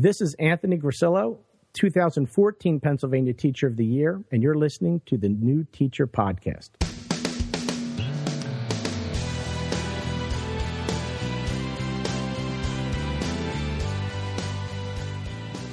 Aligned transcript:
This 0.00 0.20
is 0.20 0.36
Anthony 0.38 0.78
Grisillo, 0.78 1.38
2014 1.72 2.78
Pennsylvania 2.78 3.32
Teacher 3.32 3.66
of 3.66 3.76
the 3.76 3.84
Year, 3.84 4.22
and 4.30 4.44
you're 4.44 4.54
listening 4.54 5.02
to 5.06 5.16
the 5.18 5.28
New 5.28 5.66
Teacher 5.72 6.06
Podcast. 6.06 6.70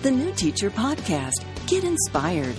The 0.01 0.09
New 0.09 0.31
Teacher 0.31 0.71
Podcast. 0.71 1.45
Get 1.67 1.83
inspired. 1.83 2.55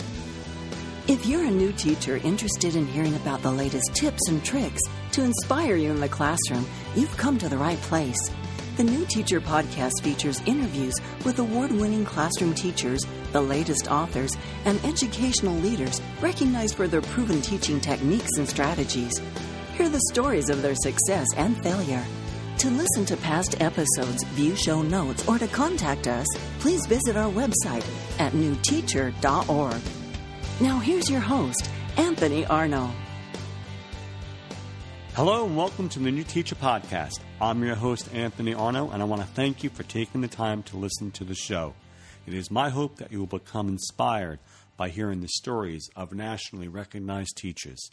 If 1.08 1.26
you're 1.26 1.46
a 1.46 1.50
new 1.50 1.72
teacher 1.72 2.18
interested 2.18 2.76
in 2.76 2.86
hearing 2.86 3.16
about 3.16 3.42
the 3.42 3.50
latest 3.50 3.92
tips 3.92 4.28
and 4.28 4.44
tricks 4.44 4.82
to 5.10 5.24
inspire 5.24 5.74
you 5.74 5.90
in 5.90 5.98
the 5.98 6.08
classroom, 6.08 6.64
you've 6.94 7.16
come 7.16 7.38
to 7.38 7.48
the 7.48 7.58
right 7.58 7.78
place. 7.78 8.30
The 8.76 8.84
New 8.84 9.06
Teacher 9.06 9.40
Podcast 9.40 10.02
features 10.02 10.42
interviews 10.44 10.92
with 11.24 11.38
award 11.38 11.72
winning 11.72 12.04
classroom 12.04 12.52
teachers, 12.52 13.00
the 13.32 13.40
latest 13.40 13.90
authors, 13.90 14.36
and 14.66 14.78
educational 14.84 15.54
leaders 15.60 16.02
recognized 16.20 16.74
for 16.74 16.86
their 16.86 17.00
proven 17.00 17.40
teaching 17.40 17.80
techniques 17.80 18.36
and 18.36 18.46
strategies. 18.46 19.18
Hear 19.78 19.88
the 19.88 20.02
stories 20.12 20.50
of 20.50 20.60
their 20.60 20.74
success 20.74 21.26
and 21.38 21.56
failure. 21.62 22.04
To 22.58 22.68
listen 22.68 23.06
to 23.06 23.16
past 23.16 23.58
episodes, 23.62 24.24
view 24.34 24.54
show 24.54 24.82
notes, 24.82 25.26
or 25.26 25.38
to 25.38 25.48
contact 25.48 26.06
us, 26.06 26.26
please 26.58 26.84
visit 26.86 27.16
our 27.16 27.32
website 27.32 27.86
at 28.18 28.34
newteacher.org. 28.34 29.80
Now, 30.60 30.78
here's 30.80 31.08
your 31.08 31.20
host, 31.20 31.70
Anthony 31.96 32.44
Arno. 32.44 32.90
Hello 35.14 35.46
and 35.46 35.56
welcome 35.56 35.88
to 35.88 35.98
the 35.98 36.10
New 36.10 36.24
Teacher 36.24 36.56
Podcast. 36.56 37.20
I'm 37.38 37.62
your 37.62 37.74
host, 37.74 38.08
Anthony 38.14 38.54
Arno, 38.54 38.90
and 38.90 39.02
I 39.02 39.04
want 39.04 39.20
to 39.20 39.28
thank 39.28 39.62
you 39.62 39.68
for 39.68 39.82
taking 39.82 40.22
the 40.22 40.26
time 40.28 40.62
to 40.64 40.78
listen 40.78 41.10
to 41.10 41.24
the 41.24 41.34
show. 41.34 41.74
It 42.26 42.32
is 42.32 42.50
my 42.50 42.70
hope 42.70 42.96
that 42.96 43.12
you 43.12 43.18
will 43.18 43.26
become 43.26 43.68
inspired 43.68 44.38
by 44.78 44.88
hearing 44.88 45.20
the 45.20 45.28
stories 45.28 45.90
of 45.94 46.14
nationally 46.14 46.66
recognized 46.66 47.36
teachers. 47.36 47.90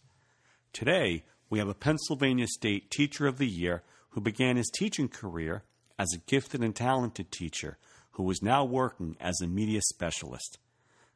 Today, 0.71 1.25
we 1.49 1.59
have 1.59 1.67
a 1.67 1.73
Pennsylvania 1.73 2.47
State 2.47 2.89
Teacher 2.89 3.27
of 3.27 3.37
the 3.37 3.45
Year 3.45 3.83
who 4.11 4.21
began 4.21 4.55
his 4.55 4.71
teaching 4.73 5.09
career 5.09 5.63
as 5.99 6.13
a 6.13 6.19
gifted 6.25 6.63
and 6.63 6.73
talented 6.73 7.29
teacher 7.29 7.77
who 8.11 8.31
is 8.31 8.41
now 8.41 8.63
working 8.63 9.17
as 9.19 9.41
a 9.41 9.47
media 9.47 9.81
specialist. 9.89 10.57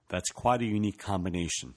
That's 0.09 0.31
quite 0.31 0.61
a 0.61 0.65
unique 0.65 0.99
combination. 0.99 1.75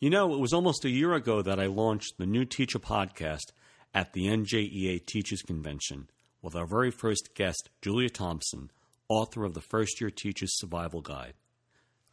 You 0.00 0.08
know, 0.08 0.32
it 0.32 0.40
was 0.40 0.54
almost 0.54 0.86
a 0.86 0.90
year 0.90 1.12
ago 1.12 1.42
that 1.42 1.60
I 1.60 1.66
launched 1.66 2.14
the 2.16 2.24
New 2.24 2.46
Teacher 2.46 2.78
podcast 2.78 3.52
at 3.94 4.12
the 4.12 4.26
NJEA 4.26 5.06
Teachers 5.06 5.42
Convention 5.42 6.10
with 6.42 6.56
our 6.56 6.66
very 6.66 6.90
first 6.90 7.34
guest, 7.34 7.70
Julia 7.80 8.10
Thompson, 8.10 8.70
author 9.08 9.44
of 9.44 9.54
the 9.54 9.60
First 9.60 10.00
Year 10.00 10.10
Teacher's 10.10 10.58
Survival 10.58 11.00
Guide. 11.00 11.34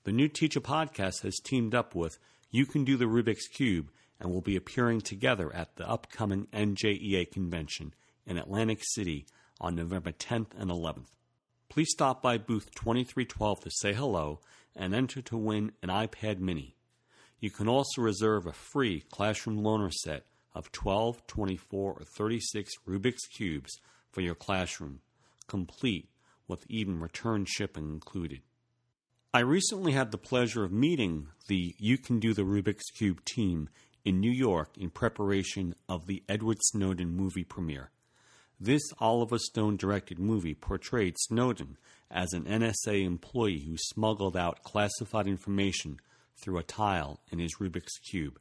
The 0.03 0.11
New 0.11 0.27
Teacher 0.27 0.61
podcast 0.61 1.23
has 1.23 1.39
teamed 1.43 1.73
up 1.73 1.95
with 1.95 2.19
You 2.51 2.67
Can 2.67 2.85
Do 2.85 2.97
the 2.97 3.05
Rubik's 3.05 3.47
Cube 3.47 3.91
and 4.19 4.31
will 4.31 4.41
be 4.41 4.55
appearing 4.55 5.01
together 5.01 5.53
at 5.55 5.75
the 5.75 5.89
upcoming 5.89 6.45
NJEA 6.53 7.31
convention 7.31 7.95
in 8.27 8.37
Atlantic 8.37 8.79
City 8.83 9.25
on 9.59 9.75
November 9.75 10.11
10th 10.11 10.51
and 10.57 10.69
11th. 10.69 11.09
Please 11.67 11.89
stop 11.91 12.21
by 12.21 12.37
booth 12.37 12.69
2312 12.75 13.61
to 13.61 13.71
say 13.71 13.93
hello 13.93 14.39
and 14.75 14.93
enter 14.93 15.21
to 15.21 15.37
win 15.37 15.71
an 15.81 15.89
iPad 15.89 16.39
mini. 16.39 16.75
You 17.39 17.49
can 17.49 17.67
also 17.67 18.01
reserve 18.01 18.45
a 18.45 18.53
free 18.53 19.03
classroom 19.09 19.61
loaner 19.61 19.91
set 19.91 20.25
of 20.53 20.71
12, 20.71 21.25
24, 21.27 21.93
or 21.93 22.03
36 22.03 22.71
Rubik's 22.87 23.25
Cubes 23.27 23.79
for 24.11 24.21
your 24.21 24.35
classroom, 24.35 24.99
complete 25.47 26.09
with 26.47 26.65
even 26.69 26.99
return 26.99 27.45
shipping 27.45 27.89
included. 27.89 28.41
I 29.33 29.39
recently 29.39 29.93
had 29.93 30.11
the 30.11 30.17
pleasure 30.17 30.65
of 30.65 30.73
meeting 30.73 31.29
the 31.47 31.73
You 31.77 31.97
Can 31.97 32.19
Do 32.19 32.33
the 32.33 32.41
Rubik's 32.41 32.91
Cube 32.91 33.23
team 33.23 33.69
in 34.03 34.19
New 34.19 34.31
York 34.31 34.77
in 34.77 34.89
preparation 34.89 35.75
of 35.87 36.05
the 36.05 36.23
Edward 36.27 36.57
Snowden 36.61 37.15
movie 37.15 37.45
premiere. 37.45 37.91
This 38.59 38.81
Oliver 38.99 39.39
Stone 39.39 39.77
directed 39.77 40.19
movie 40.19 40.53
portrayed 40.53 41.15
Snowden 41.17 41.77
as 42.11 42.33
an 42.33 42.43
NSA 42.43 43.05
employee 43.05 43.63
who 43.65 43.75
smuggled 43.77 44.35
out 44.35 44.63
classified 44.63 45.27
information 45.27 45.99
through 46.41 46.57
a 46.57 46.63
tile 46.63 47.21
in 47.31 47.39
his 47.39 47.55
Rubik's 47.59 47.97
Cube. 47.99 48.39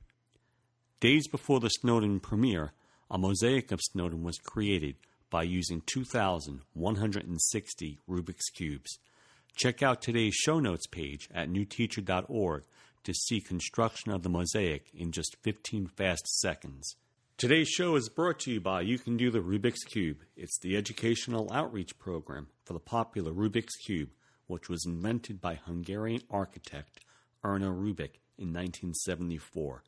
Days 1.00 1.26
before 1.26 1.58
the 1.60 1.70
Snowden 1.70 2.20
premiere, 2.20 2.72
a 3.10 3.16
mosaic 3.16 3.72
of 3.72 3.80
Snowden 3.80 4.22
was 4.22 4.36
created 4.36 4.96
by 5.30 5.44
using 5.44 5.80
2,160 5.86 7.98
Rubik's 8.06 8.50
Cubes. 8.50 8.98
Check 9.56 9.82
out 9.82 10.02
today's 10.02 10.34
show 10.34 10.60
notes 10.60 10.86
page 10.86 11.30
at 11.34 11.48
newteacher.org 11.48 12.64
to 13.04 13.14
see 13.14 13.40
construction 13.40 14.12
of 14.12 14.22
the 14.22 14.28
mosaic 14.28 14.90
in 14.92 15.10
just 15.10 15.38
15 15.40 15.86
fast 15.86 16.28
seconds. 16.38 16.96
Today's 17.38 17.70
show 17.70 17.96
is 17.96 18.10
brought 18.10 18.40
to 18.40 18.50
you 18.50 18.60
by 18.60 18.82
You 18.82 18.98
Can 18.98 19.16
Do 19.16 19.30
the 19.30 19.40
Rubik's 19.40 19.84
Cube. 19.84 20.18
It's 20.36 20.58
the 20.58 20.76
educational 20.76 21.50
outreach 21.50 21.98
program 21.98 22.48
for 22.66 22.74
the 22.74 22.78
popular 22.78 23.32
Rubik's 23.32 23.76
Cube, 23.86 24.10
which 24.48 24.68
was 24.68 24.84
invented 24.84 25.40
by 25.40 25.54
Hungarian 25.54 26.20
architect 26.30 27.00
Erno 27.42 27.74
Rubik 27.74 28.20
in 28.36 28.52
1974. 28.52 29.82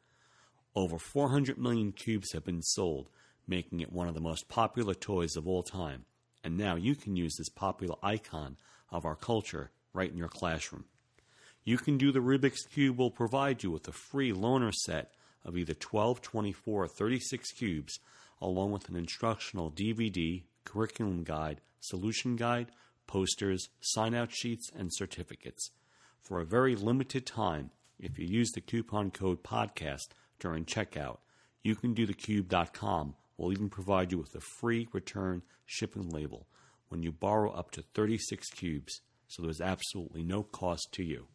Over 0.74 0.98
400 0.98 1.58
million 1.58 1.92
cubes 1.92 2.32
have 2.32 2.44
been 2.44 2.62
sold, 2.62 3.10
making 3.46 3.80
it 3.80 3.92
one 3.92 4.08
of 4.08 4.14
the 4.14 4.20
most 4.20 4.48
popular 4.48 4.94
toys 4.94 5.36
of 5.36 5.46
all 5.46 5.62
time. 5.62 6.06
And 6.42 6.56
now 6.56 6.76
you 6.76 6.94
can 6.94 7.14
use 7.14 7.36
this 7.36 7.50
popular 7.50 7.96
icon 8.02 8.56
of 8.90 9.04
our 9.04 9.14
culture 9.14 9.70
right 9.92 10.10
in 10.10 10.16
your 10.16 10.28
classroom. 10.28 10.84
You 11.64 11.76
Can 11.76 11.98
Do 11.98 12.10
the 12.10 12.20
Rubik's 12.20 12.64
Cube 12.64 12.98
will 12.98 13.10
provide 13.10 13.62
you 13.62 13.70
with 13.70 13.86
a 13.86 13.92
free 13.92 14.32
loaner 14.32 14.72
set 14.72 15.12
of 15.44 15.56
either 15.56 15.74
12, 15.74 16.20
24, 16.20 16.84
or 16.84 16.88
36 16.88 17.52
cubes, 17.52 18.00
along 18.40 18.72
with 18.72 18.88
an 18.88 18.96
instructional 18.96 19.70
DVD, 19.70 20.42
curriculum 20.64 21.22
guide, 21.22 21.60
solution 21.80 22.34
guide, 22.34 22.72
posters, 23.06 23.68
sign 23.80 24.14
out 24.14 24.32
sheets, 24.32 24.70
and 24.74 24.92
certificates. 24.92 25.70
For 26.20 26.40
a 26.40 26.46
very 26.46 26.74
limited 26.74 27.26
time, 27.26 27.70
if 27.98 28.18
you 28.18 28.26
use 28.26 28.50
the 28.52 28.60
coupon 28.60 29.10
code 29.10 29.44
podcast 29.44 30.08
during 30.42 30.66
checkout, 30.66 31.18
you 31.62 31.74
can 31.74 31.94
do 31.94 32.06
thecube.com 32.06 33.14
We'll 33.42 33.52
even 33.52 33.70
provide 33.70 34.12
you 34.12 34.18
with 34.18 34.36
a 34.36 34.40
free 34.40 34.88
return 34.92 35.42
shipping 35.66 36.08
label 36.10 36.46
when 36.88 37.02
you 37.02 37.10
borrow 37.10 37.50
up 37.50 37.72
to 37.72 37.82
36 37.82 38.48
cubes, 38.50 39.00
so 39.26 39.42
there's 39.42 39.60
absolutely 39.60 40.22
no 40.22 40.44
cost 40.44 40.92
to 40.92 41.02
you. 41.02 41.26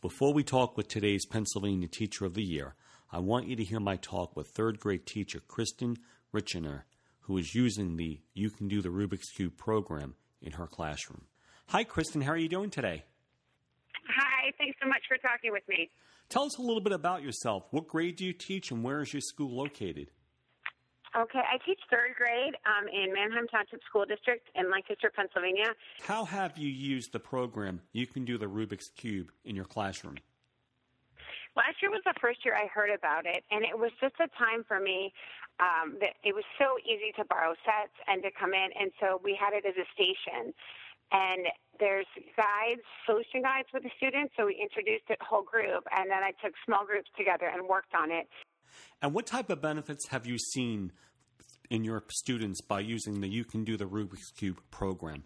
Before 0.00 0.32
we 0.32 0.42
talk 0.42 0.76
with 0.76 0.88
today's 0.88 1.26
Pennsylvania 1.26 1.86
Teacher 1.86 2.24
of 2.24 2.34
the 2.34 2.42
Year, 2.42 2.74
I 3.12 3.20
want 3.20 3.46
you 3.46 3.54
to 3.54 3.62
hear 3.62 3.78
my 3.78 3.94
talk 3.94 4.34
with 4.34 4.48
third 4.48 4.80
grade 4.80 5.06
teacher 5.06 5.40
Kristen 5.46 5.98
Richiner, 6.34 6.82
who 7.20 7.38
is 7.38 7.54
using 7.54 7.96
the 7.96 8.20
You 8.32 8.50
Can 8.50 8.66
Do 8.66 8.82
the 8.82 8.88
Rubik's 8.88 9.30
Cube 9.30 9.56
program 9.56 10.16
in 10.42 10.52
her 10.52 10.66
classroom. 10.66 11.26
Hi, 11.68 11.84
Kristen. 11.84 12.22
How 12.22 12.32
are 12.32 12.36
you 12.36 12.48
doing 12.48 12.70
today? 12.70 13.04
Hi. 14.08 14.52
Thanks 14.58 14.76
so 14.82 14.88
much 14.88 15.02
for 15.08 15.16
talking 15.18 15.52
with 15.52 15.62
me. 15.68 15.88
Tell 16.28 16.44
us 16.44 16.58
a 16.58 16.62
little 16.62 16.80
bit 16.80 16.92
about 16.92 17.22
yourself. 17.22 17.66
What 17.70 17.86
grade 17.86 18.16
do 18.16 18.24
you 18.24 18.32
teach, 18.32 18.70
and 18.70 18.82
where 18.82 19.00
is 19.00 19.12
your 19.12 19.20
school 19.20 19.54
located? 19.54 20.10
Okay, 21.16 21.38
I 21.38 21.58
teach 21.64 21.78
third 21.90 22.16
grade 22.18 22.54
um, 22.66 22.88
in 22.88 23.12
Manheim 23.12 23.46
Township 23.46 23.80
School 23.88 24.04
District 24.04 24.48
in 24.56 24.68
Lancaster, 24.68 25.12
Pennsylvania. 25.14 25.70
How 26.02 26.24
have 26.24 26.58
you 26.58 26.68
used 26.68 27.12
the 27.12 27.20
program 27.20 27.80
You 27.92 28.08
Can 28.08 28.24
Do 28.24 28.36
the 28.36 28.46
Rubik's 28.46 28.88
Cube 28.88 29.30
in 29.44 29.54
your 29.54 29.64
classroom? 29.64 30.16
Last 31.54 31.78
year 31.80 31.92
was 31.92 32.02
the 32.04 32.14
first 32.20 32.44
year 32.44 32.56
I 32.56 32.66
heard 32.66 32.90
about 32.90 33.26
it, 33.26 33.44
and 33.52 33.62
it 33.62 33.78
was 33.78 33.92
just 34.00 34.16
a 34.18 34.26
time 34.36 34.64
for 34.66 34.80
me 34.80 35.12
um, 35.60 35.98
that 36.00 36.18
it 36.24 36.34
was 36.34 36.42
so 36.58 36.74
easy 36.82 37.14
to 37.14 37.24
borrow 37.24 37.54
sets 37.62 37.94
and 38.08 38.20
to 38.24 38.30
come 38.34 38.52
in, 38.52 38.74
and 38.74 38.90
so 38.98 39.20
we 39.22 39.38
had 39.38 39.54
it 39.54 39.64
as 39.64 39.78
a 39.78 39.86
station. 39.94 40.52
And 41.12 41.46
there's 41.78 42.06
guides, 42.36 42.82
solution 43.06 43.42
guides 43.42 43.68
with 43.72 43.82
the 43.82 43.90
students, 43.96 44.34
so 44.36 44.46
we 44.46 44.58
introduced 44.60 45.04
it 45.08 45.18
whole 45.20 45.42
group, 45.42 45.84
and 45.96 46.10
then 46.10 46.22
I 46.22 46.32
took 46.42 46.54
small 46.64 46.84
groups 46.84 47.10
together 47.16 47.50
and 47.52 47.68
worked 47.68 47.94
on 47.94 48.10
it. 48.10 48.28
And 49.02 49.14
what 49.14 49.26
type 49.26 49.50
of 49.50 49.60
benefits 49.60 50.08
have 50.08 50.26
you 50.26 50.38
seen 50.38 50.92
in 51.70 51.84
your 51.84 52.02
students 52.10 52.60
by 52.60 52.80
using 52.80 53.20
the 53.20 53.28
You 53.28 53.44
Can 53.44 53.64
Do 53.64 53.76
the 53.76 53.86
Rubik's 53.86 54.30
Cube 54.30 54.60
program? 54.70 55.24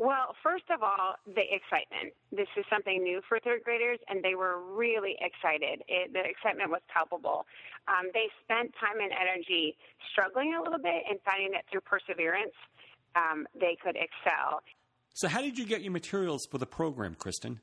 Well, 0.00 0.34
first 0.42 0.64
of 0.72 0.82
all, 0.82 1.20
the 1.26 1.44
excitement. 1.44 2.16
This 2.32 2.48
is 2.56 2.64
something 2.72 3.04
new 3.04 3.20
for 3.28 3.38
third 3.38 3.60
graders, 3.64 3.98
and 4.08 4.24
they 4.24 4.34
were 4.34 4.56
really 4.56 5.14
excited. 5.20 5.84
It, 5.88 6.14
the 6.16 6.24
excitement 6.24 6.70
was 6.70 6.80
palpable. 6.88 7.44
Um, 7.84 8.08
they 8.14 8.32
spent 8.40 8.72
time 8.80 8.96
and 8.96 9.12
energy 9.12 9.76
struggling 10.10 10.56
a 10.56 10.62
little 10.64 10.80
bit 10.80 11.04
and 11.04 11.20
finding 11.20 11.52
that 11.52 11.68
through 11.68 11.84
perseverance, 11.84 12.56
um, 13.16 13.46
they 13.58 13.76
could 13.82 13.96
excel. 13.96 14.62
So, 15.14 15.28
how 15.28 15.40
did 15.40 15.58
you 15.58 15.66
get 15.66 15.82
your 15.82 15.92
materials 15.92 16.46
for 16.50 16.58
the 16.58 16.66
program, 16.66 17.14
Kristen? 17.14 17.60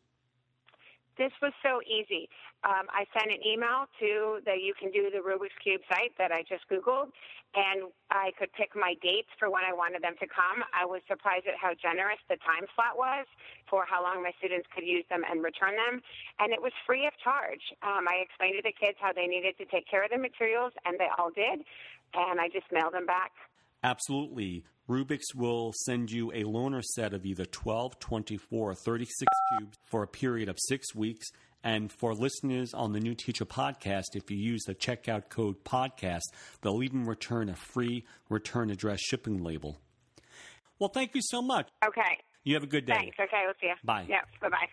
this 1.18 1.34
was 1.42 1.52
so 1.66 1.82
easy. 1.84 2.30
Um, 2.64 2.90
I 2.90 3.06
sent 3.14 3.30
an 3.30 3.42
email 3.46 3.90
to 4.00 4.42
the 4.46 4.58
You 4.58 4.74
Can 4.78 4.90
Do 4.90 5.10
the 5.10 5.22
Rubik's 5.22 5.58
Cube 5.62 5.82
site 5.90 6.14
that 6.18 6.32
I 6.32 6.42
just 6.46 6.66
Googled, 6.70 7.14
and 7.54 7.90
I 8.10 8.32
could 8.38 8.54
pick 8.54 8.74
my 8.74 8.94
dates 9.02 9.30
for 9.38 9.50
when 9.50 9.66
I 9.66 9.74
wanted 9.74 10.02
them 10.02 10.16
to 10.22 10.28
come. 10.30 10.66
I 10.74 10.86
was 10.86 11.02
surprised 11.10 11.46
at 11.46 11.58
how 11.58 11.74
generous 11.74 12.22
the 12.30 12.38
time 12.42 12.66
slot 12.74 12.98
was 12.98 13.26
for 13.70 13.86
how 13.86 14.02
long 14.02 14.24
my 14.24 14.32
students 14.38 14.66
could 14.74 14.86
use 14.86 15.06
them 15.10 15.22
and 15.26 15.44
return 15.44 15.78
them, 15.78 16.02
and 16.40 16.54
it 16.54 16.62
was 16.62 16.74
free 16.86 17.06
of 17.06 17.14
charge. 17.22 17.62
Um, 17.82 18.06
I 18.10 18.22
explained 18.22 18.58
to 18.58 18.66
the 18.66 18.74
kids 18.74 18.98
how 19.02 19.14
they 19.14 19.28
needed 19.28 19.58
to 19.58 19.66
take 19.66 19.90
care 19.90 20.06
of 20.06 20.10
the 20.14 20.22
materials, 20.22 20.74
and 20.86 20.98
they 20.98 21.10
all 21.18 21.30
did, 21.30 21.66
and 22.14 22.42
I 22.42 22.50
just 22.50 22.70
mailed 22.72 22.94
them 22.94 23.06
back. 23.06 23.34
Absolutely. 23.84 24.66
Rubik's 24.90 25.36
will 25.36 25.74
send 25.74 26.12
you 26.12 26.32
a 26.32 26.44
loaner 26.44 26.84
set 26.84 27.14
of 27.14 27.26
either 27.26 27.46
12, 27.46 28.00
24, 28.00 28.72
or 28.72 28.76
36 28.76 29.28
cubes 29.50 29.78
for 29.86 30.04
a 30.04 30.08
period 30.08 30.48
of 30.48 30.58
six 30.60 30.96
weeks. 30.96 31.28
And 31.64 31.92
for 31.92 32.14
listeners 32.14 32.74
on 32.74 32.94
the 32.94 33.00
New 33.00 33.16
Teacher 33.16 33.46
podcast, 33.46 34.16
if 34.16 34.32
you 34.32 34.38
use 34.38 34.64
the 34.64 34.76
checkout 34.76 35.30
code 35.30 35.64
podcast, 35.66 36.22
they'll 36.62 36.84
even 36.84 37.06
return 37.06 37.50
a 37.50 37.56
free 37.56 38.06
return 38.30 38.70
address 38.70 39.02
shipping 39.02 39.44
label. 39.44 39.82
Well, 40.80 40.90
thank 40.90 41.16
you 41.16 41.22
so 41.22 41.42
much. 41.42 41.68
Okay. 41.86 42.20
You 42.44 42.54
have 42.54 42.64
a 42.64 42.68
good 42.68 42.86
day. 42.86 42.94
Thanks. 42.94 43.18
Okay, 43.20 43.42
we'll 43.44 43.56
see 43.60 43.68
you. 43.68 43.74
Bye. 43.84 44.06
Yeah, 44.08 44.22
bye 44.40 44.50
bye. 44.50 44.68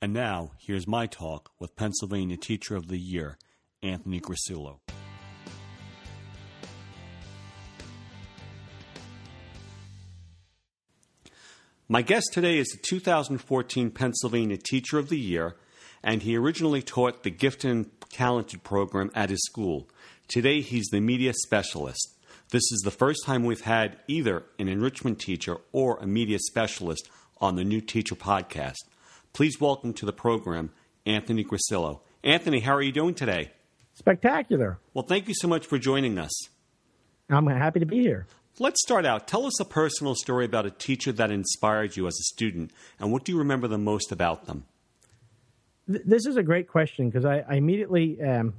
And 0.00 0.12
now, 0.12 0.52
here's 0.58 0.86
my 0.86 1.06
talk 1.06 1.50
with 1.58 1.74
Pennsylvania 1.74 2.36
Teacher 2.36 2.76
of 2.76 2.88
the 2.88 2.98
Year, 2.98 3.36
Anthony 3.82 4.20
Grisillo. 4.20 4.78
My 11.92 12.02
guest 12.02 12.28
today 12.32 12.58
is 12.58 12.68
the 12.68 12.78
2014 12.78 13.90
Pennsylvania 13.90 14.56
Teacher 14.56 15.00
of 15.00 15.08
the 15.08 15.18
Year, 15.18 15.56
and 16.04 16.22
he 16.22 16.36
originally 16.36 16.82
taught 16.82 17.24
the 17.24 17.32
Gifted 17.32 17.68
and 17.68 17.90
Talented 18.10 18.62
program 18.62 19.10
at 19.12 19.28
his 19.28 19.42
school. 19.42 19.88
Today, 20.28 20.60
he's 20.60 20.86
the 20.92 21.00
media 21.00 21.32
specialist. 21.34 22.14
This 22.50 22.62
is 22.70 22.82
the 22.84 22.92
first 22.92 23.26
time 23.26 23.42
we've 23.42 23.62
had 23.62 23.96
either 24.06 24.44
an 24.60 24.68
enrichment 24.68 25.18
teacher 25.18 25.56
or 25.72 25.96
a 25.96 26.06
media 26.06 26.38
specialist 26.38 27.08
on 27.40 27.56
the 27.56 27.64
New 27.64 27.80
Teacher 27.80 28.14
podcast. 28.14 28.84
Please 29.32 29.60
welcome 29.60 29.92
to 29.94 30.06
the 30.06 30.12
program 30.12 30.70
Anthony 31.04 31.44
Grisillo. 31.44 32.02
Anthony, 32.22 32.60
how 32.60 32.76
are 32.76 32.82
you 32.82 32.92
doing 32.92 33.14
today? 33.14 33.50
Spectacular. 33.94 34.78
Well, 34.94 35.06
thank 35.06 35.26
you 35.26 35.34
so 35.34 35.48
much 35.48 35.66
for 35.66 35.76
joining 35.76 36.20
us. 36.20 36.30
I'm 37.28 37.48
happy 37.48 37.80
to 37.80 37.86
be 37.86 37.98
here. 37.98 38.28
Let's 38.60 38.82
start 38.82 39.06
out. 39.06 39.26
Tell 39.26 39.46
us 39.46 39.58
a 39.58 39.64
personal 39.64 40.14
story 40.14 40.44
about 40.44 40.66
a 40.66 40.70
teacher 40.70 41.12
that 41.12 41.30
inspired 41.30 41.96
you 41.96 42.06
as 42.06 42.12
a 42.20 42.24
student, 42.24 42.72
and 42.98 43.10
what 43.10 43.24
do 43.24 43.32
you 43.32 43.38
remember 43.38 43.66
the 43.68 43.78
most 43.78 44.12
about 44.12 44.44
them? 44.44 44.66
This 45.88 46.26
is 46.26 46.36
a 46.36 46.42
great 46.42 46.68
question 46.68 47.08
because 47.08 47.24
I, 47.24 47.42
I 47.48 47.54
immediately, 47.54 48.20
um, 48.20 48.52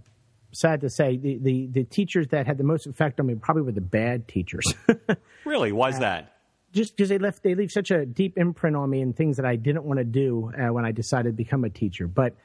sad 0.54 0.82
to 0.82 0.90
say, 0.90 1.18
the, 1.18 1.38
the, 1.38 1.68
the 1.68 1.84
teachers 1.84 2.30
that 2.30 2.48
had 2.48 2.58
the 2.58 2.64
most 2.64 2.88
effect 2.88 3.20
on 3.20 3.28
me 3.28 3.36
probably 3.36 3.62
were 3.62 3.72
the 3.72 3.80
bad 3.80 4.28
teachers. 4.28 4.66
Really? 5.44 5.72
Why's 5.72 5.98
that? 6.00 6.32
just 6.72 6.96
because 6.96 7.10
they 7.10 7.18
left 7.18 7.44
they 7.44 7.56
leave 7.56 7.72
such 7.72 7.92
a 7.92 8.06
deep 8.06 8.38
imprint 8.38 8.76
on 8.76 8.90
me 8.90 9.02
and 9.02 9.16
things 9.16 9.38
that 9.38 9.46
I 9.46 9.56
didn't 9.56 9.84
want 9.84 9.98
to 9.98 10.04
do 10.04 10.52
uh, 10.58 10.72
when 10.72 10.86
I 10.86 10.92
decided 10.92 11.30
to 11.30 11.34
become 11.34 11.64
a 11.64 11.70
teacher. 11.70 12.08
But 12.08 12.36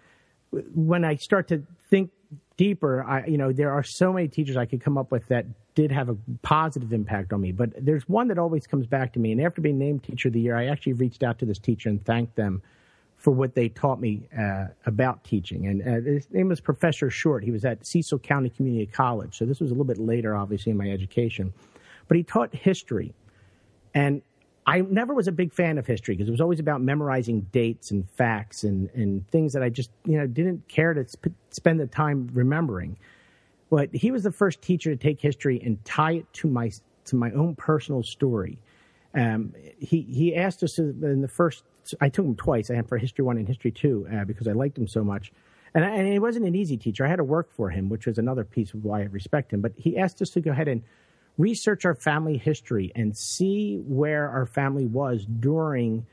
when 0.51 1.05
I 1.05 1.17
start 1.17 1.49
to 1.49 1.63
think 1.91 2.11
deeper, 2.57 3.05
I 3.05 3.27
you 3.27 3.39
know 3.39 3.53
there 3.53 3.73
are 3.73 3.83
so 3.83 4.13
many 4.13 4.29
teachers 4.29 4.57
I 4.57 4.67
could 4.67 4.83
come 4.83 4.99
up 4.99 5.11
with 5.11 5.29
that 5.29 5.47
did 5.77 5.93
have 5.93 6.09
a 6.09 6.17
positive 6.43 6.93
impact 6.93 7.33
on 7.33 7.41
me. 7.41 7.53
But 7.53 7.71
there's 7.79 8.09
one 8.09 8.27
that 8.29 8.39
always 8.39 8.67
comes 8.67 8.87
back 8.87 9.13
to 9.13 9.21
me. 9.21 9.31
And 9.31 9.41
after 9.41 9.61
being 9.61 9.79
named 9.79 10.03
Teacher 10.03 10.29
of 10.29 10.35
the 10.35 10.41
Year, 10.41 10.57
I 10.57 10.67
actually 10.67 10.95
reached 10.95 11.23
out 11.23 11.39
to 11.39 11.45
this 11.45 11.59
teacher 11.59 11.89
and 11.89 12.05
thanked 12.05 12.35
them 12.35 12.63
for 13.19 13.31
what 13.31 13.55
they 13.55 13.69
taught 13.69 14.01
me 14.01 14.27
uh, 14.37 14.67
about 14.87 15.23
teaching. 15.23 15.67
And 15.67 15.83
uh, 15.83 16.11
his 16.11 16.31
name 16.33 16.49
was 16.49 16.61
Professor 16.61 17.11
Short. 17.11 17.45
He 17.45 17.51
was 17.51 17.65
at 17.65 17.87
Cecil 17.87 18.19
County 18.19 18.49
Community 18.49 18.87
College. 18.87 19.37
So 19.37 19.45
this 19.45 19.61
was 19.61 19.71
a 19.71 19.75
little 19.75 19.85
bit 19.85 19.99
later, 19.99 20.35
obviously, 20.35 20.71
in 20.71 20.79
my 20.79 20.91
education. 20.91 21.53
But 22.09 22.17
he 22.17 22.23
taught 22.23 22.55
history. 22.55 23.15
And 23.95 24.23
I 24.67 24.81
never 24.81 25.15
was 25.15 25.29
a 25.29 25.33
big 25.33 25.53
fan 25.53 25.77
of 25.79 25.87
history 25.87 26.17
because 26.17 26.29
it 26.29 26.33
was 26.33 26.41
always 26.41 26.59
about 26.59 26.81
memorizing 26.81 27.43
dates 27.53 27.91
and 27.91 28.09
facts 28.11 28.65
and, 28.65 28.91
and 28.95 29.29
things 29.29 29.53
that 29.53 29.63
I 29.63 29.69
just 29.69 29.91
you 30.05 30.19
know 30.19 30.27
didn't 30.27 30.67
care 30.69 30.93
to 30.95 31.07
sp- 31.07 31.37
spend 31.51 31.81
the 31.81 31.87
time 31.87 32.29
remembering. 32.33 32.97
But 33.71 33.95
he 33.95 34.11
was 34.11 34.23
the 34.23 34.33
first 34.33 34.63
teacher 34.63 34.91
to 34.91 34.97
take 34.97 35.21
history 35.21 35.61
and 35.65 35.85
tie 35.85 36.13
it 36.13 36.33
to 36.35 36.49
my 36.49 36.71
to 37.07 37.17
my 37.17 37.31
own 37.33 37.55
personal 37.57 38.03
story. 38.03 38.59
Um, 39.15 39.55
he 39.79 40.03
he 40.03 40.37
asked 40.37 40.63
us 40.63 40.79
in 40.79 41.23
the 41.23 41.29
first. 41.29 41.65
I 42.01 42.09
took 42.09 42.25
him 42.25 42.37
twice. 42.37 42.71
I 42.71 42.75
had 42.75 42.89
for 42.89 42.99
history 42.99 43.25
one 43.25 43.39
and 43.39 43.47
history 43.47 43.71
two 43.71 44.07
uh, 44.13 44.25
because 44.25 44.49
I 44.49 44.53
liked 44.53 44.77
him 44.77 44.89
so 44.89 45.05
much. 45.05 45.33
And, 45.75 45.85
I, 45.85 45.91
and 45.91 46.09
he 46.09 46.19
wasn't 46.19 46.47
an 46.47 46.55
easy 46.55 46.77
teacher. 46.77 47.05
I 47.05 47.09
had 47.09 47.17
to 47.17 47.25
work 47.25 47.53
for 47.53 47.69
him, 47.71 47.89
which 47.89 48.07
was 48.07 48.19
another 48.19 48.45
piece 48.45 48.73
of 48.73 48.83
why 48.85 49.03
I 49.03 49.05
respect 49.05 49.53
him. 49.53 49.61
But 49.61 49.73
he 49.77 49.99
asked 49.99 50.23
us 50.23 50.31
to 50.31 50.41
go 50.41 50.51
ahead 50.51 50.69
and 50.69 50.83
research 51.39 51.85
our 51.85 51.95
family 51.95 52.39
history 52.39 52.91
and 52.97 53.17
see 53.17 53.77
where 53.87 54.29
our 54.31 54.47
family 54.47 54.87
was 54.87 55.27
during 55.27 56.07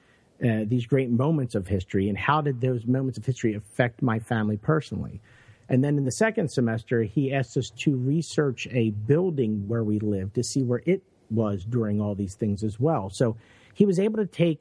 uh, 0.44 0.66
these 0.66 0.86
great 0.86 1.10
moments 1.10 1.56
of 1.56 1.68
history 1.68 2.10
and 2.10 2.18
how 2.18 2.42
did 2.42 2.60
those 2.60 2.86
moments 2.86 3.18
of 3.18 3.26
history 3.26 3.54
affect 3.54 4.02
my 4.02 4.20
family 4.20 4.58
personally. 4.58 5.22
And 5.70 5.84
then 5.84 5.98
in 5.98 6.06
the 6.06 6.12
second 6.12 6.50
semester, 6.50 7.04
he 7.04 7.34
asked 7.34 7.58
us 7.58 7.70
to 7.78 7.96
research 7.96 8.68
a 8.72 8.92
building 8.92 9.68
where 9.68 9.84
we 9.84 10.00
lived 10.00 10.36
to 10.36 10.44
see 10.44 10.64
where 10.64 10.82
it 10.86 11.04
was 11.30 11.64
during 11.64 12.02
all 12.02 12.16
these 12.16 12.36
things 12.36 12.64
as 12.64 12.80
well. 12.80 13.10
So 13.10 13.38
he 13.74 13.86
was 13.86 14.00
able 14.00 14.18
to 14.18 14.26
take 14.26 14.60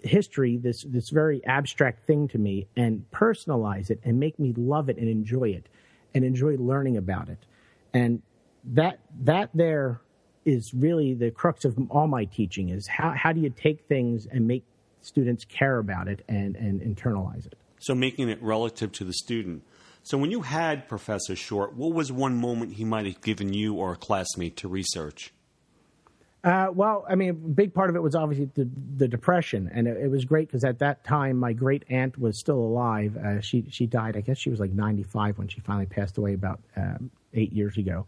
history, 0.00 0.56
this 0.56 0.84
this 0.84 1.10
very 1.10 1.44
abstract 1.44 2.06
thing 2.06 2.28
to 2.28 2.38
me, 2.38 2.66
and 2.76 3.04
personalize 3.12 3.90
it 3.90 4.00
and 4.04 4.18
make 4.18 4.38
me 4.38 4.52
love 4.56 4.88
it 4.88 4.96
and 4.96 5.08
enjoy 5.08 5.50
it, 5.50 5.66
and 6.14 6.24
enjoy 6.24 6.56
learning 6.56 6.96
about 6.96 7.28
it. 7.28 7.38
And 7.92 8.22
that 8.64 9.00
that 9.22 9.50
there 9.54 10.00
is 10.44 10.72
really 10.74 11.14
the 11.14 11.30
crux 11.30 11.64
of 11.64 11.78
all 11.90 12.06
my 12.06 12.24
teaching 12.26 12.68
is 12.68 12.86
how 12.86 13.10
how 13.16 13.32
do 13.32 13.40
you 13.40 13.50
take 13.50 13.86
things 13.88 14.26
and 14.26 14.46
make 14.46 14.64
students 15.00 15.44
care 15.44 15.78
about 15.78 16.08
it 16.08 16.24
and 16.28 16.56
and 16.56 16.80
internalize 16.80 17.46
it. 17.46 17.56
So, 17.80 17.94
making 17.94 18.30
it 18.30 18.42
relative 18.42 18.92
to 18.92 19.04
the 19.04 19.12
student. 19.12 19.62
So, 20.04 20.18
when 20.18 20.30
you 20.30 20.42
had 20.42 20.86
Professor 20.86 21.34
Short, 21.34 21.74
what 21.74 21.94
was 21.94 22.12
one 22.12 22.36
moment 22.36 22.74
he 22.74 22.84
might 22.84 23.06
have 23.06 23.22
given 23.22 23.54
you 23.54 23.74
or 23.74 23.94
a 23.94 23.96
classmate 23.96 24.54
to 24.58 24.68
research? 24.68 25.32
Uh, 26.44 26.66
well, 26.74 27.06
I 27.08 27.14
mean, 27.14 27.30
a 27.30 27.32
big 27.32 27.72
part 27.72 27.88
of 27.88 27.96
it 27.96 28.02
was 28.02 28.14
obviously 28.14 28.50
the, 28.54 28.68
the 28.98 29.08
depression, 29.08 29.70
and 29.72 29.88
it, 29.88 29.96
it 29.96 30.10
was 30.10 30.26
great 30.26 30.46
because 30.46 30.62
at 30.62 30.78
that 30.80 31.04
time 31.04 31.38
my 31.38 31.54
great 31.54 31.84
aunt 31.88 32.18
was 32.18 32.38
still 32.38 32.58
alive. 32.58 33.16
Uh, 33.16 33.40
she 33.40 33.64
she 33.70 33.86
died. 33.86 34.14
I 34.14 34.20
guess 34.20 34.38
she 34.38 34.50
was 34.50 34.60
like 34.60 34.72
ninety 34.72 35.04
five 35.04 35.38
when 35.38 35.48
she 35.48 35.60
finally 35.60 35.86
passed 35.86 36.18
away 36.18 36.34
about 36.34 36.60
um, 36.76 37.10
eight 37.32 37.54
years 37.54 37.78
ago. 37.78 38.04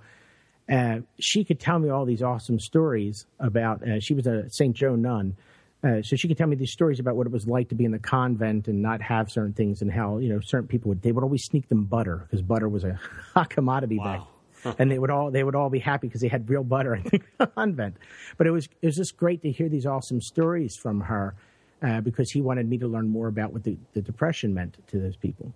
Uh, 0.71 0.99
she 1.19 1.45
could 1.45 1.59
tell 1.59 1.79
me 1.79 1.89
all 1.89 2.05
these 2.05 2.23
awesome 2.23 2.61
stories 2.61 3.25
about. 3.41 3.83
Uh, 3.83 4.01
she 4.01 4.13
was 4.13 4.27
a 4.27 4.51
Saint 4.51 4.77
Joe 4.77 4.97
nun, 4.97 5.35
uh, 5.85 6.03
so 6.03 6.17
she 6.17 6.29
could 6.29 6.39
tell 6.39 6.47
me 6.47 6.57
these 6.57 6.73
stories 6.73 6.99
about 6.99 7.17
what 7.17 7.27
it 7.27 7.33
was 7.33 7.47
like 7.47 7.69
to 7.69 7.75
be 7.75 7.85
in 7.85 7.93
the 7.93 7.99
convent 7.99 8.69
and 8.69 8.83
not 8.83 9.03
have 9.03 9.31
certain 9.31 9.53
things, 9.53 9.83
and 9.83 9.93
how 9.93 10.19
you 10.19 10.29
know 10.29 10.41
certain 10.41 10.69
people 10.69 10.89
would 10.89 11.03
they 11.03 11.13
would 11.13 11.25
always 11.25 11.45
sneak 11.45 11.69
them 11.69 11.85
butter 11.85 12.27
because 12.29 12.43
butter 12.43 12.69
was 12.69 12.85
a 12.85 12.99
hot 13.35 13.51
commodity 13.51 13.99
back 13.99 14.23
and 14.79 14.91
they 14.91 14.99
would 14.99 15.11
all 15.11 15.31
they 15.31 15.45
would 15.45 15.55
all 15.55 15.71
be 15.71 15.79
happy 15.79 16.09
because 16.09 16.21
they 16.21 16.29
had 16.29 16.49
real 16.49 16.65
butter 16.65 16.95
in 16.95 17.05
the 17.39 17.47
convent. 17.57 17.97
But 18.37 18.47
it 18.47 18.51
was 18.51 18.69
it 18.83 18.87
was 18.87 18.97
just 18.97 19.17
great 19.17 19.43
to 19.43 19.51
hear 19.51 19.69
these 19.69 19.87
awesome 19.87 20.21
stories 20.21 20.77
from 20.81 21.03
her 21.03 21.35
uh, 21.83 22.01
because 22.01 22.31
he 22.31 22.41
wanted 22.41 22.69
me 22.69 22.79
to 22.79 22.89
learn 22.89 23.09
more 23.09 23.29
about 23.29 23.53
what 23.53 23.65
the, 23.65 23.77
the 23.93 24.03
depression 24.03 24.55
meant 24.55 24.79
to 24.89 24.99
those 24.99 25.17
people. 25.17 25.53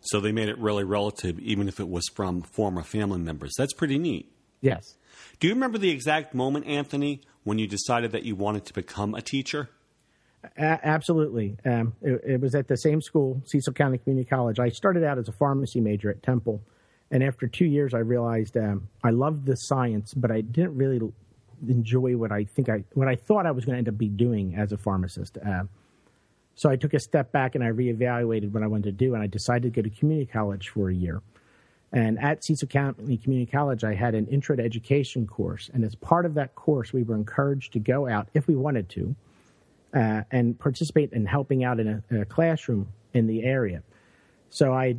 So, 0.00 0.20
they 0.20 0.30
made 0.30 0.48
it 0.48 0.58
really 0.58 0.84
relative, 0.84 1.40
even 1.40 1.66
if 1.66 1.80
it 1.80 1.88
was 1.88 2.06
from 2.14 2.42
former 2.42 2.82
family 2.82 3.18
members. 3.18 3.54
That's 3.58 3.72
pretty 3.72 3.98
neat. 3.98 4.30
Yes. 4.60 4.96
Do 5.40 5.48
you 5.48 5.54
remember 5.54 5.78
the 5.78 5.90
exact 5.90 6.32
moment, 6.32 6.66
Anthony, 6.66 7.22
when 7.46 7.60
you 7.60 7.66
decided 7.68 8.10
that 8.10 8.24
you 8.24 8.34
wanted 8.34 8.64
to 8.66 8.74
become 8.74 9.14
a 9.14 9.22
teacher? 9.22 9.70
A- 10.58 10.80
absolutely. 10.82 11.56
Um, 11.64 11.94
it, 12.02 12.20
it 12.26 12.40
was 12.40 12.56
at 12.56 12.66
the 12.66 12.76
same 12.76 13.00
school, 13.00 13.40
Cecil 13.46 13.72
County 13.72 13.98
Community 13.98 14.28
College. 14.28 14.58
I 14.58 14.68
started 14.68 15.04
out 15.04 15.16
as 15.16 15.28
a 15.28 15.32
pharmacy 15.32 15.80
major 15.80 16.10
at 16.10 16.24
Temple, 16.24 16.60
and 17.12 17.22
after 17.22 17.46
two 17.46 17.64
years, 17.64 17.94
I 17.94 17.98
realized 17.98 18.56
um, 18.56 18.88
I 19.04 19.10
loved 19.10 19.46
the 19.46 19.56
science, 19.56 20.12
but 20.12 20.32
I 20.32 20.40
didn't 20.40 20.76
really 20.76 21.00
enjoy 21.68 22.16
what 22.16 22.32
I 22.32 22.44
think 22.44 22.68
I 22.68 22.82
what 22.94 23.06
I 23.06 23.14
thought 23.14 23.46
I 23.46 23.52
was 23.52 23.64
going 23.64 23.74
to 23.74 23.78
end 23.78 23.88
up 23.88 23.96
be 23.96 24.08
doing 24.08 24.56
as 24.56 24.72
a 24.72 24.76
pharmacist. 24.76 25.38
Um, 25.40 25.68
so 26.56 26.68
I 26.68 26.74
took 26.74 26.94
a 26.94 27.00
step 27.00 27.30
back 27.30 27.54
and 27.54 27.62
I 27.62 27.68
reevaluated 27.68 28.50
what 28.50 28.64
I 28.64 28.66
wanted 28.66 28.98
to 28.98 29.04
do, 29.04 29.14
and 29.14 29.22
I 29.22 29.28
decided 29.28 29.72
to 29.72 29.82
go 29.82 29.88
to 29.88 29.96
community 29.96 30.26
college 30.26 30.70
for 30.70 30.90
a 30.90 30.94
year. 30.94 31.22
And 31.92 32.18
at 32.18 32.44
Cecil 32.44 32.68
County 32.68 33.16
Community 33.16 33.50
College, 33.50 33.84
I 33.84 33.94
had 33.94 34.14
an 34.14 34.26
intro 34.26 34.56
to 34.56 34.62
education 34.62 35.26
course, 35.26 35.70
and 35.72 35.84
as 35.84 35.94
part 35.94 36.26
of 36.26 36.34
that 36.34 36.54
course, 36.54 36.92
we 36.92 37.04
were 37.04 37.14
encouraged 37.14 37.72
to 37.74 37.78
go 37.78 38.08
out 38.08 38.28
if 38.34 38.48
we 38.48 38.56
wanted 38.56 38.88
to 38.90 39.14
uh, 39.94 40.22
and 40.30 40.58
participate 40.58 41.12
in 41.12 41.26
helping 41.26 41.64
out 41.64 41.80
in 41.80 41.88
a, 41.88 42.02
in 42.10 42.20
a 42.20 42.24
classroom 42.24 42.88
in 43.14 43.26
the 43.26 43.44
area. 43.44 43.82
So 44.50 44.72
I 44.72 44.96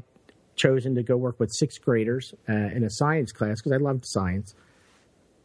chosen 0.56 0.96
to 0.96 1.04
go 1.04 1.16
work 1.16 1.40
with 1.40 1.52
sixth 1.52 1.82
graders 1.82 2.34
uh, 2.50 2.54
in 2.54 2.84
a 2.84 2.90
science 2.90 3.32
class 3.32 3.62
because 3.62 3.74
I 3.74 3.78
loved 3.78 4.06
science. 4.06 4.56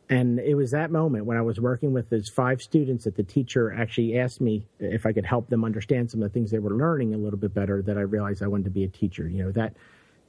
And 0.09 0.39
it 0.41 0.55
was 0.55 0.73
that 0.73 0.91
moment 0.91 1.27
when 1.27 1.37
I 1.37 1.43
was 1.43 1.61
working 1.61 1.93
with 1.93 2.11
those 2.11 2.29
five 2.29 2.61
students 2.61 3.05
that 3.05 3.17
the 3.17 3.23
teacher 3.23 3.73
actually 3.73 4.19
asked 4.19 4.41
me 4.41 4.67
if 4.79 5.07
I 5.07 5.13
could 5.13 5.25
help 5.25 5.49
them 5.49 5.65
understand 5.65 6.11
some 6.11 6.23
of 6.23 6.31
the 6.31 6.35
things 6.35 6.51
they 6.51 6.59
were 6.59 6.75
learning 6.75 7.15
a 7.15 7.19
little 7.19 7.39
bit 7.39 7.55
better 7.55 7.83
that 7.83 7.97
I 7.97 8.03
realized 8.03 8.43
I 8.43 8.47
wanted 8.49 8.65
to 8.65 8.71
be 8.71 8.85
a 8.85 8.89
teacher. 8.89 9.29
You 9.29 9.45
know, 9.45 9.53
that 9.53 9.75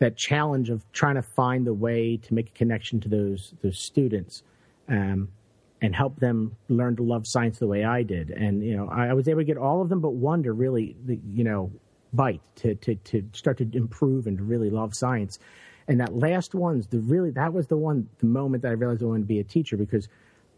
that 0.04 0.18
challenge 0.18 0.70
of 0.70 0.84
trying 0.92 1.16
to 1.16 1.22
find 1.22 1.66
the 1.66 1.74
way 1.74 2.18
to 2.18 2.34
make 2.34 2.50
a 2.50 2.52
connection 2.52 3.00
to 3.00 3.08
those 3.08 3.54
those 3.64 3.80
students 3.80 4.44
um, 4.90 5.30
and 5.82 5.96
help 5.96 6.20
them 6.20 6.58
learn 6.68 6.94
to 6.98 7.04
love 7.04 7.26
science 7.26 7.60
the 7.60 7.68
way 7.68 7.86
I 7.86 8.04
did. 8.04 8.30
And 8.30 8.62
you 8.62 8.76
know, 8.76 8.90
I, 8.90 9.08
I 9.08 9.14
was 9.14 9.30
able 9.30 9.40
to 9.40 9.46
get 9.46 9.58
all 9.58 9.82
of 9.82 9.88
them 9.88 10.02
but 10.02 10.12
one 10.12 10.44
to 10.44 10.52
really, 10.52 10.98
you 11.08 11.46
know, 11.46 11.72
bite 12.12 12.42
to 12.58 12.76
to 12.76 12.96
to 12.96 13.24
start 13.32 13.58
to 13.60 13.70
improve 13.72 14.28
and 14.28 14.38
to 14.40 14.44
really 14.44 14.70
love 14.70 14.94
science. 14.94 15.40
And 15.88 16.02
that 16.02 16.14
last 16.14 16.54
one's 16.54 16.88
the 16.88 17.00
really 17.00 17.32
that 17.32 17.54
was 17.54 17.68
the 17.68 17.78
one 17.78 18.10
the 18.20 18.26
moment 18.26 18.64
that 18.64 18.70
I 18.70 18.74
realized 18.74 19.02
I 19.02 19.06
wanted 19.06 19.22
to 19.22 19.28
be 19.28 19.40
a 19.40 19.46
teacher 19.46 19.78
because 19.78 20.10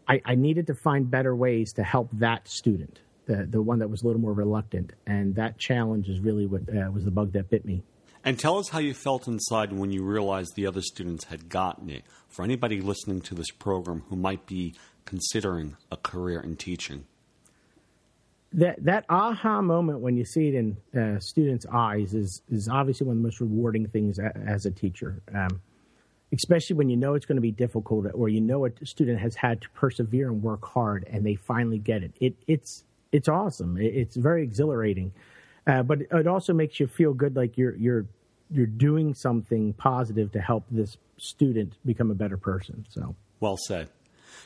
I, 0.08 0.20
I 0.24 0.34
needed 0.34 0.66
to 0.66 0.74
find 0.74 1.08
better 1.08 1.36
ways 1.36 1.72
to 1.74 1.84
help 1.84 2.08
that 2.14 2.48
student, 2.48 2.98
the 3.26 3.46
the 3.48 3.62
one 3.62 3.78
that 3.78 3.88
was 3.88 4.02
a 4.02 4.06
little 4.06 4.20
more 4.20 4.32
reluctant. 4.32 4.92
And 5.06 5.36
that 5.36 5.56
challenge 5.56 6.08
is 6.08 6.18
really 6.18 6.46
what 6.46 6.62
uh, 6.68 6.90
was 6.90 7.04
the 7.04 7.12
bug 7.12 7.30
that 7.34 7.48
bit 7.48 7.64
me. 7.64 7.84
And 8.26 8.36
tell 8.36 8.58
us 8.58 8.70
how 8.70 8.80
you 8.80 8.92
felt 8.92 9.28
inside 9.28 9.72
when 9.72 9.92
you 9.92 10.02
realized 10.02 10.56
the 10.56 10.66
other 10.66 10.82
students 10.82 11.26
had 11.26 11.48
gotten 11.48 11.88
it. 11.88 12.02
For 12.28 12.44
anybody 12.44 12.80
listening 12.80 13.20
to 13.20 13.36
this 13.36 13.52
program 13.52 14.02
who 14.08 14.16
might 14.16 14.46
be 14.46 14.74
considering 15.04 15.76
a 15.92 15.96
career 15.96 16.40
in 16.40 16.56
teaching. 16.56 17.06
That 18.52 18.84
that 18.84 19.04
aha 19.08 19.62
moment 19.62 20.00
when 20.00 20.16
you 20.16 20.24
see 20.24 20.48
it 20.48 20.54
in 20.54 20.76
uh, 21.00 21.20
students' 21.20 21.66
eyes 21.72 22.14
is 22.14 22.42
is 22.50 22.68
obviously 22.68 23.06
one 23.06 23.16
of 23.16 23.22
the 23.22 23.26
most 23.28 23.40
rewarding 23.40 23.86
things 23.86 24.18
as 24.18 24.66
a 24.66 24.72
teacher. 24.72 25.22
Um, 25.32 25.60
especially 26.32 26.74
when 26.74 26.88
you 26.88 26.96
know 26.96 27.14
it's 27.14 27.26
going 27.26 27.36
to 27.36 27.42
be 27.42 27.52
difficult 27.52 28.06
or 28.12 28.28
you 28.28 28.40
know 28.40 28.66
a 28.66 28.70
student 28.82 29.20
has 29.20 29.36
had 29.36 29.60
to 29.60 29.70
persevere 29.70 30.28
and 30.28 30.42
work 30.42 30.64
hard 30.64 31.06
and 31.08 31.24
they 31.24 31.36
finally 31.36 31.78
get 31.78 32.02
it. 32.02 32.12
It 32.20 32.34
it's 32.48 32.82
it's 33.12 33.28
awesome. 33.28 33.76
It, 33.76 33.94
it's 33.94 34.16
very 34.16 34.42
exhilarating. 34.42 35.12
Uh, 35.66 35.82
but 35.82 36.02
it 36.02 36.26
also 36.26 36.52
makes 36.52 36.78
you 36.78 36.86
feel 36.86 37.12
good 37.12 37.36
like 37.36 37.58
you're 37.58 37.76
you're 37.76 38.06
you're 38.50 38.66
doing 38.66 39.14
something 39.14 39.72
positive 39.74 40.32
to 40.32 40.40
help 40.40 40.64
this 40.70 40.96
student 41.18 41.74
become 41.84 42.10
a 42.10 42.14
better 42.14 42.36
person. 42.36 42.86
So 42.90 43.14
well 43.40 43.56
said. 43.66 43.88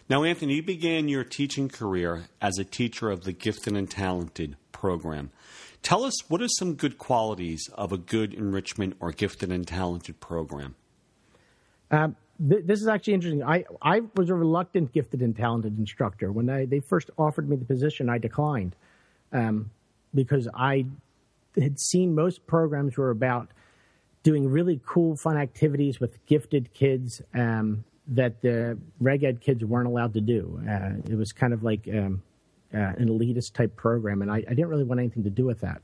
Now, 0.09 0.25
Anthony, 0.25 0.55
you 0.55 0.63
began 0.63 1.09
your 1.09 1.25
teaching 1.25 1.69
career 1.69 2.25
as 2.41 2.59
a 2.59 2.65
teacher 2.65 3.11
of 3.11 3.25
the 3.25 3.33
Gifted 3.33 3.77
and 3.77 3.89
Talented 3.89 4.57
program. 4.73 5.31
Tell 5.83 6.05
us 6.05 6.29
what 6.29 6.43
are 6.43 6.49
some 6.49 6.75
good 6.75 6.99
qualities 6.99 7.69
of 7.75 7.93
a 7.93 7.99
good 7.99 8.35
enrichment 8.35 8.97
or 9.01 9.13
gifted 9.13 9.51
and 9.51 9.67
talented 9.67 10.21
program? 10.21 10.75
Um, 11.91 12.17
th- 12.47 12.65
this 12.67 12.81
is 12.81 12.89
actually 12.89 13.15
interesting. 13.15 13.43
I, 13.43 13.65
I 13.81 14.03
was 14.15 14.31
a 14.31 14.35
reluctant 14.35 14.93
gifted 14.93 15.23
and 15.23 15.35
talented 15.35 15.79
instructor. 15.79 16.33
When 16.33 16.51
I, 16.51 16.67
they 16.67 16.81
first 16.81 17.11
offered 17.17 17.49
me 17.49 17.57
the 17.57 17.65
position, 17.65 18.11
I 18.11 18.19
declined 18.19 18.77
um, 19.33 19.71
because 20.15 20.49
I 20.55 20.87
had 21.59 21.81
seen 21.81 22.15
most 22.15 22.47
programs 22.47 22.97
were 22.97 23.11
about 23.11 23.49
doing 24.23 24.49
really 24.49 24.81
cool, 24.85 25.17
fun 25.17 25.37
activities 25.37 26.01
with 26.01 26.25
gifted 26.27 26.73
kids 26.75 27.23
um, 27.35 27.85
that 28.09 28.41
the 28.43 28.79
reg 29.01 29.25
ed 29.25 29.41
kids 29.41 29.65
weren't 29.65 29.87
allowed 29.87 30.15
to 30.15 30.21
do. 30.21 30.61
Uh, 30.69 31.11
it 31.11 31.17
was 31.17 31.33
kind 31.33 31.53
of 31.53 31.63
like 31.63 31.89
um, 31.89 32.23
uh, 32.75 32.79
an 32.79 33.09
elitist 33.09 33.55
type 33.55 33.77
program, 33.77 34.23
and 34.23 34.31
I, 34.31 34.37
I, 34.37 34.51
didn't 34.51 34.69
really 34.69 34.85
want 34.85 35.01
anything 35.01 35.25
to 35.25 35.31
do 35.31 35.45
with 35.45 35.61
that. 35.61 35.83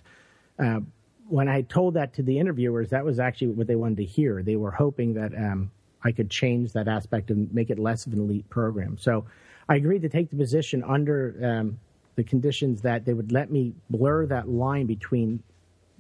Uh, 0.59 0.81
when 1.29 1.49
I 1.49 1.63
told 1.63 1.95
that 1.95 2.15
to 2.15 2.23
the 2.23 2.39
interviewers, 2.39 2.91
that 2.91 3.05
was 3.05 3.19
actually 3.19 3.49
what 3.49 3.67
they 3.67 3.75
wanted 3.75 3.99
to 3.99 4.05
hear. 4.05 4.43
They 4.43 4.57
were 4.57 4.71
hoping 4.71 5.15
that 5.15 5.35
um, 5.35 5.71
I 6.03 6.13
could 6.13 6.31
change 6.31 6.73
that 6.73 6.89
aspect 6.89 7.31
and 7.31 7.53
make 7.53 7.71
it 7.71 7.79
less 7.79 8.07
of 8.07 8.13
an 8.13 8.21
elite 8.21 8.49
program. 8.49 8.97
So 8.99 9.27
I 9.69 9.77
agreed 9.77 10.03
to 10.03 10.09
take 10.09 10.31
the 10.31 10.37
position 10.37 10.85
under 10.85 11.37
um, 11.43 11.81
the 12.15 12.23
conditions 12.23 12.83
that 12.83 13.05
they 13.05 13.13
would 13.13 13.33
let 13.33 13.51
me 13.51 13.75
blur 13.91 14.27
that 14.27 14.49
line 14.49 14.87
between 14.87 15.43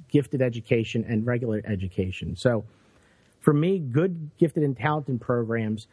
gifted 0.08 0.42
education 0.42 1.04
and 1.08 1.26
regular 1.26 1.62
education. 1.64 2.36
So 2.36 2.64
for 3.40 3.52
me, 3.52 3.78
good 3.78 4.30
gifted 4.38 4.62
and 4.62 4.76
talented 4.76 5.20
programs 5.20 5.86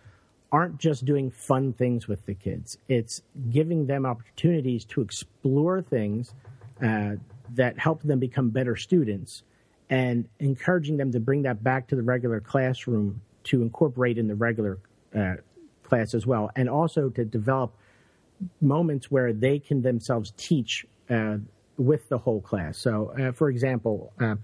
aren't 0.52 0.78
just 0.78 1.04
doing 1.04 1.32
fun 1.32 1.74
things 1.74 2.08
with 2.08 2.26
the 2.26 2.34
kids. 2.34 2.78
It's 2.88 3.22
giving 3.50 3.88
them 3.88 4.06
opportunities 4.06 4.86
to 4.86 5.02
explore 5.02 5.82
things 5.82 6.34
uh, 6.82 7.14
that 7.56 7.78
help 7.80 8.04
them 8.04 8.20
become 8.20 8.50
better 8.50 8.76
students 8.76 9.44
and 9.90 10.28
encouraging 10.40 10.98
them 10.98 11.12
to 11.12 11.20
bring 11.20 11.42
that 11.44 11.64
back 11.64 11.88
to 11.88 11.96
the 11.96 12.04
regular 12.04 12.40
classroom 12.40 13.22
to 13.46 13.62
incorporate 13.62 14.18
in 14.18 14.28
the 14.28 14.36
regular 14.36 14.78
uh, 15.16 15.36
class 15.84 16.14
as 16.14 16.26
well. 16.26 16.50
And 16.56 16.70
also 16.70 17.10
to 17.10 17.26
develop 17.26 17.76
moments 18.62 19.12
where 19.12 19.34
they 19.34 19.60
can 19.60 19.82
themselves 19.82 20.34
teach 20.38 20.86
uh, 21.10 21.38
with 21.78 22.08
the 22.10 22.18
whole 22.18 22.42
class. 22.42 22.78
So, 22.78 23.14
uh, 23.20 23.32
for 23.32 23.50
example, 23.50 24.14
uh, 24.20 24.36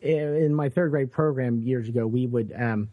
in 0.00 0.54
my 0.54 0.68
third 0.68 0.90
grade 0.90 1.10
program 1.10 1.62
years 1.62 1.88
ago, 1.88 2.06
we 2.06 2.26
would 2.26 2.52
um, 2.58 2.90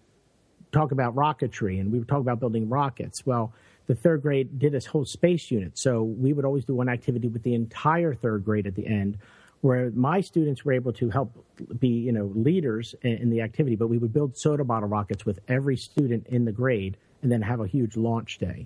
talk 0.72 0.92
about 0.92 1.16
rocketry 1.16 1.80
and 1.80 1.92
we 1.92 2.00
would 2.00 2.08
talk 2.08 2.22
about 2.22 2.40
building 2.40 2.70
rockets. 2.70 3.26
Well, 3.26 3.54
the 3.88 3.96
third 3.96 4.22
grade 4.22 4.58
did 4.58 4.74
a 4.74 4.90
whole 4.90 5.06
space 5.06 5.52
unit. 5.52 5.78
So 5.78 6.04
we 6.04 6.34
would 6.34 6.46
always 6.46 6.66
do 6.66 6.74
one 6.74 6.90
activity 6.90 7.28
with 7.28 7.44
the 7.44 7.54
entire 7.54 8.14
third 8.14 8.46
grade 8.46 8.68
at 8.68 8.76
the 8.76 8.88
end 8.88 9.18
where 9.62 9.92
my 9.92 10.22
students 10.22 10.66
were 10.66 10.74
able 10.74 10.92
to 10.94 11.10
help 11.10 11.46
be, 11.80 11.90
you 11.90 12.12
know, 12.12 12.32
leaders 12.34 12.96
in, 13.04 13.14
in 13.14 13.30
the 13.30 13.42
activity, 13.42 13.76
but 13.76 13.88
we 13.88 13.98
would 13.98 14.12
build 14.12 14.36
soda 14.36 14.64
bottle 14.64 14.90
rockets 14.90 15.26
with 15.26 15.40
every 15.48 15.78
student 15.78 16.26
in 16.28 16.46
the 16.46 16.52
grade 16.52 16.98
and 17.22 17.32
then 17.32 17.42
have 17.42 17.60
a 17.60 17.68
huge 17.68 17.96
launch 17.96 18.40
day. 18.40 18.66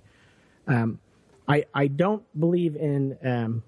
Um, 0.67 0.99
I, 1.47 1.65
I 1.73 1.87
don't 1.87 2.23
believe 2.39 2.75
in 2.75 3.17
um, 3.23 3.63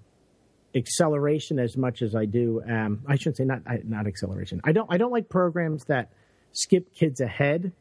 acceleration 0.74 1.58
as 1.58 1.76
much 1.76 2.02
as 2.02 2.14
I 2.14 2.24
do. 2.24 2.62
Um, 2.68 3.02
I 3.06 3.16
shouldn't 3.16 3.38
say 3.38 3.44
not 3.44 3.62
not 3.84 4.06
acceleration. 4.06 4.60
I 4.64 4.72
don't 4.72 4.86
I 4.90 4.98
don't 4.98 5.12
like 5.12 5.28
programs 5.28 5.84
that 5.84 6.10
skip 6.52 6.94
kids 6.94 7.20
ahead. 7.20 7.72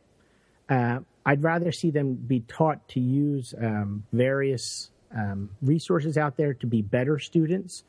Uh, 0.70 1.00
I'd 1.26 1.44
rather 1.44 1.72
see 1.72 1.92
them 1.92 2.14
be 2.16 2.42
taught 2.42 2.88
to 2.90 3.00
use 3.00 3.54
um, 3.62 4.04
various 4.14 4.90
um, 5.16 5.50
resources 5.62 6.18
out 6.18 6.38
there 6.38 6.54
to 6.56 6.68
be 6.68 6.82
better 6.82 7.20
students, 7.20 7.84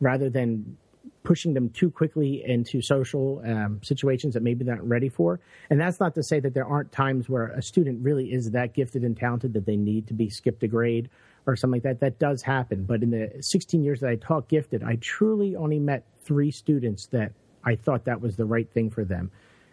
rather 0.00 0.30
than 0.30 0.76
pushing 1.22 1.54
them 1.54 1.70
too 1.70 1.90
quickly 1.90 2.42
into 2.44 2.80
social 2.80 3.42
um, 3.44 3.80
situations 3.82 4.34
that 4.34 4.42
maybe 4.42 4.64
they're 4.64 4.76
not 4.76 4.88
ready 4.88 5.08
for. 5.08 5.40
And 5.68 5.80
that's 5.80 6.00
not 6.00 6.14
to 6.14 6.22
say 6.22 6.40
that 6.40 6.54
there 6.54 6.66
aren't 6.66 6.92
times 6.92 7.28
where 7.28 7.48
a 7.48 7.62
student 7.62 8.02
really 8.02 8.32
is 8.32 8.50
that 8.52 8.74
gifted 8.74 9.02
and 9.02 9.16
talented 9.16 9.52
that 9.54 9.66
they 9.66 9.76
need 9.76 10.06
to 10.08 10.14
be 10.14 10.30
skipped 10.30 10.62
a 10.62 10.68
grade 10.68 11.10
or 11.46 11.56
something 11.56 11.76
like 11.76 11.82
that. 11.82 12.00
That 12.00 12.18
does 12.18 12.42
happen. 12.42 12.84
But 12.84 13.02
in 13.02 13.10
the 13.10 13.32
16 13.40 13.82
years 13.82 14.00
that 14.00 14.10
I 14.10 14.16
taught 14.16 14.48
gifted, 14.48 14.82
I 14.82 14.96
truly 14.96 15.56
only 15.56 15.78
met 15.78 16.04
three 16.22 16.50
students 16.50 17.06
that 17.06 17.32
I 17.64 17.76
thought 17.76 18.04
that 18.04 18.20
was 18.20 18.36
the 18.36 18.44
right 18.44 18.70
thing 18.70 18.90
for 18.90 19.04
them. 19.04 19.30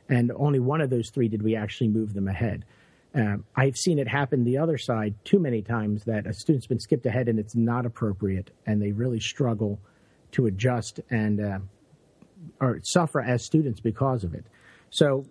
And 0.10 0.32
only 0.36 0.60
one 0.60 0.82
of 0.82 0.90
those 0.90 1.10
three 1.10 1.28
did 1.28 1.42
we 1.42 1.56
actually 1.56 1.90
move 1.90 2.14
them 2.14 2.28
ahead. 2.28 2.66
Um, 3.14 3.46
I've 3.56 3.78
seen 3.78 4.00
it 4.00 4.08
happen 4.08 4.44
the 4.44 4.58
other 4.58 4.78
side 4.78 5.16
too 5.24 5.40
many 5.40 5.62
times 5.62 6.04
that 6.06 6.28
a 6.28 6.34
student's 6.34 6.68
been 6.68 6.80
skipped 6.80 7.06
ahead 7.06 7.28
and 7.28 7.40
it's 7.40 7.56
not 7.56 7.86
appropriate, 7.86 8.52
and 8.66 8.82
they 8.82 8.92
really 8.92 9.20
struggle 9.20 9.80
to 10.34 10.46
adjust 10.46 11.00
and 11.10 11.40
uh, 11.40 11.60
or 12.62 12.80
suffer 12.84 13.22
as 13.22 13.44
students 13.44 13.80
because 13.80 14.24
of 14.24 14.34
it. 14.34 14.46
So, 14.90 15.26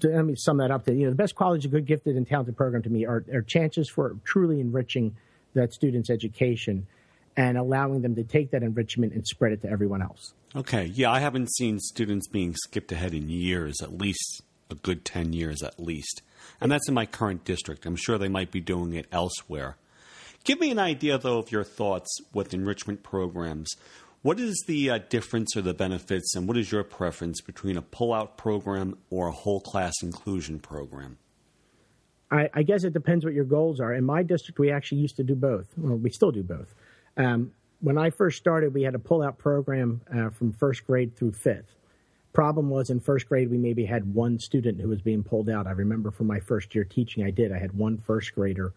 to, 0.00 0.08
let 0.08 0.24
me 0.24 0.36
sum 0.36 0.58
that 0.58 0.70
up. 0.70 0.84
That 0.84 0.94
you 0.94 1.04
know, 1.04 1.10
the 1.10 1.16
best 1.16 1.34
qualities 1.34 1.64
of 1.64 1.70
good, 1.70 1.86
gifted, 1.86 2.16
and 2.16 2.26
talented 2.26 2.56
program 2.56 2.82
to 2.82 2.90
me 2.90 3.04
are, 3.04 3.24
are 3.32 3.42
chances 3.42 3.88
for 3.88 4.16
truly 4.24 4.60
enriching 4.60 5.16
that 5.54 5.72
student's 5.72 6.10
education 6.10 6.86
and 7.36 7.58
allowing 7.58 8.02
them 8.02 8.14
to 8.14 8.24
take 8.24 8.50
that 8.52 8.62
enrichment 8.62 9.12
and 9.12 9.26
spread 9.26 9.52
it 9.52 9.62
to 9.62 9.68
everyone 9.68 10.02
else. 10.02 10.34
Okay. 10.54 10.84
Yeah, 10.84 11.10
I 11.10 11.20
haven't 11.20 11.52
seen 11.52 11.80
students 11.80 12.28
being 12.28 12.54
skipped 12.54 12.92
ahead 12.92 13.12
in 13.12 13.28
years, 13.28 13.80
at 13.82 13.98
least 13.98 14.42
a 14.70 14.74
good 14.74 15.04
10 15.04 15.32
years 15.32 15.62
at 15.62 15.80
least. 15.80 16.22
And 16.60 16.70
that's 16.70 16.88
in 16.88 16.94
my 16.94 17.06
current 17.06 17.44
district. 17.44 17.86
I'm 17.86 17.96
sure 17.96 18.18
they 18.18 18.28
might 18.28 18.50
be 18.50 18.60
doing 18.60 18.94
it 18.94 19.06
elsewhere. 19.10 19.76
Give 20.44 20.60
me 20.60 20.70
an 20.70 20.78
idea, 20.78 21.16
though, 21.18 21.38
of 21.38 21.50
your 21.50 21.64
thoughts 21.64 22.14
with 22.32 22.52
enrichment 22.52 23.02
programs. 23.02 23.74
What 24.22 24.38
is 24.38 24.62
the 24.66 24.90
uh, 24.90 24.98
difference 25.08 25.56
or 25.56 25.62
the 25.62 25.74
benefits, 25.74 26.34
and 26.34 26.46
what 26.46 26.56
is 26.56 26.70
your 26.70 26.84
preference 26.84 27.40
between 27.40 27.76
a 27.76 27.82
pull-out 27.82 28.36
program 28.36 28.96
or 29.10 29.28
a 29.28 29.32
whole 29.32 29.60
class 29.60 29.94
inclusion 30.02 30.60
program? 30.60 31.18
I, 32.34 32.50
I, 32.52 32.62
guess 32.62 32.84
it 32.84 32.92
depends 32.92 33.24
what 33.24 33.34
your 33.34 33.44
goals 33.44 33.80
are. 33.80 33.94
In 33.94 34.04
my 34.04 34.22
district, 34.22 34.58
we 34.58 34.70
actually 34.70 34.98
used 34.98 35.16
to 35.16 35.24
do 35.24 35.34
both. 35.34 35.68
Well, 35.76 35.96
we 35.96 36.10
still 36.10 36.32
do 36.32 36.42
both. 36.42 36.74
Um, 37.16 37.52
when 37.80 37.98
I 37.98 38.10
first 38.10 38.38
started, 38.38 38.74
we 38.74 38.82
had 38.82 38.94
a 38.94 38.98
pull-out 38.98 39.38
program 39.38 40.00
uh, 40.12 40.30
from 40.30 40.52
first 40.52 40.86
grade 40.86 41.16
through 41.16 41.32
fifth. 41.32 41.76
Problem 42.32 42.70
was 42.70 42.90
in 42.90 42.98
first 42.98 43.28
grade, 43.28 43.50
we 43.50 43.58
maybe 43.58 43.84
had 43.84 44.12
one 44.12 44.38
student 44.38 44.80
who 44.80 44.88
was 44.88 45.00
being 45.00 45.22
pulled 45.22 45.48
out. 45.48 45.66
I 45.66 45.70
remember 45.72 46.10
from 46.10 46.26
my 46.26 46.40
first 46.40 46.74
year 46.74 46.82
teaching, 46.82 47.24
I 47.24 47.30
did. 47.30 47.52
I 47.52 47.58
had 47.58 47.72
one 47.72 47.98
first 47.98 48.34
grader 48.34 48.72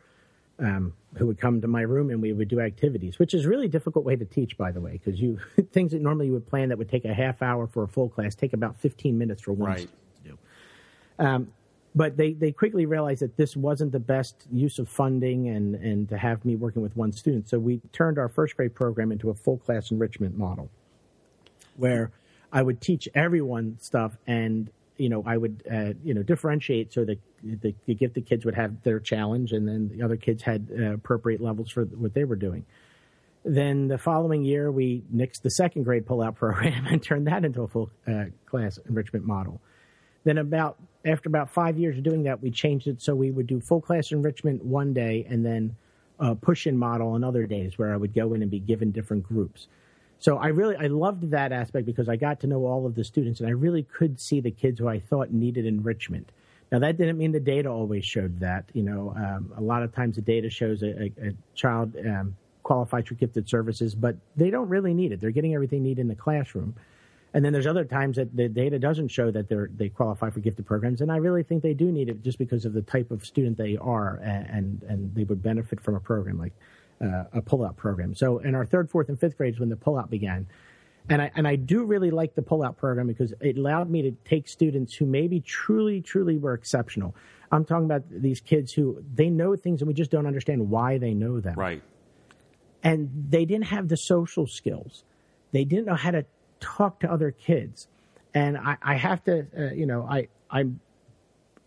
um, 0.59 0.93
who 1.15 1.25
would 1.25 1.39
come 1.39 1.61
to 1.61 1.67
my 1.67 1.81
room 1.81 2.09
and 2.11 2.21
we 2.21 2.33
would 2.33 2.47
do 2.47 2.59
activities, 2.59 3.17
which 3.17 3.33
is 3.33 3.45
a 3.45 3.49
really 3.49 3.67
difficult 3.67 4.05
way 4.05 4.15
to 4.15 4.25
teach, 4.25 4.57
by 4.57 4.71
the 4.71 4.81
way, 4.81 4.93
because 4.93 5.19
you 5.19 5.39
things 5.71 5.93
that 5.93 6.01
normally 6.01 6.27
you 6.27 6.33
would 6.33 6.47
plan 6.47 6.69
that 6.69 6.77
would 6.77 6.89
take 6.89 7.05
a 7.05 7.13
half 7.13 7.41
hour 7.41 7.65
for 7.65 7.83
a 7.83 7.87
full 7.87 8.09
class 8.09 8.35
take 8.35 8.53
about 8.53 8.79
15 8.79 9.17
minutes 9.17 9.41
for 9.41 9.53
one 9.53 9.71
right. 9.71 9.87
to 10.23 10.29
do. 10.29 10.37
Um, 11.17 11.51
but 11.97 12.15
they, 12.15 12.33
they 12.33 12.51
quickly 12.51 12.85
realized 12.85 13.21
that 13.21 13.37
this 13.37 13.55
wasn't 13.55 13.91
the 13.91 13.99
best 13.99 14.45
use 14.51 14.77
of 14.77 14.87
funding 14.87 15.47
and, 15.47 15.73
and 15.73 16.07
to 16.09 16.17
have 16.17 16.45
me 16.45 16.55
working 16.55 16.83
with 16.83 16.95
one 16.95 17.11
student. 17.11 17.49
So 17.49 17.57
we 17.57 17.81
turned 17.91 18.19
our 18.19 18.29
first 18.29 18.55
grade 18.55 18.75
program 18.75 19.11
into 19.11 19.31
a 19.31 19.33
full 19.33 19.57
class 19.57 19.89
enrichment 19.89 20.37
model 20.37 20.69
where 21.75 22.11
I 22.53 22.61
would 22.61 22.81
teach 22.81 23.09
everyone 23.15 23.79
stuff 23.81 24.15
and 24.27 24.69
you 24.97 25.09
know 25.09 25.23
I 25.25 25.37
would 25.37 25.63
uh, 25.71 25.93
you 26.03 26.13
know 26.13 26.21
differentiate 26.21 26.93
so 26.93 27.03
that 27.05 27.19
the, 27.43 27.73
the 27.87 27.95
gifted 27.95 28.27
kids 28.27 28.45
would 28.45 28.55
have 28.55 28.83
their 28.83 28.99
challenge 28.99 29.51
and 29.51 29.67
then 29.67 29.89
the 29.89 30.03
other 30.03 30.17
kids 30.17 30.43
had 30.43 30.69
uh, 30.71 30.93
appropriate 30.93 31.41
levels 31.41 31.71
for 31.71 31.85
what 31.85 32.13
they 32.13 32.25
were 32.25 32.35
doing. 32.35 32.63
Then 33.43 33.87
the 33.87 33.97
following 33.97 34.43
year 34.43 34.71
we 34.71 35.03
nixed 35.13 35.41
the 35.41 35.49
second 35.49 35.83
grade 35.83 36.05
pullout 36.05 36.35
program 36.43 36.85
and 36.85 37.01
turned 37.01 37.25
that 37.25 37.43
into 37.43 37.63
a 37.63 37.67
full 37.67 37.89
uh, 38.07 38.25
class 38.45 38.77
enrichment 38.87 39.25
model. 39.25 39.61
Then 40.27 40.39
about 40.39 40.75
after 41.05 41.29
about 41.29 41.49
five 41.49 41.79
years 41.79 41.97
of 41.97 42.03
doing 42.03 42.23
that, 42.23 42.41
we 42.41 42.51
changed 42.51 42.85
it 42.87 43.01
so 43.01 43.15
we 43.15 43.31
would 43.31 43.47
do 43.47 43.61
full 43.61 43.79
class 43.79 44.11
enrichment 44.11 44.61
one 44.61 44.93
day 44.93 45.25
and 45.29 45.45
then 45.45 45.77
a 46.19 46.35
push 46.35 46.67
in 46.67 46.77
model 46.77 47.11
on 47.11 47.23
other 47.23 47.45
days 47.45 47.77
where 47.77 47.93
I 47.93 47.95
would 47.95 48.13
go 48.13 48.33
in 48.33 48.41
and 48.41 48.51
be 48.51 48.59
given 48.59 48.91
different 48.91 49.23
groups. 49.23 49.67
So 50.19 50.35
I 50.35 50.47
really 50.47 50.75
I 50.75 50.87
loved 50.87 51.31
that 51.31 51.53
aspect 51.53 51.85
because 51.85 52.09
I 52.09 52.17
got 52.17 52.41
to 52.41 52.47
know 52.47 52.65
all 52.65 52.85
of 52.85 52.93
the 52.93 53.05
students 53.05 53.39
and 53.39 53.47
I 53.47 53.53
really 53.53 53.83
could 53.83 54.19
see 54.19 54.41
the 54.41 54.51
kids 54.51 54.81
who 54.81 54.89
I 54.89 54.99
thought 54.99 55.31
needed 55.31 55.65
enrichment. 55.65 56.29
Now 56.73 56.79
that 56.79 56.97
didn't 56.97 57.17
mean 57.17 57.31
the 57.31 57.39
data 57.39 57.69
always 57.69 58.03
showed 58.03 58.41
that. 58.41 58.65
You 58.73 58.83
know, 58.83 59.13
um, 59.15 59.53
a 59.55 59.61
lot 59.61 59.81
of 59.81 59.95
times 59.95 60.17
the 60.17 60.21
data 60.21 60.49
shows 60.49 60.83
a, 60.83 61.03
a, 61.03 61.29
a 61.29 61.33
child 61.55 61.95
um, 62.05 62.35
qualifies 62.63 63.07
for 63.07 63.13
gifted 63.13 63.47
services, 63.47 63.95
but 63.95 64.17
they 64.35 64.49
don't 64.49 64.67
really 64.67 64.93
need 64.93 65.13
it. 65.13 65.21
They're 65.21 65.31
getting 65.31 65.55
everything 65.55 65.83
needed 65.83 66.01
in 66.01 66.09
the 66.09 66.15
classroom. 66.15 66.75
And 67.33 67.43
then 67.43 67.53
there's 67.53 67.67
other 67.67 67.85
times 67.85 68.15
that 68.15 68.35
the 68.35 68.47
data 68.47 68.79
doesn't 68.79 69.09
show 69.09 69.31
that 69.31 69.49
they 69.49 69.57
they 69.75 69.89
qualify 69.89 70.29
for 70.29 70.39
gifted 70.39 70.65
programs, 70.65 71.01
and 71.01 71.11
I 71.11 71.17
really 71.17 71.43
think 71.43 71.61
they 71.61 71.73
do 71.73 71.91
need 71.91 72.09
it 72.09 72.23
just 72.23 72.37
because 72.37 72.65
of 72.65 72.73
the 72.73 72.81
type 72.81 73.11
of 73.11 73.25
student 73.25 73.57
they 73.57 73.77
are, 73.77 74.19
and 74.23 74.47
and, 74.49 74.83
and 74.83 75.15
they 75.15 75.23
would 75.23 75.43
benefit 75.43 75.81
from 75.81 75.95
a 75.95 75.99
program 75.99 76.39
like 76.39 76.53
uh, 77.01 77.25
a 77.33 77.41
pullout 77.41 77.75
program. 77.75 78.15
So 78.15 78.39
in 78.39 78.55
our 78.55 78.65
third, 78.65 78.89
fourth, 78.89 79.09
and 79.09 79.19
fifth 79.19 79.37
grades 79.37 79.59
when 79.59 79.69
the 79.69 79.75
pullout 79.75 80.09
began, 80.09 80.47
and 81.09 81.21
I 81.21 81.31
and 81.35 81.47
I 81.47 81.57
do 81.57 81.83
really 81.83 82.11
like 82.11 82.33
the 82.35 82.41
pullout 82.41 82.77
program 82.77 83.07
because 83.07 83.33
it 83.41 83.57
allowed 83.57 83.89
me 83.89 84.01
to 84.03 84.11
take 84.25 84.47
students 84.47 84.95
who 84.95 85.05
maybe 85.05 85.41
truly, 85.41 86.01
truly 86.01 86.37
were 86.37 86.53
exceptional. 86.53 87.13
I'm 87.51 87.65
talking 87.65 87.85
about 87.85 88.03
these 88.09 88.41
kids 88.41 88.73
who 88.73 89.03
they 89.13 89.29
know 89.29 89.55
things 89.55 89.81
and 89.81 89.87
we 89.87 89.93
just 89.93 90.11
don't 90.11 90.25
understand 90.25 90.69
why 90.69 90.97
they 90.97 91.13
know 91.13 91.39
them. 91.39 91.55
Right. 91.55 91.81
And 92.83 93.09
they 93.29 93.45
didn't 93.45 93.67
have 93.67 93.87
the 93.87 93.97
social 93.97 94.47
skills. 94.47 95.03
They 95.51 95.63
didn't 95.63 95.85
know 95.85 95.95
how 95.95 96.11
to 96.11 96.25
talk 96.59 96.99
to 97.01 97.11
other 97.11 97.31
kids. 97.31 97.87
And 98.33 98.57
I, 98.57 98.77
I 98.81 98.95
have 98.95 99.23
to, 99.25 99.45
uh, 99.57 99.73
you 99.73 99.85
know, 99.85 100.07
I 100.09 100.27
I'm 100.49 100.79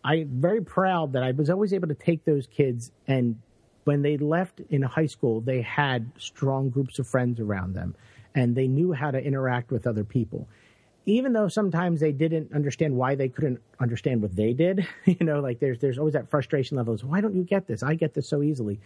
I'm 0.04 0.28
very 0.28 0.62
proud 0.62 1.12
that 1.12 1.22
I 1.22 1.32
was 1.32 1.50
always 1.50 1.72
able 1.72 1.88
to 1.88 1.94
take 1.94 2.24
those 2.24 2.46
kids 2.46 2.92
and 3.06 3.40
when 3.84 4.02
they 4.02 4.16
left 4.16 4.60
in 4.70 4.82
high 4.82 5.06
school, 5.06 5.40
they 5.40 5.62
had 5.62 6.10
strong 6.18 6.68
groups 6.68 6.98
of 6.98 7.06
friends 7.06 7.40
around 7.40 7.74
them 7.74 7.94
and 8.34 8.54
they 8.54 8.68
knew 8.68 8.92
how 8.92 9.10
to 9.10 9.18
interact 9.18 9.70
with 9.70 9.86
other 9.86 10.04
people. 10.04 10.46
Even 11.06 11.32
though 11.32 11.48
sometimes 11.48 11.98
they 11.98 12.12
didn't 12.12 12.52
understand 12.52 12.94
why 12.94 13.14
they 13.14 13.28
couldn't 13.28 13.60
understand 13.80 14.20
what 14.22 14.36
they 14.36 14.52
did, 14.52 14.86
you 15.06 15.24
know, 15.26 15.40
like 15.40 15.58
there's 15.58 15.78
there's 15.80 15.98
always 15.98 16.14
that 16.14 16.30
frustration 16.30 16.76
level. 16.76 16.94
Is 16.94 17.02
why 17.02 17.20
don't 17.20 17.34
you 17.34 17.42
get 17.42 17.66
this? 17.66 17.82
I 17.82 17.94
get 17.94 18.14
this 18.14 18.28
so 18.28 18.42
easily, 18.42 18.78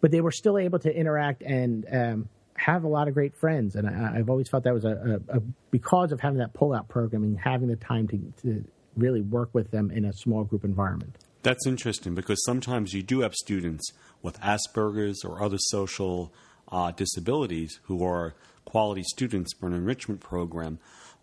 but 0.00 0.10
they 0.10 0.20
were 0.20 0.30
still 0.30 0.56
able 0.56 0.78
to 0.78 0.96
interact 0.96 1.42
and 1.42 1.84
um, 1.92 2.28
have 2.58 2.84
a 2.84 2.88
lot 2.88 3.08
of 3.08 3.14
great 3.14 3.36
friends. 3.36 3.76
And 3.76 3.88
I, 3.88 4.16
have 4.16 4.28
always 4.28 4.48
felt 4.48 4.64
that 4.64 4.74
was 4.74 4.84
a, 4.84 5.20
a, 5.28 5.36
a, 5.36 5.40
because 5.70 6.12
of 6.12 6.20
having 6.20 6.38
that 6.38 6.52
pull-out 6.54 6.88
program 6.88 7.22
and 7.22 7.38
having 7.38 7.68
the 7.68 7.76
time 7.76 8.08
to, 8.08 8.18
to 8.42 8.64
really 8.96 9.20
work 9.20 9.50
with 9.52 9.70
them 9.70 9.90
in 9.90 10.04
a 10.04 10.12
small 10.12 10.44
group 10.44 10.64
environment. 10.64 11.16
That's 11.42 11.66
interesting 11.66 12.14
because 12.14 12.44
sometimes 12.44 12.92
you 12.92 13.02
do 13.02 13.20
have 13.20 13.34
students 13.34 13.92
with 14.22 14.40
Asperger's 14.40 15.24
or 15.24 15.42
other 15.42 15.56
social 15.58 16.32
uh, 16.70 16.90
disabilities 16.90 17.78
who 17.84 18.04
are 18.04 18.34
quality 18.64 19.04
students 19.04 19.54
for 19.58 19.66
an 19.68 19.72
enrichment 19.72 20.20
program. 20.20 20.78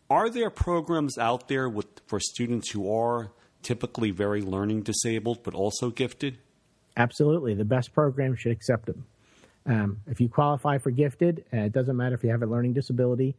Are 0.09 0.29
there 0.29 0.49
programs 0.49 1.17
out 1.17 1.47
there 1.47 1.67
with, 1.67 1.87
for 2.07 2.19
students 2.19 2.71
who 2.71 2.91
are 2.91 3.31
typically 3.61 4.11
very 4.11 4.41
learning 4.41 4.83
disabled 4.83 5.43
but 5.43 5.53
also 5.53 5.89
gifted? 5.89 6.37
Absolutely. 6.95 7.53
The 7.53 7.65
best 7.65 7.93
program 7.93 8.35
should 8.35 8.53
accept 8.53 8.85
them. 8.85 9.05
Um, 9.65 10.01
if 10.07 10.21
you 10.21 10.29
qualify 10.29 10.77
for 10.77 10.91
gifted, 10.91 11.43
uh, 11.53 11.57
it 11.57 11.73
doesn't 11.73 11.97
matter 11.97 12.15
if 12.15 12.23
you 12.23 12.29
have 12.29 12.43
a 12.43 12.45
learning 12.45 12.73
disability. 12.73 13.35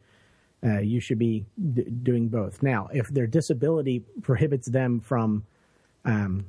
Uh, 0.65 0.81
you 0.81 1.01
should 1.01 1.19
be 1.19 1.45
d- 1.75 1.85
doing 2.03 2.29
both. 2.29 2.63
Now, 2.63 2.89
if 2.93 3.09
their 3.09 3.27
disability 3.27 4.03
prohibits 4.23 4.69
them 4.69 5.01
from 5.01 5.45
um, 6.05 6.47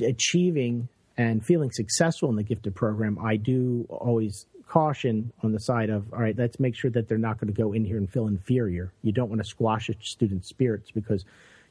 achieving 0.00 0.88
and 1.16 1.44
feeling 1.44 1.70
successful 1.70 2.28
in 2.30 2.36
the 2.36 2.42
gifted 2.42 2.74
program, 2.74 3.18
I 3.22 3.36
do 3.36 3.86
always 3.88 4.46
caution 4.66 5.32
on 5.42 5.52
the 5.52 5.60
side 5.60 5.90
of 5.90 6.12
all 6.12 6.20
right, 6.20 6.36
let's 6.36 6.58
make 6.58 6.74
sure 6.74 6.90
that 6.90 7.06
they're 7.06 7.18
not 7.18 7.38
going 7.38 7.52
to 7.52 7.56
go 7.56 7.72
in 7.72 7.84
here 7.84 7.98
and 7.98 8.10
feel 8.10 8.26
inferior. 8.26 8.92
You 9.02 9.12
don't 9.12 9.28
want 9.28 9.40
to 9.40 9.48
squash 9.48 9.88
a 9.88 9.94
student's 10.00 10.48
spirits 10.48 10.90
because 10.90 11.24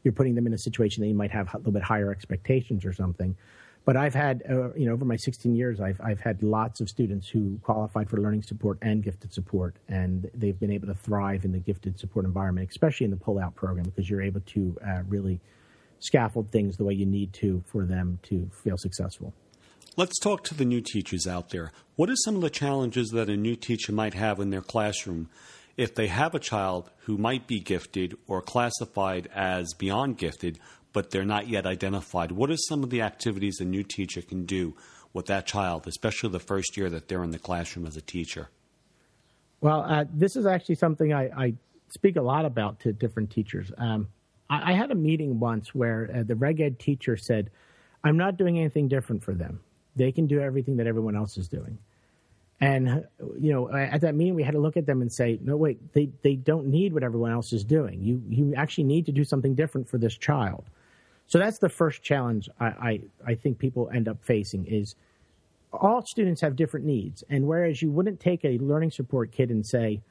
you're 0.03 0.13
putting 0.13 0.35
them 0.35 0.47
in 0.47 0.53
a 0.53 0.57
situation 0.57 1.01
that 1.01 1.07
you 1.07 1.15
might 1.15 1.31
have 1.31 1.53
a 1.53 1.57
little 1.57 1.71
bit 1.71 1.83
higher 1.83 2.11
expectations 2.11 2.85
or 2.85 2.93
something. 2.93 3.35
But 3.85 3.97
I've 3.97 4.13
had, 4.13 4.43
uh, 4.49 4.73
you 4.75 4.85
know, 4.85 4.93
over 4.93 5.03
my 5.03 5.17
16 5.17 5.55
years, 5.55 5.81
I've, 5.81 5.99
I've 6.01 6.21
had 6.21 6.41
lots 6.41 6.79
of 6.79 6.87
students 6.87 7.27
who 7.27 7.59
qualified 7.63 8.09
for 8.09 8.17
learning 8.17 8.43
support 8.43 8.77
and 8.81 9.03
gifted 9.03 9.33
support, 9.33 9.75
and 9.89 10.29
they've 10.33 10.57
been 10.57 10.71
able 10.71 10.87
to 10.87 10.93
thrive 10.93 11.43
in 11.43 11.51
the 11.51 11.59
gifted 11.59 11.99
support 11.99 12.25
environment, 12.25 12.69
especially 12.69 13.05
in 13.05 13.11
the 13.11 13.17
pull-out 13.17 13.55
program, 13.55 13.83
because 13.83 14.09
you're 14.09 14.21
able 14.21 14.39
to 14.41 14.77
uh, 14.87 15.01
really 15.09 15.41
scaffold 15.99 16.49
things 16.49 16.77
the 16.77 16.85
way 16.85 16.93
you 16.93 17.05
need 17.05 17.33
to 17.33 17.61
for 17.67 17.85
them 17.85 18.19
to 18.23 18.49
feel 18.63 18.77
successful. 18.77 19.33
Let's 19.97 20.17
talk 20.17 20.43
to 20.45 20.55
the 20.55 20.65
new 20.65 20.81
teachers 20.81 21.27
out 21.27 21.49
there. 21.49 21.71
What 21.97 22.09
are 22.09 22.15
some 22.15 22.35
of 22.35 22.41
the 22.41 22.49
challenges 22.49 23.09
that 23.09 23.29
a 23.29 23.37
new 23.37 23.55
teacher 23.55 23.91
might 23.91 24.13
have 24.13 24.39
in 24.39 24.49
their 24.49 24.61
classroom 24.61 25.29
if 25.77 25.93
they 25.95 26.07
have 26.07 26.35
a 26.35 26.39
child 26.39 26.91
who 27.05 27.17
might 27.17 27.47
be 27.47 27.59
gifted 27.59 28.15
or 28.27 28.41
classified 28.41 29.27
as 29.33 29.73
beyond 29.73 30.17
gifted, 30.17 30.59
but 30.93 31.12
they're 31.12 31.25
not 31.25 31.47
yet 31.47 31.65
identified? 31.65 32.32
What 32.32 32.49
are 32.49 32.58
some 32.58 32.84
of 32.84 32.89
the 32.89 33.01
activities 33.01 33.60
a 33.60 33.65
new 33.65 33.84
teacher 33.84 34.21
can 34.21 34.45
do 34.45 34.75
with 35.12 35.25
that 35.25 35.45
child, 35.45 35.88
especially 35.88 36.29
the 36.29 36.39
first 36.39 36.77
year 36.77 36.89
that 36.89 37.08
they're 37.08 37.23
in 37.23 37.32
the 37.32 37.39
classroom 37.39 37.86
as 37.86 37.97
a 37.97 38.01
teacher? 38.01 38.49
Well, 39.62 39.82
uh, 39.82 40.06
this 40.13 40.36
is 40.36 40.45
actually 40.45 40.75
something 40.75 41.13
I, 41.13 41.29
I, 41.29 41.53
speak 41.89 42.15
a 42.15 42.21
lot 42.21 42.43
about 42.43 42.79
to 42.82 42.91
different 42.91 43.29
teachers. 43.29 43.71
Um, 43.77 44.08
I, 44.49 44.71
I, 44.71 44.73
had 44.73 44.89
a 44.89 44.95
meeting 44.95 45.39
once 45.39 45.75
where 45.75 46.10
uh, 46.13 46.23
the 46.23 46.36
reg 46.36 46.60
ed 46.60 46.79
teacher 46.79 47.15
said, 47.15 47.51
I'm 48.03 48.17
not 48.17 48.36
doing 48.36 48.58
anything 48.58 48.88
different 48.88 49.23
for 49.23 49.36
them. 49.36 49.62
They 49.95 50.12
can 50.12 50.25
do 50.25 50.41
everything 50.41 50.77
that 50.77 50.88
everyone 50.88 51.15
else 51.15 51.38
is 51.38 51.47
doing. 51.47 51.77
And 52.60 53.06
you 53.39 53.51
know, 53.51 53.69
at 53.71 54.01
that 54.01 54.15
meeting, 54.15 54.36
we 54.36 54.43
had 54.43 54.53
to 54.53 54.60
look 54.60 54.77
at 54.77 54.86
them 54.86 55.01
and 55.01 55.12
say, 55.12 55.38
"No, 55.41 55.58
wait, 55.58 55.93
they 55.93 56.10
they 56.21 56.36
don't 56.36 56.67
need 56.67 56.93
what 56.93 57.03
everyone 57.03 57.32
else 57.32 57.51
is 57.51 57.65
doing. 57.65 58.01
You 58.01 58.21
you 58.29 58.56
actually 58.56 58.86
need 58.86 59.06
to 59.08 59.12
do 59.12 59.25
something 59.25 59.53
different 59.53 59.89
for 59.89 59.97
this 59.97 60.15
child." 60.15 60.63
So 61.33 61.39
that's 61.39 61.57
the 61.57 61.67
first 61.67 62.03
challenge 62.03 62.47
I 62.59 62.65
I, 62.65 63.01
I 63.25 63.33
think 63.33 63.57
people 63.57 63.89
end 63.91 64.07
up 64.07 64.23
facing 64.23 64.67
is 64.67 64.93
all 65.73 66.05
students 66.05 66.41
have 66.41 66.55
different 66.55 66.85
needs, 66.85 67.23
and 67.27 67.47
whereas 67.47 67.81
you 67.81 67.89
wouldn't 67.89 68.19
take 68.19 68.45
a 68.45 68.59
learning 68.59 68.91
support 68.91 69.31
kid 69.31 69.49
and 69.49 69.65
say, 69.65 70.03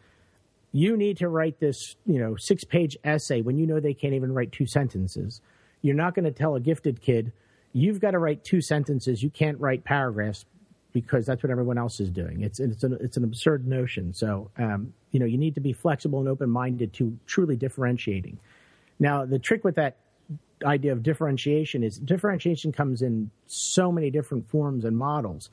"You 0.73 0.97
need 0.97 1.19
to 1.19 1.29
write 1.29 1.61
this 1.61 1.95
you 2.07 2.19
know 2.19 2.35
six 2.35 2.65
page 2.65 2.97
essay," 3.05 3.41
when 3.41 3.57
you 3.57 3.69
know 3.69 3.79
they 3.79 3.95
can't 3.95 4.15
even 4.15 4.35
write 4.35 4.51
two 4.51 4.67
sentences, 4.67 5.41
you're 5.81 5.95
not 5.95 6.17
going 6.17 6.25
to 6.25 6.33
tell 6.33 6.57
a 6.57 6.61
gifted 6.61 7.01
kid 7.01 7.31
you've 7.73 8.01
got 8.01 8.11
to 8.11 8.19
write 8.19 8.43
two 8.43 8.61
sentences. 8.61 9.23
You 9.23 9.31
can't 9.31 9.61
write 9.61 9.85
paragraphs 9.85 10.45
because 10.93 11.25
that's 11.25 11.41
what 11.45 11.53
everyone 11.53 11.79
else 11.79 12.01
is 12.01 12.11
doing. 12.11 12.43
It's 12.43 12.59
it's 12.59 12.83
an 12.83 12.99
it's 13.01 13.17
an 13.17 13.23
absurd 13.23 13.65
notion. 13.69 14.13
So 14.13 14.51
um, 14.59 14.93
you 15.13 15.21
know 15.21 15.27
you 15.27 15.39
need 15.39 15.55
to 15.55 15.61
be 15.61 15.73
flexible 15.73 16.19
and 16.19 16.29
open 16.29 16.51
minded 16.51 16.93
to 16.95 17.17
truly 17.27 17.55
differentiating. 17.55 18.41
Now 18.99 19.25
the 19.25 19.39
trick 19.39 19.63
with 19.63 19.77
that 19.77 19.99
idea 20.65 20.93
of 20.93 21.03
differentiation 21.03 21.83
is 21.83 21.99
differentiation 21.99 22.73
comes 22.73 23.03
in 23.03 23.31
so 23.47 23.91
many 23.91 24.11
different 24.11 24.49
forms 24.49 24.85
and 24.85 24.97
models. 24.97 25.51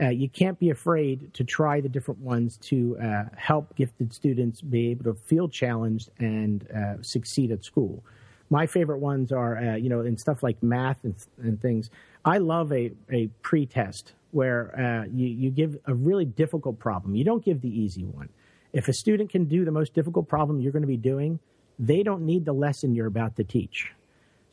Uh, 0.00 0.08
you 0.08 0.28
can't 0.28 0.58
be 0.58 0.70
afraid 0.70 1.32
to 1.32 1.42
try 1.44 1.80
the 1.80 1.88
different 1.88 2.20
ones 2.20 2.58
to 2.58 2.98
uh, 3.02 3.24
help 3.36 3.74
gifted 3.76 4.12
students 4.12 4.60
be 4.60 4.90
able 4.90 5.04
to 5.04 5.14
feel 5.14 5.48
challenged 5.48 6.10
and 6.18 6.68
uh, 6.70 6.94
succeed 7.02 7.50
at 7.50 7.64
school 7.64 8.02
my 8.50 8.66
favorite 8.66 8.98
ones 8.98 9.32
are, 9.32 9.56
uh, 9.56 9.76
you 9.76 9.88
know, 9.88 10.00
in 10.00 10.16
stuff 10.16 10.42
like 10.42 10.62
math 10.62 11.02
and, 11.04 11.14
and 11.38 11.60
things. 11.60 11.90
I 12.24 12.38
love 12.38 12.72
a, 12.72 12.92
a 13.10 13.28
pre-test 13.42 14.12
where 14.30 14.78
uh, 14.78 15.08
you, 15.12 15.26
you 15.26 15.50
give 15.50 15.76
a 15.86 15.94
really 15.94 16.24
difficult 16.24 16.78
problem. 16.78 17.14
You 17.14 17.24
don't 17.24 17.44
give 17.44 17.60
the 17.60 17.68
easy 17.68 18.04
one. 18.04 18.28
If 18.72 18.88
a 18.88 18.92
student 18.92 19.30
can 19.30 19.46
do 19.46 19.64
the 19.64 19.70
most 19.70 19.94
difficult 19.94 20.28
problem 20.28 20.60
you're 20.60 20.72
going 20.72 20.82
to 20.82 20.88
be 20.88 20.96
doing, 20.96 21.38
they 21.78 22.02
don't 22.02 22.22
need 22.22 22.44
the 22.44 22.52
lesson 22.52 22.94
you're 22.94 23.06
about 23.06 23.36
to 23.36 23.44
teach. 23.44 23.92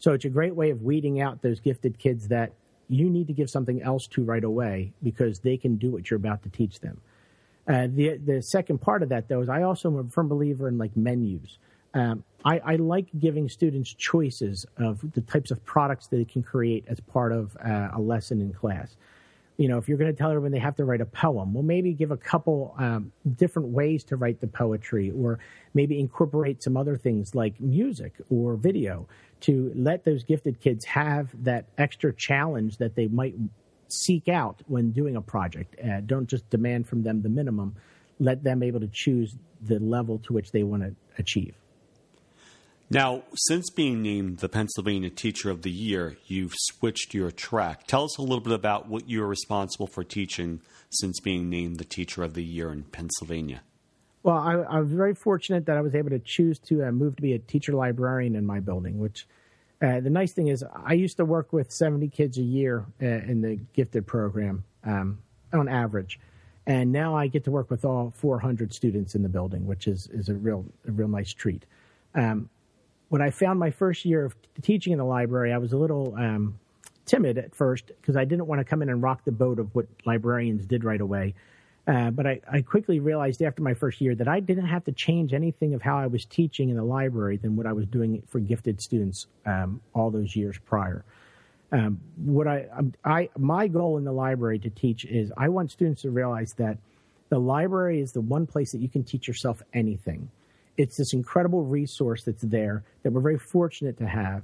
So 0.03 0.11
it's 0.11 0.25
a 0.25 0.29
great 0.29 0.53
way 0.53 0.69
of 0.69 0.81
weeding 0.81 1.21
out 1.21 1.41
those 1.41 1.61
gifted 1.61 1.97
kids 1.97 2.27
that 2.27 2.51
you 2.89 3.09
need 3.09 3.27
to 3.27 3.33
give 3.33 3.49
something 3.49 3.81
else 3.81 4.05
to 4.07 4.21
right 4.21 4.43
away 4.43 4.91
because 5.01 5.39
they 5.39 5.55
can 5.55 5.77
do 5.77 5.91
what 5.91 6.09
you're 6.11 6.17
about 6.17 6.43
to 6.43 6.49
teach 6.49 6.81
them. 6.81 6.99
Uh, 7.69 7.87
the 7.89 8.17
the 8.17 8.41
second 8.41 8.79
part 8.81 9.01
of 9.01 9.07
that 9.07 9.29
though 9.29 9.39
is 9.39 9.47
I 9.47 9.61
also 9.61 9.89
am 9.89 10.05
a 10.05 10.09
firm 10.09 10.27
believer 10.27 10.67
in 10.67 10.77
like 10.77 10.97
menus 10.97 11.57
Um, 11.93 12.25
I, 12.43 12.59
I, 12.59 12.75
like 12.75 13.07
giving 13.17 13.47
students 13.47 13.93
choices 13.93 14.65
of 14.75 15.13
the 15.13 15.21
types 15.21 15.51
of 15.51 15.63
products 15.63 16.07
that 16.07 16.17
they 16.17 16.25
can 16.25 16.43
create 16.43 16.83
as 16.89 16.99
part 16.99 17.31
of 17.31 17.55
uh, 17.63 17.91
a 17.93 18.01
lesson 18.01 18.41
in 18.41 18.51
class. 18.51 18.97
You 19.57 19.67
know, 19.67 19.77
if 19.77 19.87
you're 19.87 19.97
going 19.97 20.11
to 20.11 20.17
tell 20.17 20.31
everyone 20.31 20.51
they 20.51 20.59
have 20.59 20.75
to 20.77 20.85
write 20.85 21.01
a 21.01 21.05
poem, 21.05 21.53
well, 21.53 21.63
maybe 21.63 21.93
give 21.93 22.11
a 22.11 22.17
couple 22.17 22.75
um, 22.77 23.11
different 23.35 23.69
ways 23.69 24.03
to 24.05 24.15
write 24.15 24.41
the 24.41 24.47
poetry, 24.47 25.11
or 25.11 25.39
maybe 25.73 25.99
incorporate 25.99 26.63
some 26.63 26.75
other 26.75 26.97
things 26.97 27.35
like 27.35 27.59
music 27.59 28.13
or 28.29 28.55
video 28.55 29.07
to 29.41 29.71
let 29.75 30.05
those 30.05 30.23
gifted 30.23 30.59
kids 30.59 30.85
have 30.85 31.29
that 31.43 31.65
extra 31.77 32.13
challenge 32.13 32.77
that 32.77 32.95
they 32.95 33.07
might 33.07 33.35
seek 33.89 34.27
out 34.27 34.61
when 34.67 34.91
doing 34.91 35.15
a 35.15 35.21
project. 35.21 35.75
Uh, 35.79 36.01
don't 36.01 36.27
just 36.27 36.49
demand 36.49 36.87
from 36.87 37.03
them 37.03 37.21
the 37.21 37.29
minimum. 37.29 37.75
Let 38.19 38.43
them 38.43 38.63
able 38.63 38.79
to 38.79 38.87
choose 38.87 39.35
the 39.61 39.79
level 39.79 40.19
to 40.19 40.33
which 40.33 40.51
they 40.51 40.63
want 40.63 40.83
to 40.83 40.95
achieve. 41.17 41.55
Now, 42.93 43.23
since 43.33 43.71
being 43.71 44.03
named 44.03 44.37
the 44.37 44.47
Pennsylvania 44.47 45.09
Teacher 45.09 45.49
of 45.49 45.63
the 45.63 45.71
Year, 45.71 46.15
you've 46.27 46.53
switched 46.55 47.15
your 47.15 47.31
track. 47.31 47.87
Tell 47.87 48.03
us 48.03 48.19
a 48.19 48.21
little 48.21 48.39
bit 48.39 48.53
about 48.53 48.87
what 48.87 49.09
you're 49.09 49.25
responsible 49.25 49.87
for 49.87 50.03
teaching 50.03 50.61
since 50.91 51.19
being 51.19 51.49
named 51.49 51.77
the 51.77 51.85
Teacher 51.85 52.21
of 52.21 52.35
the 52.35 52.43
Year 52.43 52.71
in 52.71 52.83
Pennsylvania. 52.83 53.63
Well, 54.21 54.37
I, 54.37 54.53
I 54.53 54.79
was 54.79 54.91
very 54.91 55.15
fortunate 55.15 55.65
that 55.65 55.75
I 55.75 55.81
was 55.81 55.95
able 55.95 56.11
to 56.11 56.19
choose 56.19 56.59
to 56.67 56.85
uh, 56.85 56.91
move 56.91 57.15
to 57.15 57.23
be 57.23 57.33
a 57.33 57.39
teacher 57.39 57.73
librarian 57.73 58.35
in 58.35 58.45
my 58.45 58.59
building, 58.59 58.99
which 58.99 59.25
uh, 59.81 59.99
the 59.99 60.11
nice 60.11 60.33
thing 60.33 60.49
is 60.49 60.63
I 60.85 60.93
used 60.93 61.17
to 61.17 61.25
work 61.25 61.51
with 61.51 61.71
70 61.71 62.09
kids 62.09 62.37
a 62.37 62.43
year 62.43 62.85
uh, 63.01 63.05
in 63.07 63.41
the 63.41 63.55
gifted 63.73 64.05
program 64.05 64.65
um, 64.83 65.17
on 65.51 65.67
average. 65.67 66.19
And 66.67 66.91
now 66.91 67.15
I 67.15 67.25
get 67.25 67.43
to 67.45 67.51
work 67.51 67.71
with 67.71 67.85
all 67.85 68.13
400 68.15 68.71
students 68.71 69.15
in 69.15 69.23
the 69.23 69.29
building, 69.29 69.65
which 69.65 69.87
is, 69.87 70.09
is 70.13 70.29
a 70.29 70.35
real 70.35 70.63
a 70.87 70.91
real 70.91 71.07
nice 71.07 71.33
treat. 71.33 71.65
Um, 72.13 72.51
when 73.13 73.21
I 73.21 73.29
found 73.29 73.59
my 73.59 73.69
first 73.69 74.05
year 74.05 74.25
of 74.25 74.35
teaching 74.63 74.91
in 74.91 74.97
the 74.97 75.05
library, 75.05 75.53
I 75.53 75.59
was 75.59 75.71
a 75.71 75.77
little 75.77 76.15
um, 76.17 76.57
timid 77.05 77.37
at 77.37 77.53
first 77.53 77.85
because 77.85 78.15
I 78.15 78.25
didn't 78.25 78.47
want 78.47 78.57
to 78.57 78.65
come 78.65 78.81
in 78.81 78.89
and 78.89 79.03
rock 79.03 79.23
the 79.23 79.31
boat 79.31 79.59
of 79.59 79.75
what 79.75 79.85
librarians 80.03 80.65
did 80.65 80.83
right 80.83 80.99
away. 80.99 81.35
Uh, 81.87 82.09
but 82.09 82.25
I, 82.25 82.41
I, 82.51 82.63
quickly 82.63 82.99
realized 82.99 83.43
after 83.43 83.61
my 83.61 83.75
first 83.75 84.01
year 84.01 84.15
that 84.15 84.27
I 84.27 84.39
didn't 84.39 84.65
have 84.65 84.83
to 84.85 84.91
change 84.91 85.31
anything 85.31 85.75
of 85.75 85.83
how 85.83 85.99
I 85.99 86.07
was 86.07 86.25
teaching 86.25 86.69
in 86.69 86.75
the 86.75 86.83
library 86.83 87.37
than 87.37 87.55
what 87.55 87.67
I 87.67 87.73
was 87.73 87.85
doing 87.85 88.23
for 88.29 88.39
gifted 88.39 88.81
students 88.81 89.27
um, 89.45 89.79
all 89.93 90.09
those 90.09 90.35
years 90.35 90.57
prior. 90.65 91.05
Um, 91.71 91.99
what 92.15 92.47
I, 92.47 92.65
um, 92.75 92.93
I, 93.05 93.29
my 93.37 93.67
goal 93.67 93.99
in 93.99 94.05
the 94.05 94.11
library 94.11 94.57
to 94.57 94.71
teach 94.71 95.05
is 95.05 95.31
I 95.37 95.49
want 95.49 95.69
students 95.69 96.01
to 96.01 96.09
realize 96.09 96.53
that 96.53 96.79
the 97.29 97.37
library 97.37 98.01
is 98.01 98.13
the 98.13 98.21
one 98.21 98.47
place 98.47 98.71
that 98.71 98.79
you 98.79 98.89
can 98.89 99.03
teach 99.03 99.27
yourself 99.27 99.61
anything 99.71 100.31
it's 100.77 100.97
this 100.97 101.13
incredible 101.13 101.63
resource 101.63 102.23
that's 102.23 102.41
there 102.41 102.83
that 103.03 103.11
we're 103.11 103.21
very 103.21 103.37
fortunate 103.37 103.97
to 103.97 104.07
have 104.07 104.43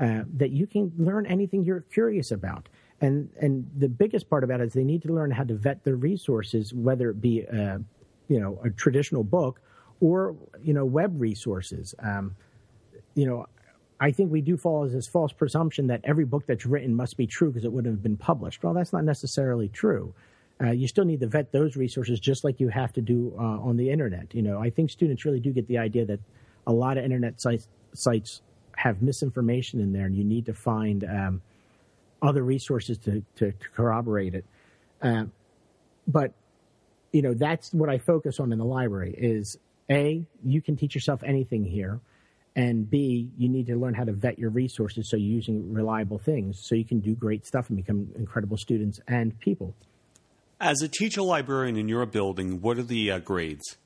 uh, 0.00 0.22
that 0.36 0.50
you 0.50 0.66
can 0.66 0.92
learn 0.96 1.26
anything 1.26 1.64
you're 1.64 1.80
curious 1.92 2.30
about. 2.30 2.68
And 3.00 3.30
and 3.40 3.68
the 3.76 3.88
biggest 3.88 4.28
part 4.28 4.44
about 4.44 4.60
it 4.60 4.68
is 4.68 4.72
they 4.72 4.84
need 4.84 5.02
to 5.02 5.12
learn 5.12 5.30
how 5.30 5.44
to 5.44 5.54
vet 5.54 5.84
their 5.84 5.96
resources, 5.96 6.74
whether 6.74 7.10
it 7.10 7.20
be 7.20 7.42
a, 7.42 7.74
uh, 7.74 7.78
you 8.28 8.40
know 8.40 8.58
a 8.64 8.70
traditional 8.70 9.22
book 9.22 9.60
or 10.00 10.34
you 10.62 10.72
know 10.72 10.84
web 10.84 11.20
resources. 11.20 11.94
Um, 12.00 12.34
you 13.14 13.26
know, 13.26 13.46
I 14.00 14.10
think 14.10 14.32
we 14.32 14.40
do 14.40 14.56
fall 14.56 14.84
as 14.84 14.92
this 14.92 15.06
false 15.06 15.32
presumption 15.32 15.88
that 15.88 16.00
every 16.04 16.24
book 16.24 16.44
that's 16.46 16.66
written 16.66 16.94
must 16.94 17.16
be 17.16 17.26
true 17.26 17.50
because 17.50 17.64
it 17.64 17.72
wouldn't 17.72 17.92
have 17.92 18.02
been 18.02 18.16
published. 18.16 18.62
Well, 18.62 18.74
that's 18.74 18.92
not 18.92 19.04
necessarily 19.04 19.68
true 19.68 20.12
uh, 20.60 20.70
you 20.70 20.88
still 20.88 21.04
need 21.04 21.20
to 21.20 21.26
vet 21.26 21.52
those 21.52 21.76
resources 21.76 22.18
just 22.18 22.42
like 22.42 22.58
you 22.58 22.68
have 22.68 22.92
to 22.92 23.00
do 23.00 23.32
uh, 23.38 23.42
on 23.42 23.76
the 23.76 23.90
internet. 23.90 24.34
You 24.34 24.42
know, 24.42 24.60
I 24.60 24.70
think 24.70 24.90
students 24.90 25.24
really 25.24 25.40
do 25.40 25.52
get 25.52 25.68
the 25.68 25.78
idea 25.78 26.04
that 26.06 26.20
a 26.66 26.72
lot 26.72 26.98
of 26.98 27.04
internet 27.04 27.40
sites 27.40 27.68
sites 27.92 28.42
have 28.76 29.02
misinformation 29.02 29.80
in 29.80 29.92
there, 29.92 30.06
and 30.06 30.16
you 30.16 30.24
need 30.24 30.46
to 30.46 30.54
find 30.54 31.04
um, 31.04 31.42
other 32.22 32.42
resources 32.42 32.98
to, 32.98 33.22
to, 33.36 33.52
to 33.52 33.68
corroborate 33.74 34.34
it. 34.34 34.44
Uh, 35.00 35.24
but 36.06 36.32
you 37.12 37.22
know, 37.22 37.34
that's 37.34 37.72
what 37.72 37.88
I 37.88 37.98
focus 37.98 38.40
on 38.40 38.52
in 38.52 38.58
the 38.58 38.64
library: 38.64 39.14
is 39.16 39.58
a 39.90 40.24
you 40.44 40.60
can 40.60 40.76
teach 40.76 40.94
yourself 40.94 41.22
anything 41.22 41.64
here. 41.64 42.00
And 42.56 42.90
B, 42.90 43.30
you 43.38 43.48
need 43.48 43.68
to 43.68 43.76
learn 43.76 43.94
how 43.94 44.02
to 44.02 44.12
vet 44.12 44.36
your 44.36 44.50
resources 44.50 45.08
so 45.08 45.16
you're 45.16 45.32
using 45.32 45.72
reliable 45.72 46.18
things 46.18 46.58
so 46.58 46.74
you 46.74 46.84
can 46.84 46.98
do 46.98 47.14
great 47.14 47.46
stuff 47.46 47.68
and 47.68 47.76
become 47.76 48.08
incredible 48.16 48.56
students 48.56 48.98
and 49.06 49.38
people. 49.38 49.76
As 50.60 50.82
a 50.82 50.88
teacher 50.88 51.22
librarian 51.22 51.76
in 51.76 51.88
your 51.88 52.04
building, 52.04 52.60
what 52.60 52.78
are 52.78 52.82
the 52.82 53.12
uh, 53.12 53.18
grades? 53.20 53.76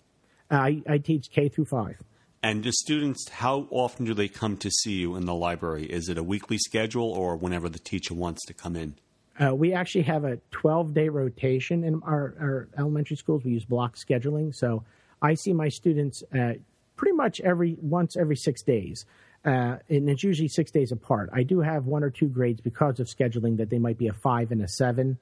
I, 0.50 0.82
I 0.88 0.98
teach 0.98 1.30
K 1.30 1.50
through 1.50 1.66
five. 1.66 2.02
And 2.42 2.64
the 2.64 2.72
students, 2.72 3.28
how 3.28 3.68
often 3.70 4.06
do 4.06 4.14
they 4.14 4.28
come 4.28 4.56
to 4.56 4.70
see 4.70 4.92
you 4.92 5.14
in 5.14 5.26
the 5.26 5.35
library? 5.35 5.85
Is 5.85 6.08
it 6.08 6.16
a 6.16 6.22
weekly 6.22 6.56
schedule 6.56 7.11
or 7.11 7.37
whenever 7.37 7.68
the 7.68 7.78
teacher 7.78 8.14
wants 8.14 8.44
to 8.46 8.54
come 8.54 8.74
in? 8.74 8.94
Uh, 9.38 9.54
we 9.54 9.74
actually 9.74 10.02
have 10.02 10.24
a 10.24 10.38
12 10.50 10.94
day 10.94 11.08
rotation 11.11 11.85
in 11.85 12.02
our, 12.04 12.35
our, 12.40 12.68
elementary 12.78 13.16
schools. 13.16 13.44
We 13.44 13.52
use 13.52 13.64
block 13.66 13.96
scheduling. 13.96 14.54
So 14.54 14.82
I 15.20 15.35
see 15.35 15.52
my 15.52 15.68
students 15.68 16.22
uh, 16.35 16.54
pretty 16.96 17.16
much 17.16 17.40
every 17.42 17.76
once 17.82 18.16
every 18.16 18.37
six 18.37 18.62
days. 18.62 19.04
Uh, 19.44 19.76
and 19.90 20.08
it's 20.08 20.22
usually 20.22 20.48
six 20.48 20.70
days 20.70 20.90
apart. 20.90 21.28
I 21.35 21.42
do 21.42 21.61
have 21.61 21.85
one 21.85 22.02
or 22.02 22.11
two 22.11 22.28
grades 22.28 22.62
because 22.62 22.98
of 22.98 23.08
scheduling 23.08 23.58
that 23.58 23.68
they 23.68 23.78
might 23.78 23.98
be 23.98 24.08
a 24.08 24.12
five 24.12 24.52
and 24.52 24.62
a 24.62 24.68
seven 24.68 25.18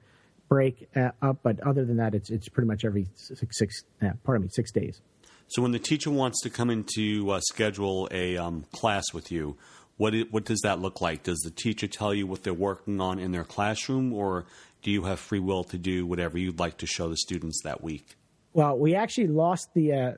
break 0.51 0.89
uh, 0.97 1.11
up, 1.21 1.37
but 1.43 1.61
other 1.61 1.85
than 1.85 1.95
that, 1.95 2.13
it's 2.13 2.29
it's 2.29 2.49
pretty 2.49 2.67
much 2.67 2.83
every 2.83 3.07
six, 3.15 3.57
six 3.57 3.83
uh, 4.01 4.09
pardon 4.25 4.43
me, 4.43 4.49
six 4.51 4.69
days. 4.69 5.01
So 5.47 5.61
when 5.61 5.71
the 5.71 5.79
teacher 5.79 6.11
wants 6.11 6.41
to 6.41 6.49
come 6.49 6.69
in 6.69 6.83
to 6.95 7.31
uh, 7.31 7.39
schedule 7.39 8.09
a 8.11 8.35
um, 8.35 8.65
class 8.73 9.05
with 9.13 9.31
you, 9.31 9.55
what 9.95 10.13
what 10.29 10.43
does 10.43 10.59
that 10.61 10.79
look 10.79 10.99
like? 10.99 11.23
Does 11.23 11.39
the 11.39 11.51
teacher 11.51 11.87
tell 11.87 12.13
you 12.13 12.27
what 12.27 12.43
they're 12.43 12.53
working 12.53 12.99
on 12.99 13.17
in 13.17 13.31
their 13.31 13.45
classroom, 13.45 14.11
or 14.11 14.45
do 14.81 14.91
you 14.91 15.03
have 15.03 15.21
free 15.21 15.39
will 15.39 15.63
to 15.63 15.77
do 15.77 16.05
whatever 16.05 16.37
you'd 16.37 16.59
like 16.59 16.77
to 16.79 16.85
show 16.85 17.07
the 17.07 17.17
students 17.17 17.61
that 17.63 17.81
week? 17.81 18.17
Well, 18.51 18.77
we 18.77 18.93
actually 18.93 19.27
lost 19.27 19.73
the 19.73 19.93
uh, 19.93 20.11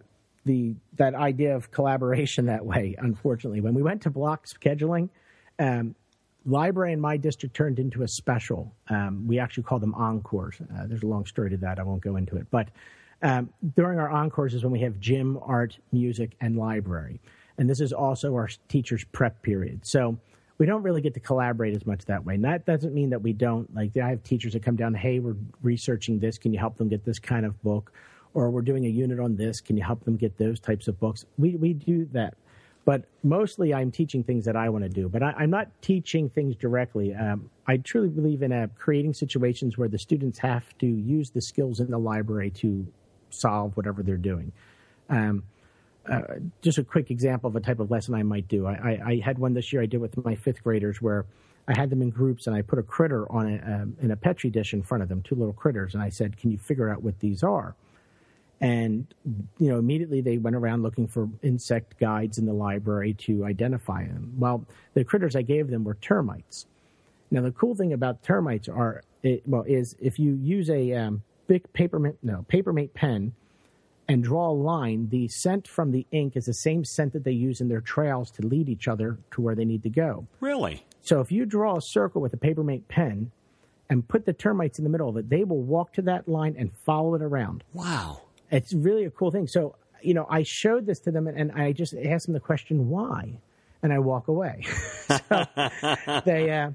the 0.45 0.73
that 0.97 1.13
idea 1.13 1.55
of 1.55 1.69
collaboration 1.69 2.45
that 2.53 2.65
way. 2.65 2.95
Unfortunately, 2.97 3.61
when 3.61 3.75
we 3.75 3.83
went 3.83 4.01
to 4.01 4.09
block 4.09 4.47
scheduling, 4.47 5.09
um, 5.59 5.93
library 6.45 6.93
in 6.93 6.99
my 6.99 7.17
district 7.17 7.55
turned 7.55 7.79
into 7.79 8.03
a 8.03 8.07
special. 8.07 8.73
Um, 8.89 9.27
we 9.27 9.39
actually 9.39 9.63
call 9.63 9.79
them 9.79 9.93
encores. 9.95 10.59
Uh, 10.61 10.87
there's 10.87 11.03
a 11.03 11.07
long 11.07 11.25
story 11.25 11.49
to 11.51 11.57
that. 11.57 11.79
I 11.79 11.83
won't 11.83 12.01
go 12.01 12.15
into 12.15 12.37
it. 12.37 12.47
But 12.51 12.69
um, 13.21 13.49
during 13.75 13.99
our 13.99 14.09
encores 14.09 14.53
is 14.53 14.63
when 14.63 14.71
we 14.71 14.81
have 14.81 14.99
gym, 14.99 15.39
art, 15.41 15.77
music, 15.91 16.35
and 16.41 16.57
library. 16.57 17.21
And 17.57 17.69
this 17.69 17.79
is 17.79 17.93
also 17.93 18.33
our 18.33 18.49
teachers' 18.67 19.05
prep 19.11 19.41
period. 19.41 19.85
So 19.85 20.17
we 20.57 20.65
don't 20.65 20.83
really 20.83 21.01
get 21.01 21.13
to 21.13 21.19
collaborate 21.19 21.75
as 21.75 21.85
much 21.85 22.05
that 22.05 22.25
way. 22.25 22.35
And 22.35 22.43
that 22.43 22.65
doesn't 22.65 22.93
mean 22.93 23.09
that 23.11 23.21
we 23.21 23.33
don't. 23.33 23.73
Like, 23.73 23.95
I 23.97 24.09
have 24.09 24.23
teachers 24.23 24.53
that 24.53 24.63
come 24.63 24.75
down, 24.75 24.93
hey, 24.93 25.19
we're 25.19 25.37
researching 25.61 26.19
this. 26.19 26.37
Can 26.37 26.53
you 26.53 26.59
help 26.59 26.77
them 26.77 26.89
get 26.89 27.05
this 27.05 27.19
kind 27.19 27.45
of 27.45 27.61
book? 27.63 27.93
Or 28.33 28.49
we're 28.49 28.61
doing 28.61 28.85
a 28.85 28.89
unit 28.89 29.19
on 29.19 29.35
this. 29.35 29.61
Can 29.61 29.77
you 29.77 29.83
help 29.83 30.03
them 30.03 30.17
get 30.17 30.37
those 30.37 30.59
types 30.59 30.87
of 30.87 30.99
books? 30.99 31.25
We, 31.37 31.55
we 31.55 31.73
do 31.73 32.05
that. 32.13 32.35
But 32.85 33.05
mostly, 33.23 33.73
I'm 33.73 33.91
teaching 33.91 34.23
things 34.23 34.45
that 34.45 34.55
I 34.55 34.69
want 34.69 34.83
to 34.83 34.89
do. 34.89 35.07
But 35.07 35.23
I, 35.23 35.43
am 35.43 35.49
not 35.49 35.69
teaching 35.81 36.29
things 36.29 36.55
directly. 36.55 37.13
Um, 37.13 37.49
I 37.65 37.77
truly 37.77 38.09
believe 38.09 38.41
in 38.41 38.51
uh, 38.51 38.67
creating 38.77 39.13
situations 39.13 39.77
where 39.77 39.87
the 39.87 39.97
students 39.97 40.39
have 40.39 40.77
to 40.79 40.85
use 40.85 41.29
the 41.29 41.41
skills 41.41 41.79
in 41.79 41.89
the 41.89 41.97
library 41.97 42.51
to 42.51 42.85
solve 43.29 43.77
whatever 43.77 44.03
they're 44.03 44.17
doing. 44.17 44.51
Um, 45.09 45.43
uh, 46.09 46.21
just 46.61 46.77
a 46.77 46.83
quick 46.83 47.09
example 47.09 47.47
of 47.47 47.55
a 47.55 47.61
type 47.61 47.79
of 47.79 47.89
lesson 47.89 48.13
I 48.13 48.23
might 48.23 48.49
do. 48.49 48.65
I, 48.67 48.73
I, 48.73 49.01
I, 49.05 49.21
had 49.23 49.39
one 49.39 49.53
this 49.53 49.71
year 49.71 49.81
I 49.81 49.85
did 49.85 50.01
with 50.01 50.23
my 50.25 50.35
fifth 50.35 50.61
graders 50.61 51.01
where 51.01 51.25
I 51.65 51.77
had 51.77 51.89
them 51.89 52.01
in 52.01 52.09
groups 52.09 52.45
and 52.45 52.55
I 52.55 52.61
put 52.61 52.77
a 52.77 52.83
critter 52.83 53.31
on 53.31 53.47
a, 53.47 53.73
um, 53.73 53.95
in 54.01 54.11
a 54.11 54.17
petri 54.17 54.49
dish 54.49 54.73
in 54.73 54.83
front 54.83 55.01
of 55.01 55.07
them, 55.07 55.21
two 55.21 55.35
little 55.35 55.53
critters, 55.53 55.93
and 55.93 56.03
I 56.03 56.09
said, 56.09 56.35
"Can 56.35 56.51
you 56.51 56.57
figure 56.57 56.89
out 56.89 57.03
what 57.03 57.19
these 57.19 57.41
are?" 57.41 57.75
And, 58.63 59.13
you 59.59 59.67
know, 59.67 59.77
immediately 59.77 60.21
they 60.21 60.37
went 60.37 60.55
around 60.55 60.83
looking 60.83 61.05
for 61.05 61.27
insect 61.41 61.99
guides 61.99 62.37
in 62.37 62.45
the 62.45 62.53
library 62.53 63.13
to 63.15 63.43
identify 63.43 64.05
them. 64.05 64.35
Well, 64.37 64.65
the 64.93 65.03
critters 65.03 65.35
I 65.35 65.41
gave 65.41 65.69
them 65.69 65.83
were 65.83 65.95
termites. 65.95 66.65
Now, 67.29 67.41
the 67.41 67.51
cool 67.51 67.75
thing 67.75 67.91
about 67.91 68.23
termites 68.23 68.69
are, 68.69 69.03
it, 69.21 69.43
well, 69.45 69.63
is 69.63 69.97
if 69.99 70.17
you 70.17 70.35
use 70.35 70.69
a 70.69 70.93
um, 70.93 71.23
big 71.45 71.73
papermate, 71.73 72.15
no, 72.23 72.45
papermate 72.47 72.93
pen 72.93 73.33
and 74.07 74.23
draw 74.23 74.49
a 74.49 74.53
line, 74.55 75.09
the 75.09 75.27
scent 75.27 75.67
from 75.67 75.91
the 75.91 76.07
ink 76.11 76.37
is 76.37 76.45
the 76.45 76.53
same 76.53 76.85
scent 76.85 77.11
that 77.11 77.25
they 77.25 77.33
use 77.33 77.59
in 77.59 77.67
their 77.67 77.81
trails 77.81 78.31
to 78.31 78.47
lead 78.47 78.69
each 78.69 78.87
other 78.87 79.17
to 79.31 79.41
where 79.41 79.55
they 79.55 79.65
need 79.65 79.83
to 79.83 79.89
go. 79.89 80.25
Really? 80.39 80.85
So 81.01 81.19
if 81.19 81.33
you 81.33 81.45
draw 81.45 81.75
a 81.75 81.81
circle 81.81 82.21
with 82.21 82.33
a 82.33 82.37
papermate 82.37 82.87
pen 82.87 83.31
and 83.89 84.07
put 84.07 84.25
the 84.25 84.31
termites 84.31 84.77
in 84.77 84.85
the 84.85 84.89
middle 84.89 85.09
of 85.09 85.17
it, 85.17 85.29
they 85.29 85.43
will 85.43 85.61
walk 85.61 85.91
to 85.93 86.01
that 86.03 86.29
line 86.29 86.55
and 86.57 86.71
follow 86.85 87.15
it 87.15 87.21
around. 87.21 87.65
Wow. 87.73 88.21
It's 88.51 88.73
really 88.73 89.05
a 89.05 89.09
cool 89.09 89.31
thing. 89.31 89.47
So, 89.47 89.75
you 90.01 90.13
know, 90.13 90.27
I 90.29 90.43
showed 90.43 90.85
this 90.85 90.99
to 91.01 91.11
them 91.11 91.27
and, 91.27 91.37
and 91.37 91.51
I 91.51 91.71
just 91.71 91.93
asked 91.93 92.25
them 92.25 92.33
the 92.33 92.39
question, 92.39 92.89
why? 92.89 93.39
And 93.81 93.91
I 93.91 93.99
walk 93.99 94.27
away. 94.27 94.65
so 95.07 95.19
they, 96.25 96.51
uh, 96.51 96.71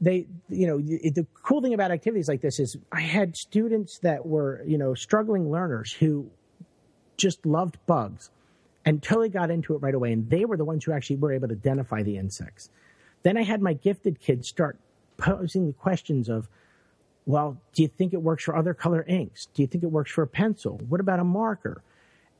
they, 0.00 0.26
you 0.48 0.66
know, 0.66 0.78
the 0.78 1.26
cool 1.42 1.60
thing 1.60 1.74
about 1.74 1.90
activities 1.90 2.28
like 2.28 2.40
this 2.40 2.60
is 2.60 2.76
I 2.92 3.00
had 3.00 3.36
students 3.36 3.98
that 4.02 4.24
were, 4.24 4.62
you 4.66 4.78
know, 4.78 4.94
struggling 4.94 5.50
learners 5.50 5.92
who 5.92 6.30
just 7.16 7.44
loved 7.44 7.78
bugs 7.86 8.30
and 8.84 9.02
totally 9.02 9.28
got 9.28 9.50
into 9.50 9.74
it 9.74 9.82
right 9.82 9.94
away. 9.94 10.12
And 10.12 10.30
they 10.30 10.44
were 10.44 10.56
the 10.56 10.64
ones 10.64 10.84
who 10.84 10.92
actually 10.92 11.16
were 11.16 11.32
able 11.32 11.48
to 11.48 11.54
identify 11.54 12.02
the 12.02 12.16
insects. 12.16 12.70
Then 13.22 13.36
I 13.36 13.42
had 13.42 13.60
my 13.60 13.72
gifted 13.72 14.20
kids 14.20 14.48
start 14.48 14.78
posing 15.16 15.66
the 15.66 15.72
questions 15.72 16.28
of, 16.28 16.48
well, 17.28 17.60
do 17.74 17.82
you 17.82 17.88
think 17.88 18.14
it 18.14 18.22
works 18.22 18.42
for 18.42 18.56
other 18.56 18.72
color 18.72 19.04
inks? 19.06 19.48
Do 19.52 19.60
you 19.60 19.68
think 19.68 19.84
it 19.84 19.90
works 19.90 20.10
for 20.10 20.22
a 20.22 20.26
pencil? 20.26 20.80
What 20.88 20.98
about 20.98 21.20
a 21.20 21.24
marker? 21.24 21.82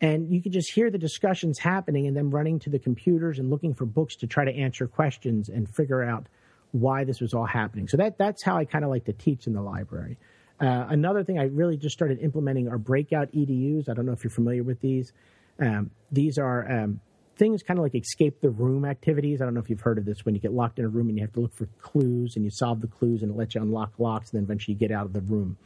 And 0.01 0.33
you 0.33 0.41
could 0.41 0.53
just 0.53 0.73
hear 0.73 0.91
the 0.91 0.97
discussions 0.97 1.59
happening 1.59 2.07
and 2.07 2.17
them 2.17 2.31
running 2.31 2.59
to 2.61 2.71
the 2.71 2.79
computers 2.79 3.39
and 3.39 3.51
looking 3.51 3.75
for 3.75 3.85
books 3.85 4.17
to 4.17 4.27
try 4.27 4.47
to 4.47 4.51
answer 4.51 4.87
questions 4.87 5.51
and 5.51 5.69
figure 5.69 6.03
out 6.03 6.27
why 6.73 7.05
this 7.05 7.21
was 7.21 7.35
all 7.35 7.45
happening. 7.45 7.87
So 7.87 7.99
that 7.99 8.17
that's 8.17 8.43
how 8.43 8.57
I 8.57 8.65
kind 8.65 8.83
of 8.83 8.89
like 8.89 9.05
to 9.05 9.13
teach 9.13 9.47
in 9.47 9.53
the 9.53 9.61
library. 9.61 10.17
Uh, 10.59 10.87
another 10.89 11.23
thing 11.23 11.39
I 11.39 11.45
really 11.45 11.77
just 11.77 11.93
started 11.93 12.21
implementing 12.21 12.69
are 12.69 12.79
breakout 12.79 13.31
EDUs. 13.33 13.91
I 13.91 13.93
don't 13.93 14.07
know 14.07 14.13
if 14.13 14.25
you're 14.25 14.31
familiar 14.31 14.63
with 14.63 14.81
these. 14.81 15.13
Um, 15.61 15.91
these 16.11 16.39
are 16.39 16.85
um, 16.85 17.01
things 17.39 17.63
kind 17.63 17.79
of 17.79 17.85
like 17.85 17.95
escape 17.95 18.41
the 18.41 18.51
room 18.51 18.85
activities. 18.85 19.41
I 19.41 19.45
don't 19.45 19.55
know 19.55 19.61
if 19.61 19.71
you've 19.71 19.81
heard 19.81 19.99
of 19.99 20.05
this 20.05 20.25
when 20.25 20.35
you 20.35 20.41
get 20.41 20.53
locked 20.53 20.79
in 20.79 20.85
a 20.85 20.89
room 20.89 21.09
and 21.09 21.17
you 21.17 21.25
have 21.25 21.33
to 21.35 21.41
look 21.41 21.55
for 21.55 21.67
clues 21.81 22.37
and 22.37 22.45
you 22.45 22.51
solve 22.51 22.81
the 22.81 22.89
clues 22.89 23.23
and 23.23 23.31
it 23.31 23.37
lets 23.37 23.55
you 23.55 23.63
unlock 23.63 23.93
locks 23.99 24.31
and 24.31 24.39
then 24.39 24.45
eventually 24.45 24.75
you 24.75 24.79
get 24.79 24.91
out 24.91 25.07
of 25.07 25.13
the 25.13 25.21
room. 25.21 25.57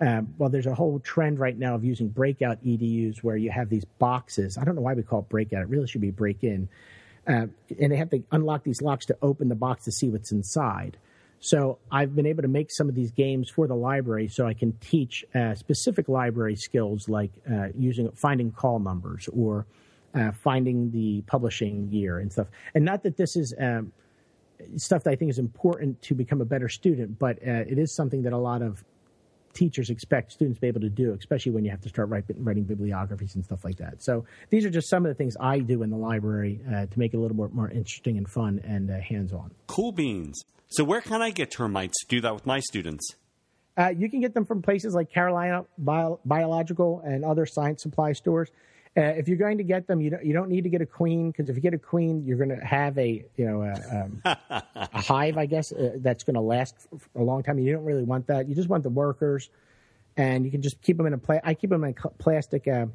Um, 0.00 0.34
well, 0.38 0.48
there's 0.48 0.66
a 0.66 0.74
whole 0.74 0.98
trend 1.00 1.38
right 1.38 1.58
now 1.58 1.74
of 1.74 1.84
using 1.84 2.08
breakout 2.08 2.64
EDUs 2.64 3.18
where 3.18 3.36
you 3.36 3.50
have 3.50 3.68
these 3.68 3.84
boxes. 3.84 4.56
I 4.56 4.64
don't 4.64 4.74
know 4.74 4.80
why 4.80 4.94
we 4.94 5.02
call 5.02 5.20
it 5.20 5.28
breakout. 5.28 5.62
It 5.62 5.68
really 5.68 5.86
should 5.86 6.00
be 6.00 6.10
break 6.10 6.42
in. 6.42 6.68
Uh, 7.26 7.46
and 7.78 7.92
they 7.92 7.96
have 7.96 8.08
to 8.10 8.22
unlock 8.32 8.64
these 8.64 8.80
locks 8.80 9.04
to 9.06 9.16
open 9.20 9.48
the 9.48 9.54
box 9.54 9.84
to 9.84 9.92
see 9.92 10.08
what's 10.08 10.32
inside. 10.32 10.96
So 11.40 11.78
I've 11.90 12.14
been 12.14 12.26
able 12.26 12.42
to 12.42 12.48
make 12.48 12.70
some 12.70 12.88
of 12.88 12.94
these 12.94 13.10
games 13.10 13.50
for 13.50 13.66
the 13.66 13.74
library 13.74 14.28
so 14.28 14.46
I 14.46 14.54
can 14.54 14.72
teach 14.80 15.24
uh, 15.34 15.54
specific 15.54 16.08
library 16.08 16.56
skills 16.56 17.08
like 17.08 17.30
uh, 17.50 17.68
using 17.78 18.10
finding 18.12 18.52
call 18.52 18.78
numbers 18.78 19.28
or 19.32 19.66
uh, 20.14 20.32
finding 20.32 20.90
the 20.90 21.22
publishing 21.26 21.88
year 21.90 22.18
and 22.18 22.32
stuff. 22.32 22.48
And 22.74 22.84
not 22.84 23.02
that 23.04 23.16
this 23.16 23.36
is 23.36 23.54
um, 23.60 23.92
stuff 24.76 25.04
that 25.04 25.10
I 25.10 25.16
think 25.16 25.30
is 25.30 25.38
important 25.38 26.00
to 26.02 26.14
become 26.14 26.40
a 26.40 26.44
better 26.44 26.68
student, 26.68 27.18
but 27.18 27.36
uh, 27.38 27.64
it 27.68 27.78
is 27.78 27.94
something 27.94 28.22
that 28.22 28.32
a 28.32 28.38
lot 28.38 28.62
of 28.62 28.84
teachers 29.52 29.90
expect 29.90 30.32
students 30.32 30.58
to 30.58 30.60
be 30.60 30.68
able 30.68 30.80
to 30.80 30.88
do, 30.88 31.12
especially 31.12 31.52
when 31.52 31.64
you 31.64 31.70
have 31.70 31.80
to 31.80 31.88
start 31.88 32.08
write, 32.08 32.24
writing 32.38 32.64
bibliographies 32.64 33.34
and 33.34 33.44
stuff 33.44 33.64
like 33.64 33.76
that. 33.76 34.02
So 34.02 34.24
these 34.50 34.64
are 34.64 34.70
just 34.70 34.88
some 34.88 35.04
of 35.04 35.10
the 35.10 35.14
things 35.14 35.36
I 35.40 35.58
do 35.58 35.82
in 35.82 35.90
the 35.90 35.96
library 35.96 36.60
uh, 36.68 36.86
to 36.86 36.98
make 36.98 37.14
it 37.14 37.16
a 37.16 37.20
little 37.20 37.36
more, 37.36 37.48
more 37.48 37.68
interesting 37.68 38.16
and 38.16 38.28
fun 38.28 38.60
and 38.64 38.90
uh, 38.90 39.00
hands 39.00 39.32
on. 39.32 39.50
Cool 39.66 39.92
beans. 39.92 40.40
So 40.68 40.84
where 40.84 41.00
can 41.00 41.20
I 41.20 41.30
get 41.30 41.50
termites 41.50 41.98
to 42.00 42.06
do 42.06 42.20
that 42.20 42.34
with 42.34 42.46
my 42.46 42.60
students? 42.60 43.16
Uh, 43.76 43.88
you 43.88 44.08
can 44.10 44.20
get 44.20 44.34
them 44.34 44.44
from 44.44 44.62
places 44.62 44.94
like 44.94 45.10
Carolina 45.10 45.64
Bio- 45.78 46.20
Biological 46.24 47.02
and 47.04 47.24
other 47.24 47.46
science 47.46 47.82
supply 47.82 48.12
stores. 48.12 48.50
Uh, 48.96 49.02
if 49.02 49.28
you're 49.28 49.36
going 49.36 49.58
to 49.58 49.64
get 49.64 49.86
them, 49.86 50.00
you 50.00 50.10
don't, 50.10 50.24
you 50.24 50.32
don't 50.32 50.48
need 50.48 50.64
to 50.64 50.68
get 50.68 50.80
a 50.80 50.86
queen 50.86 51.30
because 51.30 51.48
if 51.48 51.54
you 51.54 51.62
get 51.62 51.74
a 51.74 51.78
queen, 51.78 52.24
you're 52.24 52.36
going 52.36 52.48
to 52.48 52.64
have 52.64 52.98
a 52.98 53.24
you 53.36 53.46
know 53.46 53.62
a, 53.62 54.02
um, 54.02 54.22
a 54.24 55.00
hive, 55.00 55.38
I 55.38 55.46
guess, 55.46 55.70
uh, 55.70 55.92
that's 55.98 56.24
going 56.24 56.34
to 56.34 56.40
last 56.40 56.74
for 56.98 57.20
a 57.20 57.24
long 57.24 57.44
time. 57.44 57.60
You 57.60 57.72
don't 57.72 57.84
really 57.84 58.02
want 58.02 58.26
that. 58.26 58.48
You 58.48 58.54
just 58.56 58.68
want 58.68 58.82
the 58.82 58.90
workers, 58.90 59.48
and 60.16 60.44
you 60.44 60.50
can 60.50 60.60
just 60.60 60.82
keep 60.82 60.96
them 60.96 61.06
in 61.06 61.12
a 61.12 61.18
pla- 61.18 61.38
I 61.44 61.54
keep 61.54 61.70
them 61.70 61.84
in 61.84 61.94
a 61.96 62.08
plastic 62.10 62.66
uh, 62.66 62.86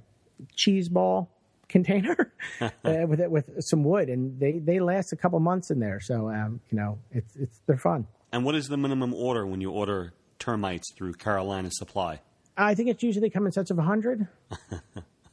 cheese 0.54 0.90
ball 0.90 1.30
container 1.70 2.34
uh, 2.62 2.70
with 3.08 3.22
it 3.22 3.32
with 3.32 3.64
some 3.64 3.86
wood, 3.86 4.10
and 4.10 4.38
they, 4.38 4.60
they 4.60 4.82
last 4.82 5.14
a 5.14 5.16
couple 5.16 5.40
months 5.40 5.72
in 5.72 5.80
there. 5.80 6.02
So 6.02 6.30
um, 6.30 6.60
you 6.72 6.78
know 6.78 7.00
it's 7.12 7.38
it's 7.38 7.62
they're 7.68 7.78
fun. 7.78 8.06
And 8.34 8.44
what 8.44 8.56
is 8.56 8.68
the 8.68 8.76
minimum 8.76 9.14
order 9.14 9.48
when 9.48 9.62
you 9.62 9.72
order 9.72 10.14
termites 10.40 10.92
through 10.92 11.14
Carolina 11.14 11.72
Supply? 11.72 12.20
I 12.58 12.76
think 12.76 12.90
it's 12.90 13.02
usually 13.02 13.28
they 13.28 13.30
come 13.30 13.46
in 13.46 13.54
sets 13.54 13.72
of 13.72 13.78
hundred. 13.78 14.28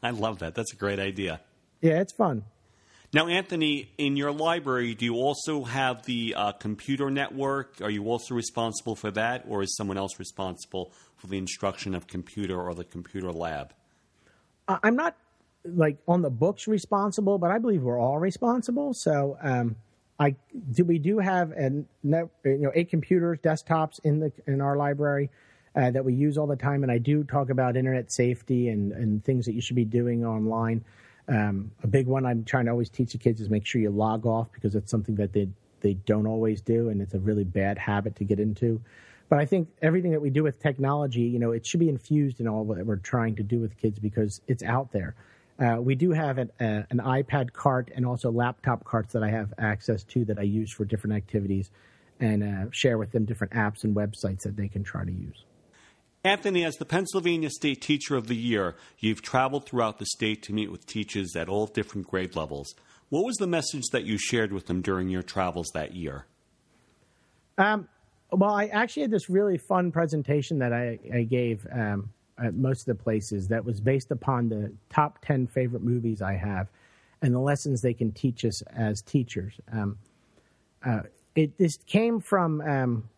I 0.03 0.11
love 0.11 0.41
that. 0.41 0.55
That's 0.55 0.73
a 0.73 0.77
great 0.77 0.99
idea. 0.99 1.41
Yeah, 1.81 2.01
it's 2.01 2.13
fun. 2.13 2.45
Now, 3.15 3.27
Anthony, 3.27 3.91
in 3.99 4.17
your 4.17 4.33
library, 4.33 4.95
do 4.95 5.05
you 5.05 5.17
also 5.17 5.65
have 5.65 6.07
the 6.07 6.35
uh, 6.35 6.53
computer 6.53 7.11
network? 7.11 7.83
Are 7.83 7.91
you 7.91 8.07
also 8.07 8.35
responsible 8.35 8.97
for 8.97 9.11
that, 9.11 9.45
or 9.47 9.63
is 9.63 9.77
someone 9.77 9.99
else 9.99 10.19
responsible 10.19 10.93
for 11.17 11.27
the 11.27 11.37
instruction 11.37 11.95
of 11.95 12.07
computer 12.07 12.59
or 12.59 12.75
the 12.75 12.85
computer 12.85 13.31
lab? 13.31 13.75
I'm 14.67 14.97
not 14.97 15.17
like 15.65 15.99
on 16.09 16.23
the 16.23 16.31
books 16.31 16.67
responsible, 16.67 17.37
but 17.37 17.51
I 17.51 17.59
believe 17.59 17.83
we're 17.83 18.01
all 18.01 18.19
responsible. 18.19 18.95
So, 18.95 19.37
um, 19.43 19.77
I 20.19 20.37
do. 20.73 20.85
We 20.85 20.99
do 20.99 21.19
have 21.19 21.53
an 21.53 21.87
you 22.03 22.31
know 22.45 22.73
eight 22.75 22.89
computers, 22.89 23.39
desktops 23.41 24.01
in 24.05 24.21
the 24.21 24.33
in 24.47 24.61
our 24.61 24.77
library 24.77 25.31
uh, 25.75 25.91
that 25.91 26.05
we 26.05 26.15
use 26.15 26.39
all 26.39 26.47
the 26.47 26.57
time. 26.57 26.83
And 26.83 26.93
I 26.93 26.99
do 26.99 27.25
talk 27.25 27.51
about 27.51 27.77
internet 27.77 28.13
safety 28.13 28.69
and, 28.69 28.93
and 28.93 29.25
things 29.25 29.47
that 29.47 29.53
you 29.53 29.61
should 29.61 29.77
be 29.77 29.85
doing 29.85 30.25
online. 30.25 30.85
Um, 31.29 31.71
a 31.83 31.87
big 31.87 32.07
one 32.07 32.27
I'm 32.27 32.45
trying 32.45 32.67
to 32.67 32.73
always 32.73 32.91
teach 32.91 33.13
the 33.13 33.19
kids 33.19 33.41
is 33.41 33.49
make 33.49 33.65
sure 33.65 33.81
you 33.81 33.91
log 33.91 34.27
off 34.27 34.53
because 34.53 34.75
it's 34.75 34.91
something 34.91 35.15
that 35.17 35.33
they 35.33 35.49
they 35.81 35.95
don't 35.95 36.29
always 36.29 36.61
do, 36.61 36.91
and 36.91 37.03
it's 37.03 37.15
a 37.15 37.19
really 37.19 37.43
bad 37.43 37.77
habit 37.77 38.15
to 38.17 38.25
get 38.25 38.39
into. 38.39 38.81
But 39.29 39.41
I 39.41 39.47
think 39.47 39.69
everything 39.81 40.13
that 40.13 40.21
we 40.21 40.31
do 40.31 40.45
with 40.45 40.61
technology, 40.61 41.23
you 41.23 41.39
know, 41.39 41.53
it 41.53 41.67
should 41.67 41.81
be 41.81 41.89
infused 41.89 42.39
in 42.39 42.47
all 42.47 42.65
that 42.67 42.87
we're 42.87 42.97
trying 42.97 43.35
to 43.37 43.43
do 43.43 43.59
with 43.59 43.77
kids 43.79 43.99
because 43.99 44.41
it's 44.47 44.63
out 44.63 44.93
there. 44.93 45.17
Uh, 45.59 45.79
we 45.81 45.95
do 45.95 46.11
have 46.13 46.39
an, 46.39 46.51
uh, 46.61 46.83
an 46.91 46.99
iPad 46.99 47.53
cart 47.53 47.91
and 47.95 48.07
also 48.07 48.31
laptop 48.31 48.85
carts 48.85 49.13
that 49.13 49.23
I 49.23 49.31
have 49.31 49.53
access 49.59 50.05
to 50.05 50.25
that 50.27 50.39
I 50.39 50.43
use 50.43 50.71
for 50.71 50.85
different 50.85 51.17
activities 51.17 51.71
and 52.21 52.43
uh, 52.43 52.71
share 52.71 52.99
with 52.99 53.13
them 53.13 53.25
different 53.25 53.53
apps 53.53 53.85
and 53.85 53.95
websites 53.95 54.43
that 54.43 54.57
they 54.57 54.69
can 54.69 54.83
try 54.83 55.05
to 55.05 55.13
use. 55.13 55.45
Anthony, 56.25 56.65
as 56.65 56.77
the 56.77 56.85
Pennsylvania 56.85 57.51
State 57.51 57.83
Teacher 57.83 58.15
of 58.15 58.29
the 58.29 58.37
Year, 58.37 58.77
you've 58.99 59.23
traveled 59.23 59.67
throughout 59.67 59.99
the 59.99 60.07
state 60.07 60.43
to 60.45 60.53
meet 60.53 60.71
with 60.71 60.87
teachers 60.87 61.35
at 61.35 61.49
all 61.49 61.67
different 61.67 62.07
grade 62.07 62.37
levels. 62.37 62.75
What 63.09 63.25
was 63.25 63.37
the 63.37 63.49
message 63.49 63.83
that 63.91 64.05
you 64.05 64.19
shared 64.19 64.53
with 64.53 64.67
them 64.67 64.83
during 64.83 65.09
your 65.09 65.23
travels 65.23 65.71
that 65.75 65.95
year? 65.95 66.27
Um, 67.59 67.89
well, 68.31 68.55
I 68.55 68.67
actually 68.67 69.03
had 69.03 69.11
this 69.11 69.29
really 69.29 69.59
fun 69.59 69.91
presentation 69.91 70.61
that 70.61 70.73
I, 70.73 70.99
I 71.13 71.23
gave 71.25 71.67
um, 71.73 72.11
at 72.39 72.55
most 72.55 72.89
of 72.89 72.97
the 72.97 73.03
places 73.03 73.49
that 73.49 73.65
was 73.65 73.81
based 73.81 74.13
upon 74.13 74.49
the 74.49 74.73
top 74.91 75.19
10 75.25 75.49
favorite 75.49 75.83
movies 75.83 76.23
I 76.23 76.35
have 76.35 76.69
and 77.21 77.35
the 77.35 77.41
lessons 77.41 77.81
they 77.81 77.95
can 77.95 78.13
teach 78.13 78.45
us 78.45 78.63
as 78.75 79.03
teachers. 79.03 79.55
Um, 79.73 79.99
uh, 80.85 81.01
it 81.35 81.57
this 81.59 81.77
came 81.87 82.21
from 82.21 82.61
um, 82.61 83.09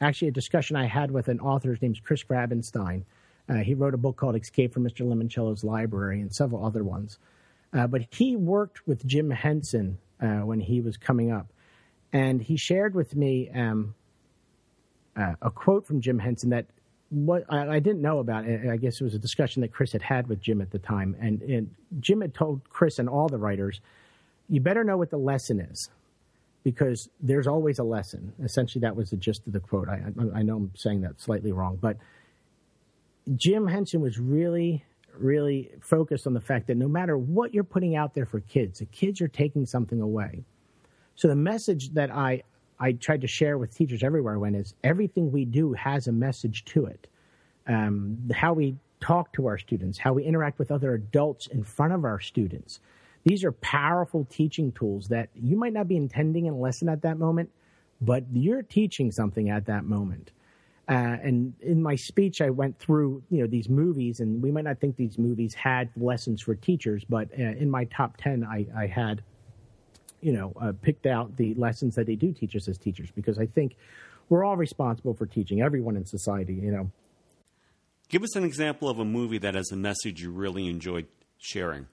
actually 0.00 0.28
a 0.28 0.32
discussion 0.32 0.76
I 0.76 0.86
had 0.86 1.10
with 1.10 1.28
an 1.28 1.40
author. 1.40 1.70
His 1.70 1.82
name's 1.82 2.00
Chris 2.00 2.22
Grabenstein. 2.22 3.04
Uh, 3.48 3.56
he 3.56 3.74
wrote 3.74 3.94
a 3.94 3.98
book 3.98 4.16
called 4.16 4.36
Escape 4.36 4.74
from 4.74 4.84
Mr. 4.84 5.06
Limoncello's 5.06 5.64
Library 5.64 6.20
and 6.20 6.34
several 6.34 6.64
other 6.64 6.82
ones. 6.82 7.18
Uh, 7.72 7.86
but 7.86 8.02
he 8.10 8.36
worked 8.36 8.86
with 8.86 9.06
Jim 9.06 9.30
Henson 9.30 9.98
uh, 10.20 10.38
when 10.38 10.60
he 10.60 10.80
was 10.80 10.96
coming 10.96 11.30
up. 11.30 11.46
And 12.12 12.40
he 12.42 12.56
shared 12.56 12.94
with 12.94 13.14
me 13.14 13.50
um, 13.50 13.94
uh, 15.16 15.34
a 15.42 15.50
quote 15.50 15.86
from 15.86 16.00
Jim 16.00 16.18
Henson 16.18 16.50
that 16.50 16.66
what 17.10 17.44
I, 17.48 17.76
I, 17.76 17.78
didn't 17.78 18.02
know 18.02 18.18
about. 18.18 18.44
I 18.44 18.76
guess 18.76 19.00
it 19.00 19.04
was 19.04 19.14
a 19.14 19.18
discussion 19.18 19.62
that 19.62 19.72
Chris 19.72 19.92
had 19.92 20.02
had 20.02 20.28
with 20.28 20.40
Jim 20.40 20.60
at 20.60 20.70
the 20.70 20.78
time. 20.78 21.16
And, 21.20 21.42
and 21.42 21.74
Jim 22.00 22.20
had 22.20 22.34
told 22.34 22.62
Chris 22.68 22.98
and 22.98 23.08
all 23.08 23.28
the 23.28 23.38
writers, 23.38 23.80
you 24.48 24.60
better 24.60 24.82
know 24.82 24.96
what 24.96 25.10
the 25.10 25.18
lesson 25.18 25.60
is 25.60 25.88
because 26.66 27.08
there's 27.20 27.46
always 27.46 27.78
a 27.78 27.84
lesson. 27.84 28.32
Essentially, 28.42 28.80
that 28.80 28.96
was 28.96 29.10
the 29.10 29.16
gist 29.16 29.46
of 29.46 29.52
the 29.52 29.60
quote. 29.60 29.88
I, 29.88 30.02
I, 30.34 30.42
know 30.42 30.56
I'm 30.56 30.72
saying 30.74 31.02
that 31.02 31.20
slightly 31.20 31.52
wrong, 31.52 31.78
but 31.80 31.96
Jim 33.36 33.68
Henson 33.68 34.00
was 34.00 34.18
really, 34.18 34.84
really 35.16 35.70
focused 35.80 36.26
on 36.26 36.34
the 36.34 36.40
fact 36.40 36.66
that 36.66 36.76
no 36.76 36.88
matter 36.88 37.16
what 37.16 37.54
you're 37.54 37.62
putting 37.62 37.94
out 37.94 38.14
there 38.14 38.26
for 38.26 38.40
kids, 38.40 38.80
the 38.80 38.86
kids 38.86 39.20
are 39.20 39.28
taking 39.28 39.64
something 39.64 40.00
away. 40.00 40.42
So 41.14 41.28
the 41.28 41.36
message 41.36 41.90
that 41.90 42.10
I 42.10 42.42
I 42.80 42.94
tried 42.94 43.20
to 43.20 43.28
share 43.28 43.58
with 43.58 43.72
teachers 43.72 44.02
everywhere 44.02 44.34
I 44.34 44.38
went 44.38 44.56
is 44.56 44.74
everything 44.82 45.30
we 45.30 45.44
do 45.44 45.72
has 45.74 46.08
a 46.08 46.12
message 46.12 46.64
to 46.64 46.86
it. 46.86 47.06
Um, 47.68 48.18
how 48.34 48.54
we 48.54 48.74
talk 48.98 49.32
to 49.34 49.46
our 49.46 49.56
students, 49.56 49.98
how 49.98 50.14
we 50.14 50.24
interact 50.24 50.58
with 50.58 50.72
other 50.72 50.94
adults 50.94 51.46
in 51.46 51.62
front 51.62 51.92
of 51.92 52.04
our 52.04 52.18
students, 52.18 52.80
these 53.26 53.42
are 53.42 53.50
powerful 53.50 54.24
teaching 54.30 54.70
tools 54.70 55.08
that 55.08 55.30
you 55.34 55.56
might 55.56 55.72
not 55.72 55.88
be 55.88 55.96
intending 55.96 56.46
in 56.46 56.54
a 56.54 56.56
lesson 56.56 56.88
at 56.88 57.02
that 57.02 57.18
moment, 57.18 57.50
but 58.00 58.22
you're 58.32 58.62
teaching 58.62 59.10
something 59.10 59.50
at 59.50 59.66
that 59.66 59.84
moment. 59.84 60.30
Uh, 60.88 61.18
and 61.24 61.52
in 61.60 61.82
my 61.82 61.96
speech, 61.96 62.40
I 62.40 62.50
went 62.50 62.78
through 62.78 63.24
you 63.28 63.40
know 63.40 63.48
these 63.48 63.68
movies, 63.68 64.20
and 64.20 64.40
we 64.40 64.52
might 64.52 64.62
not 64.62 64.78
think 64.78 64.94
these 64.94 65.18
movies 65.18 65.54
had 65.54 65.90
lessons 65.96 66.40
for 66.40 66.54
teachers, 66.54 67.04
but 67.08 67.28
uh, 67.36 67.42
in 67.42 67.68
my 67.68 67.86
top 67.86 68.16
ten, 68.16 68.44
I, 68.44 68.64
I 68.76 68.86
had 68.86 69.24
you 70.20 70.32
know 70.32 70.52
uh, 70.60 70.72
picked 70.80 71.06
out 71.06 71.36
the 71.36 71.52
lessons 71.54 71.96
that 71.96 72.06
they 72.06 72.14
do 72.14 72.32
teach 72.32 72.54
us 72.54 72.68
as 72.68 72.78
teachers 72.78 73.10
because 73.10 73.40
I 73.40 73.46
think 73.46 73.74
we're 74.28 74.44
all 74.44 74.56
responsible 74.56 75.14
for 75.14 75.26
teaching 75.26 75.62
everyone 75.62 75.96
in 75.96 76.06
society. 76.06 76.54
You 76.54 76.70
know, 76.70 76.90
give 78.08 78.22
us 78.22 78.36
an 78.36 78.44
example 78.44 78.88
of 78.88 79.00
a 79.00 79.04
movie 79.04 79.38
that 79.38 79.56
has 79.56 79.72
a 79.72 79.76
message 79.76 80.22
you 80.22 80.30
really 80.30 80.68
enjoyed 80.68 81.08
sharing. 81.38 81.88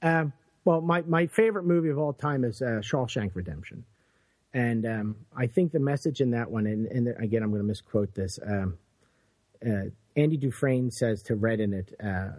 Um, 0.00 0.32
well, 0.66 0.80
my, 0.80 1.00
my 1.02 1.28
favorite 1.28 1.64
movie 1.64 1.90
of 1.90 1.98
all 1.98 2.12
time 2.12 2.42
is 2.42 2.60
uh, 2.60 2.80
Shawshank 2.82 3.30
Redemption. 3.34 3.84
And 4.52 4.84
um, 4.84 5.16
I 5.36 5.46
think 5.46 5.70
the 5.70 5.78
message 5.78 6.20
in 6.20 6.32
that 6.32 6.50
one, 6.50 6.66
and, 6.66 6.86
and 6.86 7.14
again, 7.22 7.44
I'm 7.44 7.50
going 7.50 7.62
to 7.62 7.66
misquote 7.66 8.12
this. 8.14 8.40
Um, 8.44 8.76
uh, 9.64 9.90
Andy 10.16 10.36
Dufresne 10.36 10.90
says 10.90 11.22
to 11.24 11.36
Red 11.36 11.60
in 11.60 11.72
it, 11.72 11.94
uh, 12.02 12.30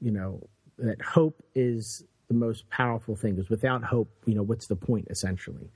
you 0.00 0.12
know, 0.12 0.40
that 0.78 1.02
hope 1.02 1.42
is 1.56 2.04
the 2.28 2.34
most 2.34 2.70
powerful 2.70 3.16
thing. 3.16 3.34
Because 3.34 3.50
without 3.50 3.82
hope, 3.82 4.08
you 4.26 4.34
know, 4.36 4.42
what's 4.44 4.68
the 4.68 4.76
point 4.76 5.08
essentially? 5.10 5.68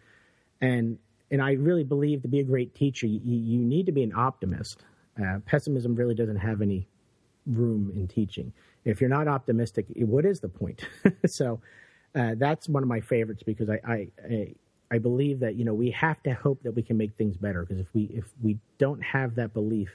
And 0.60 0.98
and 1.32 1.42
I 1.42 1.52
really 1.52 1.82
believe 1.82 2.22
to 2.22 2.28
be 2.28 2.38
a 2.38 2.44
great 2.44 2.72
teacher, 2.76 3.08
you, 3.08 3.20
you 3.24 3.58
need 3.58 3.86
to 3.86 3.92
be 3.92 4.04
an 4.04 4.12
optimist. 4.14 4.84
Uh, 5.20 5.40
pessimism 5.44 5.96
really 5.96 6.14
doesn't 6.14 6.36
have 6.36 6.62
any 6.62 6.86
room 7.46 7.90
in 7.96 8.06
teaching. 8.06 8.52
If 8.84 9.00
you're 9.00 9.10
not 9.10 9.26
optimistic, 9.26 9.86
what 9.96 10.24
is 10.24 10.38
the 10.38 10.48
point? 10.48 10.86
so 11.26 11.60
uh, 12.16 12.34
that's 12.36 12.68
one 12.68 12.82
of 12.82 12.88
my 12.88 13.00
favorites 13.00 13.42
because 13.42 13.68
I, 13.68 13.80
I, 13.86 14.08
I 14.24 14.54
I 14.90 14.98
believe 14.98 15.40
that 15.40 15.56
you 15.56 15.64
know 15.64 15.74
we 15.74 15.90
have 15.90 16.22
to 16.22 16.32
hope 16.32 16.62
that 16.62 16.72
we 16.72 16.82
can 16.82 16.96
make 16.96 17.14
things 17.16 17.36
better 17.36 17.64
because 17.64 17.80
if 17.80 17.92
we 17.92 18.04
if 18.14 18.24
we 18.42 18.58
don't 18.78 19.02
have 19.02 19.34
that 19.34 19.52
belief, 19.52 19.90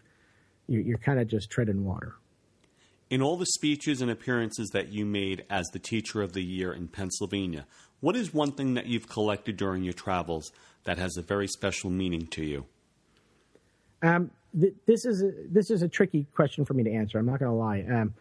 you're, 0.67 0.81
you're 0.81 0.97
kind 0.97 1.19
of 1.19 1.27
just 1.27 1.49
treading 1.49 1.85
water. 1.85 2.15
In 3.09 3.21
all 3.21 3.37
the 3.37 3.45
speeches 3.45 4.01
and 4.01 4.09
appearances 4.09 4.69
that 4.69 4.89
you 4.89 5.05
made 5.05 5.43
as 5.49 5.67
the 5.73 5.79
Teacher 5.79 6.21
of 6.21 6.33
the 6.33 6.43
Year 6.43 6.71
in 6.71 6.87
Pennsylvania, 6.87 7.65
what 7.99 8.15
is 8.15 8.33
one 8.33 8.53
thing 8.53 8.73
that 8.75 8.85
you've 8.85 9.09
collected 9.09 9.57
during 9.57 9.83
your 9.83 9.93
travels 9.93 10.51
that 10.85 10.97
has 10.97 11.17
a 11.17 11.21
very 11.21 11.47
special 11.47 11.89
meaning 11.89 12.27
to 12.27 12.45
you? 12.45 12.65
Um, 14.01 14.31
th- 14.57 14.73
this 14.85 15.05
is 15.05 15.21
a, 15.21 15.31
this 15.49 15.69
is 15.69 15.81
a 15.81 15.89
tricky 15.89 16.25
question 16.35 16.63
for 16.63 16.73
me 16.73 16.83
to 16.83 16.91
answer. 16.91 17.17
I'm 17.17 17.25
not 17.25 17.39
going 17.39 17.51
to 17.51 17.57
lie. 17.57 17.85
Um, 17.89 18.13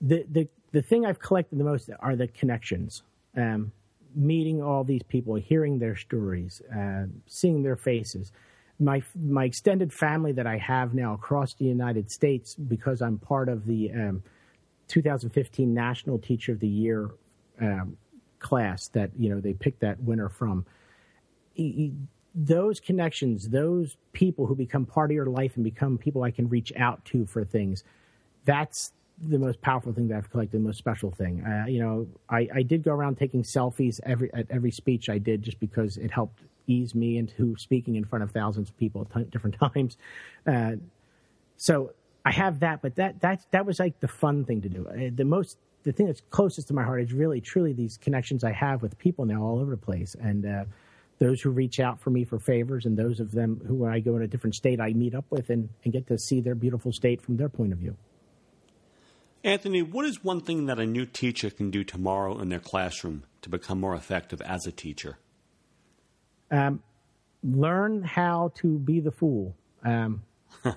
the 0.00 0.24
the 0.30 0.48
the 0.74 0.82
thing 0.82 1.06
I've 1.06 1.20
collected 1.20 1.58
the 1.58 1.64
most 1.64 1.88
are 2.00 2.16
the 2.16 2.26
connections. 2.26 3.04
Um, 3.36 3.70
meeting 4.16 4.60
all 4.60 4.82
these 4.82 5.04
people, 5.04 5.36
hearing 5.36 5.78
their 5.78 5.96
stories, 5.96 6.60
uh, 6.76 7.04
seeing 7.26 7.62
their 7.62 7.76
faces. 7.76 8.32
My 8.80 9.02
my 9.14 9.44
extended 9.44 9.92
family 9.92 10.32
that 10.32 10.48
I 10.48 10.58
have 10.58 10.92
now 10.92 11.14
across 11.14 11.54
the 11.54 11.64
United 11.64 12.10
States, 12.10 12.56
because 12.56 13.00
I'm 13.02 13.18
part 13.18 13.48
of 13.48 13.66
the 13.66 13.92
um, 13.92 14.22
2015 14.88 15.72
National 15.72 16.18
Teacher 16.18 16.52
of 16.52 16.58
the 16.58 16.68
Year 16.68 17.10
um, 17.60 17.96
class 18.40 18.88
that 18.88 19.10
you 19.16 19.30
know 19.30 19.40
they 19.40 19.52
picked 19.52 19.80
that 19.80 20.00
winner 20.00 20.28
from. 20.28 20.66
those 22.34 22.80
connections, 22.80 23.48
those 23.48 23.96
people 24.12 24.46
who 24.46 24.56
become 24.56 24.86
part 24.86 25.12
of 25.12 25.14
your 25.14 25.26
life 25.26 25.52
and 25.54 25.62
become 25.62 25.98
people 25.98 26.24
I 26.24 26.32
can 26.32 26.48
reach 26.48 26.72
out 26.76 27.04
to 27.06 27.26
for 27.26 27.44
things, 27.44 27.84
that's 28.44 28.92
the 29.22 29.38
most 29.38 29.60
powerful 29.60 29.92
thing 29.92 30.08
that 30.08 30.16
I've 30.16 30.30
collected, 30.30 30.58
the 30.58 30.64
most 30.64 30.78
special 30.78 31.10
thing. 31.10 31.44
Uh, 31.44 31.66
you 31.66 31.80
know, 31.80 32.06
I, 32.28 32.48
I 32.54 32.62
did 32.62 32.82
go 32.82 32.92
around 32.92 33.16
taking 33.16 33.42
selfies 33.42 34.00
every 34.04 34.32
at 34.34 34.50
every 34.50 34.70
speech 34.70 35.08
I 35.08 35.18
did 35.18 35.42
just 35.42 35.60
because 35.60 35.96
it 35.96 36.10
helped 36.10 36.40
ease 36.66 36.94
me 36.94 37.18
into 37.18 37.56
speaking 37.56 37.96
in 37.96 38.04
front 38.04 38.22
of 38.22 38.30
thousands 38.32 38.70
of 38.70 38.76
people 38.76 39.02
at 39.02 39.16
t- 39.16 39.30
different 39.30 39.56
times. 39.74 39.96
Uh, 40.46 40.72
so 41.56 41.92
I 42.24 42.32
have 42.32 42.60
that, 42.60 42.82
but 42.82 42.96
that 42.96 43.20
that 43.20 43.46
that 43.52 43.66
was 43.66 43.78
like 43.78 44.00
the 44.00 44.08
fun 44.08 44.44
thing 44.44 44.62
to 44.62 44.68
do. 44.68 44.86
Uh, 44.88 45.10
the 45.14 45.24
most 45.24 45.58
the 45.84 45.92
thing 45.92 46.06
that's 46.06 46.22
closest 46.30 46.68
to 46.68 46.74
my 46.74 46.82
heart 46.82 47.02
is 47.02 47.12
really 47.12 47.40
truly 47.40 47.72
these 47.72 47.98
connections 47.98 48.42
I 48.42 48.52
have 48.52 48.82
with 48.82 48.98
people 48.98 49.26
now 49.26 49.42
all 49.42 49.60
over 49.60 49.70
the 49.70 49.76
place, 49.76 50.16
and 50.20 50.44
uh, 50.44 50.64
those 51.18 51.40
who 51.40 51.50
reach 51.50 51.78
out 51.78 52.00
for 52.00 52.10
me 52.10 52.24
for 52.24 52.38
favors, 52.38 52.86
and 52.86 52.96
those 52.96 53.20
of 53.20 53.30
them 53.32 53.60
who 53.66 53.74
when 53.74 53.92
I 53.92 54.00
go 54.00 54.16
in 54.16 54.22
a 54.22 54.26
different 54.26 54.54
state 54.56 54.80
I 54.80 54.92
meet 54.92 55.14
up 55.14 55.26
with 55.30 55.50
and, 55.50 55.68
and 55.84 55.92
get 55.92 56.06
to 56.08 56.18
see 56.18 56.40
their 56.40 56.54
beautiful 56.54 56.92
state 56.92 57.22
from 57.22 57.36
their 57.36 57.48
point 57.48 57.72
of 57.72 57.78
view. 57.78 57.96
Anthony, 59.44 59.82
what 59.82 60.06
is 60.06 60.24
one 60.24 60.40
thing 60.40 60.66
that 60.66 60.80
a 60.80 60.86
new 60.86 61.04
teacher 61.04 61.50
can 61.50 61.70
do 61.70 61.84
tomorrow 61.84 62.40
in 62.40 62.48
their 62.48 62.58
classroom 62.58 63.24
to 63.42 63.50
become 63.50 63.78
more 63.78 63.94
effective 63.94 64.40
as 64.40 64.66
a 64.66 64.72
teacher? 64.72 65.18
Um, 66.50 66.82
learn 67.42 68.02
how 68.02 68.52
to 68.56 68.78
be 68.78 69.00
the 69.00 69.10
fool. 69.10 69.54
Um, 69.84 70.22
I, 70.64 70.74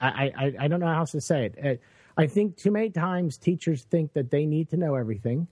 I, 0.00 0.54
I 0.58 0.68
don't 0.68 0.80
know 0.80 0.86
how 0.86 0.98
else 0.98 1.12
to 1.12 1.20
say 1.20 1.46
it. 1.46 1.64
Uh, 1.64 2.20
I 2.20 2.26
think 2.26 2.56
too 2.56 2.72
many 2.72 2.90
times 2.90 3.36
teachers 3.36 3.84
think 3.84 4.12
that 4.14 4.32
they 4.32 4.46
need 4.46 4.70
to 4.70 4.76
know 4.76 4.96
everything. 4.96 5.46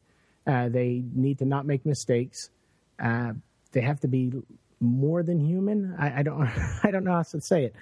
Uh, 0.44 0.68
they 0.68 1.04
need 1.14 1.38
to 1.38 1.44
not 1.44 1.66
make 1.66 1.86
mistakes. 1.86 2.50
Uh, 2.98 3.34
they 3.70 3.80
have 3.80 4.00
to 4.00 4.08
be 4.08 4.32
more 4.80 5.22
than 5.22 5.38
human. 5.38 5.94
I, 5.96 6.18
I, 6.18 6.22
don't 6.24 6.42
I 6.82 6.90
don't 6.90 7.04
know 7.04 7.12
how 7.12 7.22
to 7.22 7.40
say 7.40 7.66
it. 7.66 7.74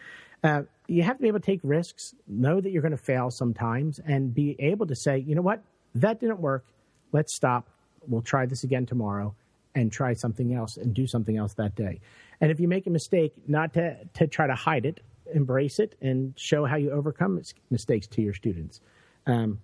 Uh, 0.45 0.63
you 0.87 1.03
have 1.03 1.17
to 1.17 1.23
be 1.23 1.29
able 1.29 1.41
to 1.41 1.47
take 1.47 1.61
risks, 1.63 2.15
know 2.29 2.61
that 2.61 2.71
you're 2.71 2.83
going 2.83 2.93
to 2.93 2.99
fail 2.99 3.31
sometimes, 3.31 3.99
and 4.07 4.35
be 4.35 4.55
able 4.59 4.87
to 4.87 4.95
say, 4.95 5.19
you 5.19 5.35
know 5.35 5.43
what, 5.43 5.63
that 5.95 6.21
didn't 6.21 6.39
work. 6.39 6.67
Let's 7.13 7.35
stop. 7.35 7.71
We'll 8.07 8.23
try 8.23 8.45
this 8.45 8.63
again 8.63 8.85
tomorrow 8.85 9.35
and 9.75 9.91
try 9.91 10.13
something 10.13 10.55
else 10.55 10.77
and 10.77 10.93
do 10.93 11.07
something 11.07 11.39
else 11.39 11.55
that 11.55 11.75
day. 11.75 12.01
And 12.41 12.51
if 12.51 12.61
you 12.61 12.69
make 12.69 12.87
a 12.87 12.91
mistake, 12.91 13.33
not 13.49 13.73
to, 13.75 13.97
to 14.15 14.27
try 14.27 14.47
to 14.47 14.55
hide 14.55 14.85
it, 14.85 15.01
embrace 15.33 15.79
it 15.79 15.97
and 16.03 16.35
show 16.37 16.67
how 16.67 16.77
you 16.77 16.91
overcome 16.91 17.41
mistakes 17.71 18.07
to 18.09 18.23
your 18.23 18.35
students. 18.35 18.81
Um, 19.27 19.61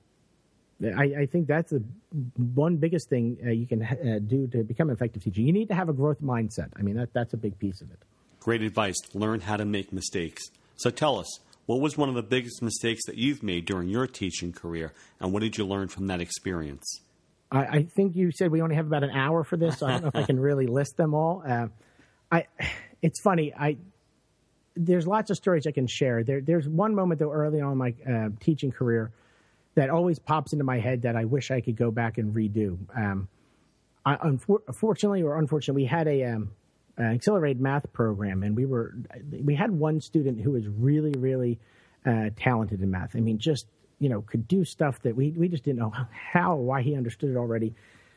I, 0.83 1.05
I, 1.21 1.27
think 1.27 1.47
that's 1.47 1.71
the 1.71 1.85
one 2.55 2.77
biggest 2.77 3.11
thing 3.11 3.37
uh, 3.45 3.51
you 3.51 3.66
can 3.66 3.83
uh, 3.83 4.19
do 4.27 4.47
to 4.47 4.64
become 4.64 4.88
an 4.88 4.95
effective 4.95 5.23
teacher. 5.23 5.43
You 5.43 5.53
need 5.53 5.69
to 5.69 5.75
have 5.75 5.90
a 5.90 5.93
growth 5.93 6.23
mindset. 6.23 6.71
I 6.77 6.83
mean, 6.83 6.97
that, 6.97 7.12
that's 7.12 7.35
a 7.35 7.37
big 7.37 7.59
piece 7.59 7.83
of 7.83 7.90
it. 7.90 7.99
Great 8.40 8.62
advice. 8.62 8.97
Learn 9.12 9.40
how 9.40 9.59
to 9.59 9.66
make 9.66 9.93
mistakes. 9.93 10.51
So 10.81 10.88
tell 10.90 11.19
us, 11.19 11.40
what 11.66 11.81
was 11.81 11.99
one 11.99 12.09
of 12.09 12.14
the 12.14 12.23
biggest 12.23 12.62
mistakes 12.62 13.05
that 13.05 13.16
you've 13.16 13.43
made 13.43 13.66
during 13.66 13.90
your 13.90 14.07
teaching 14.07 14.51
career, 14.51 14.95
and 15.21 15.31
what 15.31 15.43
did 15.43 15.59
you 15.59 15.66
learn 15.66 15.88
from 15.88 16.07
that 16.07 16.23
experience? 16.23 17.03
I, 17.53 17.59
I 17.59 17.83
think 17.83 18.16
you 18.16 18.31
said 18.33 18.51
we 18.51 18.62
only 18.62 18.77
have 18.77 18.87
about 18.87 19.05
an 19.05 19.11
hour 19.11 19.45
for 19.45 19.59
this, 19.59 19.79
so 19.79 19.87
I 19.87 19.90
don't 19.93 20.03
know 20.03 20.09
if 20.09 20.16
I 20.16 20.23
can 20.23 20.40
really 20.40 20.66
list 20.66 20.97
them 20.97 21.12
all. 21.14 21.43
Uh, 21.47 21.69
I, 22.33 22.47
it's 23.03 23.21
funny. 23.21 23.53
I 23.53 23.77
there's 24.75 25.07
lots 25.07 25.31
of 25.31 25.37
stories 25.37 25.66
I 25.66 25.73
can 25.73 25.87
share. 25.87 26.25
There, 26.25 26.40
there's 26.40 26.66
one 26.66 26.95
moment 26.95 27.21
though 27.21 27.33
early 27.33 27.61
on 27.61 27.73
in 27.73 27.79
my 27.79 27.95
uh, 28.09 28.29
teaching 28.40 28.73
career 28.73 29.11
that 29.75 29.90
always 29.90 30.19
pops 30.19 30.53
into 30.55 30.64
my 30.64 30.79
head 30.79 31.03
that 31.03 31.16
I 31.16 31.27
wish 31.27 31.51
I 31.51 31.61
could 31.61 31.77
go 31.77 31.90
back 31.90 32.16
and 32.16 32.35
redo. 32.35 32.79
Um, 32.97 33.29
I, 34.07 34.16
unfortunately 34.23 35.23
or 35.23 35.38
unfortunately, 35.38 35.83
we 35.83 35.87
had 35.87 36.09
a 36.09 36.25
um, 36.25 36.53
uh, 37.01 37.05
accelerated 37.05 37.61
math 37.61 37.91
program, 37.93 38.43
and 38.43 38.55
we 38.55 38.67
were 38.67 38.95
we 39.43 39.55
had 39.55 39.71
one 39.71 40.01
student 40.01 40.41
who 40.41 40.51
was 40.53 40.69
really 40.69 41.13
really 41.19 41.59
uh, 42.05 42.31
talented 42.37 42.83
in 42.83 42.91
math. 42.91 43.17
I 43.17 43.21
mean, 43.21 43.39
just 43.39 43.67
you 44.01 44.09
know, 44.09 44.23
could 44.23 44.47
do 44.49 44.65
stuff 44.65 45.01
that 45.03 45.17
we 45.17 45.31
we 45.31 45.49
just 45.49 45.63
didn't 45.63 45.79
know 45.79 45.93
how 46.33 46.57
why 46.57 46.83
he 46.83 46.97
understood 46.97 47.31
it 47.31 47.37
already. 47.37 47.75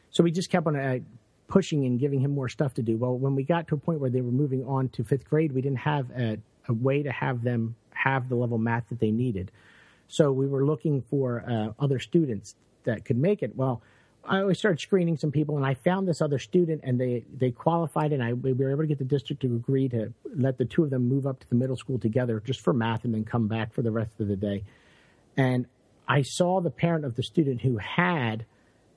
So 0.10 0.24
we 0.24 0.32
just 0.32 0.50
kept 0.50 0.68
on 0.68 0.76
uh, 0.76 1.00
pushing 1.48 1.86
and 1.86 2.00
giving 2.00 2.20
him 2.20 2.32
more 2.32 2.50
stuff 2.50 2.74
to 2.76 2.82
do. 2.82 2.98
Well, 2.98 3.18
when 3.18 3.36
we 3.36 3.44
got 3.44 3.68
to 3.68 3.76
a 3.76 3.78
point 3.78 4.00
where 4.00 4.10
they 4.10 4.22
were 4.22 4.32
moving 4.32 4.66
on 4.66 4.90
to 4.90 5.04
fifth 5.04 5.30
grade, 5.30 5.52
we 5.52 5.62
didn't 5.62 5.80
have 5.80 6.10
a, 6.12 6.38
a 6.68 6.74
way 6.74 7.04
to 7.04 7.12
have 7.12 7.44
them 7.44 7.76
have 7.92 8.30
the 8.30 8.36
level 8.36 8.58
math 8.58 8.90
that 8.90 9.00
they 9.00 9.12
needed. 9.12 9.52
So 10.08 10.32
we 10.32 10.48
were 10.48 10.66
looking 10.66 11.02
for 11.02 11.44
uh, 11.48 11.84
other 11.84 12.00
students 12.00 12.56
that 12.84 13.06
could 13.06 13.18
make 13.18 13.44
it. 13.44 13.56
Well, 13.56 13.82
I 14.26 14.40
always 14.40 14.58
started 14.58 14.80
screening 14.80 15.18
some 15.18 15.32
people, 15.32 15.58
and 15.58 15.66
I 15.66 15.74
found 15.74 16.08
this 16.08 16.22
other 16.22 16.40
student, 16.40 16.82
and 16.84 17.00
they 17.00 17.26
they 17.36 17.52
qualified, 17.52 18.14
and 18.14 18.24
I 18.24 18.34
we 18.34 18.54
were 18.54 18.72
able 18.72 18.84
to 18.84 18.88
get 18.88 18.98
the 18.98 19.04
district 19.04 19.42
to 19.42 19.56
agree 19.56 19.90
to 19.90 20.14
let 20.36 20.58
the 20.58 20.66
two 20.66 20.84
of 20.84 20.90
them 20.90 21.10
move 21.10 21.28
up 21.28 21.40
to 21.42 21.50
the 21.50 21.56
middle 21.56 21.76
school 21.76 22.00
together 22.00 22.42
just 22.46 22.62
for 22.62 22.74
math, 22.74 23.04
and 23.04 23.14
then 23.14 23.26
come 23.26 23.48
back 23.48 23.74
for 23.74 23.82
the 23.82 23.92
rest 23.92 24.12
of 24.20 24.28
the 24.28 24.38
day. 24.38 24.64
And 25.36 25.66
I 26.08 26.22
saw 26.22 26.62
the 26.62 26.70
parent 26.70 27.06
of 27.06 27.16
the 27.16 27.24
student 27.24 27.62
who 27.62 27.78
had 27.78 28.46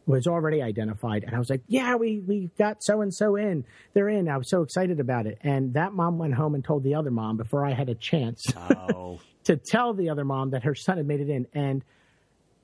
was 0.07 0.29
already 0.29 0.63
identified, 0.63 1.25
and 1.25 1.35
I 1.35 1.39
was 1.41 1.51
like, 1.51 1.63
"Yeah, 1.67 1.97
we 1.97 2.21
we 2.21 2.51
got 2.57 2.85
so 2.85 3.01
and 3.01 3.13
so 3.13 3.35
in. 3.35 3.65
They're 3.95 4.09
in." 4.09 4.29
I 4.29 4.37
was 4.37 4.49
so 4.49 4.63
excited 4.63 5.01
about 5.01 5.27
it, 5.27 5.39
and 5.41 5.75
that 5.75 5.93
mom 5.93 6.19
went 6.19 6.35
home 6.35 6.55
and 6.55 6.65
told 6.65 6.85
the 6.85 6.95
other 6.95 7.11
mom 7.11 7.37
before 7.37 7.67
I 7.67 7.73
had 7.73 7.89
a 7.89 7.97
chance 7.97 8.47
oh. 8.57 9.19
to 9.45 9.57
tell 9.57 9.93
the 9.93 10.09
other 10.09 10.25
mom 10.25 10.51
that 10.51 10.63
her 10.63 10.77
son 10.77 10.99
had 10.99 11.07
made 11.07 11.21
it 11.21 11.31
in. 11.31 11.49
And 11.53 11.85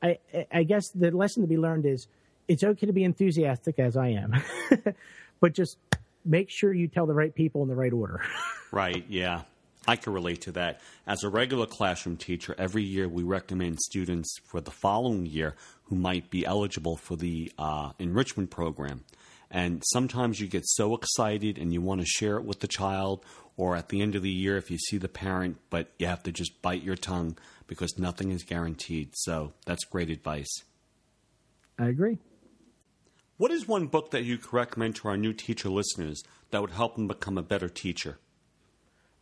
I 0.01 0.19
I 0.53 0.63
guess 0.63 0.91
the 0.91 1.11
lesson 1.11 1.43
to 1.43 1.49
be 1.49 1.59
learned 1.59 1.87
is 1.87 2.07
it's 2.49 2.65
okay 2.65 2.87
to 2.87 2.93
be 2.93 3.05
enthusiastic 3.05 3.79
as 3.79 3.97
I 3.97 4.09
am, 4.09 4.35
but 5.41 5.53
just 5.53 5.79
make 6.25 6.51
sure 6.51 6.73
you 6.73 6.89
tell 6.89 7.07
the 7.07 7.15
right 7.15 7.35
people 7.35 7.63
in 7.63 7.69
the 7.69 7.75
right 7.75 7.93
order. 7.93 8.23
right, 8.73 9.05
yeah. 9.09 9.43
I 9.87 9.97
can 9.97 10.13
relate 10.13 10.43
to 10.43 10.53
that. 10.53 10.81
As 11.07 11.25
a 11.25 11.29
regular 11.29 11.67
classroom 11.67 12.17
teacher, 12.17 12.55
every 12.57 12.85
year 12.85 13.09
we 13.09 13.25
recommend 13.25 13.81
students 13.81 14.39
for 14.45 14.61
the 14.61 14.71
following 14.71 15.27
year 15.27 15.57
who 15.85 15.97
might 15.97 16.31
be 16.31 16.47
eligible 16.47 16.97
for 16.97 17.17
the 17.17 17.53
uh, 17.59 17.91
enrichment 17.99 18.51
program. 18.51 19.05
And 19.51 19.83
sometimes 19.93 20.41
you 20.41 20.47
get 20.47 20.67
so 20.67 20.95
excited 20.95 21.59
and 21.59 21.73
you 21.73 21.83
want 21.83 22.01
to 22.01 22.07
share 22.07 22.37
it 22.37 22.45
with 22.45 22.61
the 22.61 22.69
child, 22.69 23.25
or 23.57 23.77
at 23.77 23.89
the 23.89 24.01
end 24.01 24.15
of 24.15 24.23
the 24.23 24.31
year, 24.31 24.57
if 24.57 24.71
you 24.71 24.79
see 24.79 24.99
the 24.99 25.09
parent, 25.09 25.59
but 25.69 25.91
you 25.99 26.07
have 26.07 26.23
to 26.23 26.33
just 26.33 26.63
bite 26.63 26.83
your 26.83 26.97
tongue 26.97 27.37
because 27.67 27.99
nothing 27.99 28.31
is 28.31 28.45
guaranteed. 28.45 29.11
So 29.15 29.53
that's 29.67 29.85
great 29.85 30.11
advice. 30.11 30.63
I 31.79 31.89
agree. 31.89 32.19
What 33.43 33.51
is 33.51 33.67
one 33.67 33.89
book 33.89 34.13
that 34.13 34.23
you 34.23 34.39
could 34.39 34.53
recommend 34.53 34.95
to 34.95 35.09
our 35.09 35.17
new 35.17 35.33
teacher 35.33 35.69
listeners 35.69 36.23
that 36.53 36.61
would 36.61 36.71
help 36.71 36.95
them 36.95 37.09
become 37.09 37.37
a 37.37 37.43
better 37.43 37.69
teacher? 37.69 38.21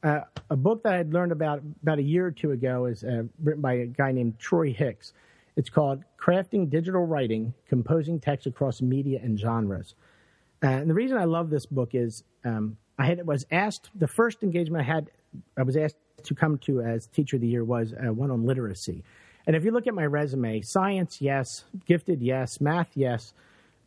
Uh, 0.02 0.20
a 0.50 0.56
book 0.56 0.82
that 0.82 0.92
I 0.92 0.98
had 0.98 1.14
learned 1.14 1.32
about 1.32 1.62
about 1.80 1.98
a 1.98 2.02
year 2.02 2.26
or 2.26 2.30
two 2.30 2.50
ago 2.50 2.84
is 2.84 3.02
uh, 3.02 3.22
written 3.42 3.62
by 3.62 3.72
a 3.76 3.86
guy 3.86 4.12
named 4.12 4.38
Troy 4.38 4.74
Hicks. 4.74 5.14
It's 5.56 5.70
called 5.70 6.04
Crafting 6.22 6.68
Digital 6.68 7.06
Writing: 7.06 7.54
Composing 7.66 8.20
Text 8.20 8.46
Across 8.46 8.82
Media 8.82 9.20
and 9.22 9.40
Genres. 9.40 9.94
Uh, 10.62 10.66
and 10.66 10.90
the 10.90 10.94
reason 10.94 11.16
I 11.16 11.24
love 11.24 11.48
this 11.48 11.64
book 11.64 11.94
is 11.94 12.22
um, 12.44 12.76
I 12.98 13.06
had 13.06 13.26
was 13.26 13.46
asked 13.50 13.88
the 13.94 14.06
first 14.06 14.42
engagement 14.42 14.82
I 14.82 14.86
had. 14.86 15.10
I 15.56 15.62
was 15.62 15.78
asked 15.78 15.96
to 16.24 16.34
come 16.34 16.58
to 16.66 16.82
as 16.82 17.06
Teacher 17.06 17.36
of 17.36 17.40
the 17.40 17.48
Year 17.48 17.64
was 17.64 17.94
uh, 17.94 18.12
one 18.12 18.30
on 18.30 18.44
literacy. 18.44 19.02
And 19.46 19.56
if 19.56 19.64
you 19.64 19.70
look 19.70 19.86
at 19.86 19.94
my 19.94 20.04
resume, 20.04 20.60
science, 20.60 21.22
yes, 21.22 21.64
gifted, 21.86 22.20
yes, 22.20 22.60
math, 22.60 22.90
yes 22.94 23.32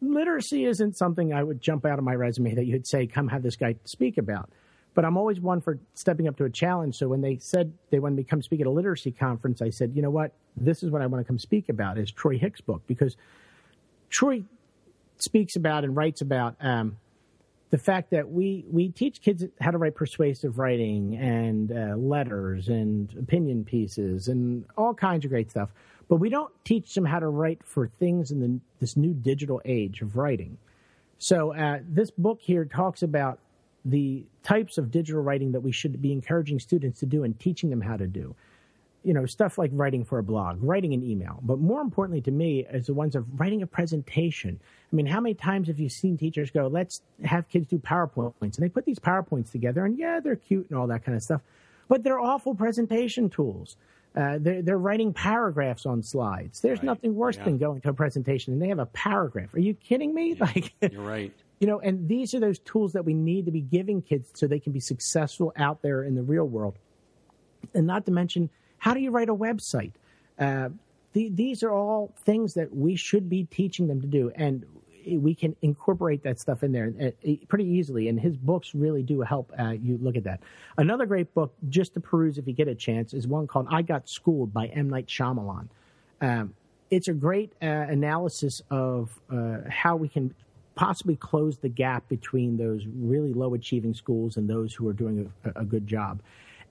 literacy 0.03 0.65
isn't 0.65 0.97
something 0.97 1.33
I 1.33 1.43
would 1.43 1.61
jump 1.61 1.85
out 1.85 1.99
of 1.99 2.05
my 2.05 2.13
resume 2.13 2.55
that 2.55 2.65
you'd 2.65 2.87
say, 2.87 3.07
come 3.07 3.27
have 3.29 3.43
this 3.43 3.55
guy 3.55 3.75
speak 3.85 4.17
about. 4.17 4.49
But 4.93 5.05
I'm 5.05 5.17
always 5.17 5.39
one 5.39 5.61
for 5.61 5.79
stepping 5.95 6.27
up 6.27 6.37
to 6.37 6.45
a 6.45 6.49
challenge. 6.49 6.95
So 6.97 7.07
when 7.07 7.21
they 7.21 7.37
said 7.37 7.73
they 7.89 7.99
wanted 7.99 8.17
me 8.17 8.23
to 8.23 8.29
come 8.29 8.41
speak 8.41 8.61
at 8.61 8.67
a 8.67 8.71
literacy 8.71 9.11
conference, 9.11 9.61
I 9.61 9.69
said, 9.69 9.93
you 9.95 10.01
know 10.01 10.11
what? 10.11 10.33
This 10.55 10.83
is 10.83 10.91
what 10.91 11.01
I 11.01 11.07
want 11.07 11.25
to 11.25 11.27
come 11.27 11.39
speak 11.39 11.69
about 11.69 11.97
is 11.97 12.11
Troy 12.11 12.37
Hicks' 12.37 12.61
book 12.61 12.83
because 12.85 13.17
Troy 14.11 14.43
speaks 15.17 15.55
about 15.55 15.83
and 15.83 15.95
writes 15.95 16.21
about 16.21 16.55
um, 16.59 16.97
the 17.71 17.79
fact 17.79 18.11
that 18.11 18.29
we, 18.29 18.65
we 18.69 18.89
teach 18.89 19.19
kids 19.19 19.43
how 19.59 19.71
to 19.71 19.79
write 19.79 19.95
persuasive 19.95 20.59
writing 20.59 21.17
and 21.17 21.71
uh, 21.71 21.95
letters 21.97 22.67
and 22.67 23.11
opinion 23.17 23.65
pieces 23.65 24.27
and 24.27 24.65
all 24.77 24.93
kinds 24.93 25.25
of 25.25 25.31
great 25.31 25.49
stuff, 25.49 25.69
but 26.07 26.17
we 26.17 26.29
don't 26.29 26.53
teach 26.63 26.93
them 26.93 27.05
how 27.05 27.19
to 27.19 27.27
write 27.27 27.61
for 27.63 27.87
things 27.87 28.31
in 28.31 28.39
the, 28.39 28.59
this 28.79 28.97
new 28.97 29.13
digital 29.13 29.61
age 29.65 30.01
of 30.01 30.15
writing. 30.15 30.57
So 31.17 31.53
uh, 31.53 31.79
this 31.87 32.11
book 32.11 32.39
here 32.41 32.65
talks 32.65 33.01
about 33.01 33.39
the 33.85 34.25
types 34.43 34.77
of 34.77 34.91
digital 34.91 35.21
writing 35.21 35.51
that 35.51 35.61
we 35.61 35.71
should 35.71 36.01
be 36.01 36.11
encouraging 36.11 36.59
students 36.59 36.99
to 36.99 37.05
do 37.05 37.23
and 37.23 37.39
teaching 37.39 37.69
them 37.69 37.81
how 37.81 37.97
to 37.97 38.07
do. 38.07 38.35
You 39.03 39.13
know, 39.13 39.25
stuff 39.25 39.57
like 39.57 39.71
writing 39.73 40.05
for 40.05 40.19
a 40.19 40.23
blog, 40.23 40.63
writing 40.63 40.93
an 40.93 41.03
email, 41.03 41.39
but 41.41 41.59
more 41.59 41.81
importantly 41.81 42.21
to 42.21 42.31
me 42.31 42.65
is 42.71 42.87
the 42.87 42.93
ones 42.93 43.15
of 43.15 43.25
writing 43.37 43.61
a 43.61 43.67
presentation. 43.67 44.59
I 44.91 44.95
mean, 44.95 45.05
how 45.05 45.19
many 45.19 45.35
times 45.35 45.67
have 45.67 45.79
you 45.79 45.89
seen 45.89 46.17
teachers 46.17 46.51
go, 46.51 46.67
let's 46.67 47.01
have 47.25 47.49
kids 47.49 47.67
do 47.67 47.79
PowerPoints? 47.79 48.33
And 48.41 48.59
they 48.59 48.69
put 48.69 48.85
these 48.85 48.99
PowerPoints 48.99 49.51
together, 49.51 49.83
and 49.83 49.97
yeah, 49.97 50.21
they're 50.21 50.37
cute 50.37 50.69
and 50.69 50.79
all 50.79 50.87
that 50.87 51.03
kind 51.03 51.17
of 51.17 51.23
stuff, 51.23 51.41
but 51.89 52.03
they're 52.03 52.19
awful 52.19 52.55
presentation 52.55 53.29
tools. 53.29 53.75
Uh, 54.15 54.37
they're, 54.39 54.61
they're, 54.61 54.77
writing 54.77 55.11
paragraphs 55.11 55.87
on 55.87 56.03
slides. 56.03 56.61
There's 56.61 56.79
right. 56.79 56.85
nothing 56.85 57.15
worse 57.15 57.35
yeah. 57.37 57.45
than 57.45 57.57
going 57.57 57.81
to 57.81 57.89
a 57.89 57.93
presentation 57.93 58.53
and 58.53 58.61
they 58.61 58.67
have 58.67 58.77
a 58.79 58.85
paragraph. 58.85 59.53
Are 59.55 59.59
you 59.59 59.73
kidding 59.73 60.13
me? 60.13 60.33
Yeah. 60.33 60.45
Like, 60.45 60.73
you're 60.91 61.01
right. 61.01 61.33
You 61.59 61.67
know, 61.67 61.79
and 61.79 62.07
these 62.07 62.33
are 62.35 62.39
those 62.39 62.59
tools 62.59 62.93
that 62.93 63.05
we 63.05 63.13
need 63.13 63.45
to 63.45 63.51
be 63.51 63.61
giving 63.61 64.01
kids 64.01 64.29
so 64.33 64.45
they 64.45 64.59
can 64.59 64.71
be 64.71 64.79
successful 64.79 65.51
out 65.55 65.81
there 65.81 66.03
in 66.03 66.13
the 66.13 66.21
real 66.21 66.45
world. 66.45 66.77
And 67.73 67.87
not 67.87 68.05
to 68.05 68.11
mention, 68.11 68.49
how 68.77 68.93
do 68.93 68.99
you 68.99 69.09
write 69.09 69.29
a 69.29 69.35
website? 69.35 69.93
Uh, 70.37 70.69
the, 71.13 71.29
these 71.29 71.63
are 71.63 71.71
all 71.71 72.13
things 72.25 72.53
that 72.55 72.75
we 72.75 72.95
should 72.95 73.29
be 73.29 73.45
teaching 73.45 73.87
them 73.87 74.01
to 74.01 74.07
do. 74.07 74.31
And 74.35 74.65
we 75.07 75.35
can 75.35 75.55
incorporate 75.61 76.23
that 76.23 76.39
stuff 76.39 76.63
in 76.63 76.71
there 76.71 76.93
uh, 77.01 77.31
pretty 77.47 77.65
easily. 77.65 78.09
And 78.09 78.19
his 78.19 78.35
books 78.37 78.73
really 78.73 79.03
do 79.03 79.21
help 79.21 79.51
uh, 79.59 79.71
you 79.71 79.97
look 80.01 80.15
at 80.15 80.23
that. 80.23 80.41
Another 80.77 81.05
great 81.05 81.33
book, 81.33 81.53
just 81.69 81.93
to 81.95 81.99
peruse 81.99 82.37
if 82.37 82.47
you 82.47 82.53
get 82.53 82.67
a 82.67 82.75
chance, 82.75 83.13
is 83.13 83.27
one 83.27 83.47
called 83.47 83.67
I 83.69 83.81
Got 83.81 84.09
Schooled 84.09 84.53
by 84.53 84.67
M. 84.67 84.89
Night 84.89 85.07
Shyamalan. 85.07 85.67
Um, 86.21 86.53
it's 86.89 87.07
a 87.07 87.13
great 87.13 87.51
uh, 87.61 87.65
analysis 87.65 88.61
of 88.69 89.19
uh, 89.31 89.57
how 89.67 89.95
we 89.95 90.07
can 90.07 90.33
possibly 90.75 91.15
close 91.15 91.57
the 91.57 91.69
gap 91.69 92.07
between 92.09 92.57
those 92.57 92.85
really 92.87 93.33
low 93.33 93.53
achieving 93.53 93.93
schools 93.93 94.37
and 94.37 94.49
those 94.49 94.73
who 94.73 94.87
are 94.87 94.93
doing 94.93 95.31
a, 95.43 95.61
a, 95.61 95.65
good 95.65 95.87
job. 95.87 96.19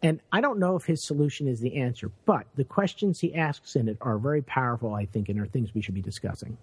And 0.03 0.21
I 0.33 0.41
don't 0.41 0.59
know 0.59 0.75
if 0.75 0.85
his 0.85 1.03
solution 1.03 1.47
is 1.47 1.61
the 1.61 1.77
answer, 1.77 2.11
but 2.25 2.47
the 2.57 2.65
questions 2.65 3.21
he 3.21 3.35
asks 3.35 3.77
in 3.77 3.89
it 3.89 3.97
are 4.01 4.19
very 4.19 4.43
powerful, 4.43 4.95
I 4.95 5.07
think, 5.07 5.29
and 5.29 5.39
are 5.39 5.47
things 5.47 5.75
we 5.75 5.83
should 5.83 5.95
be 5.95 6.03
discussing. 6.03 6.57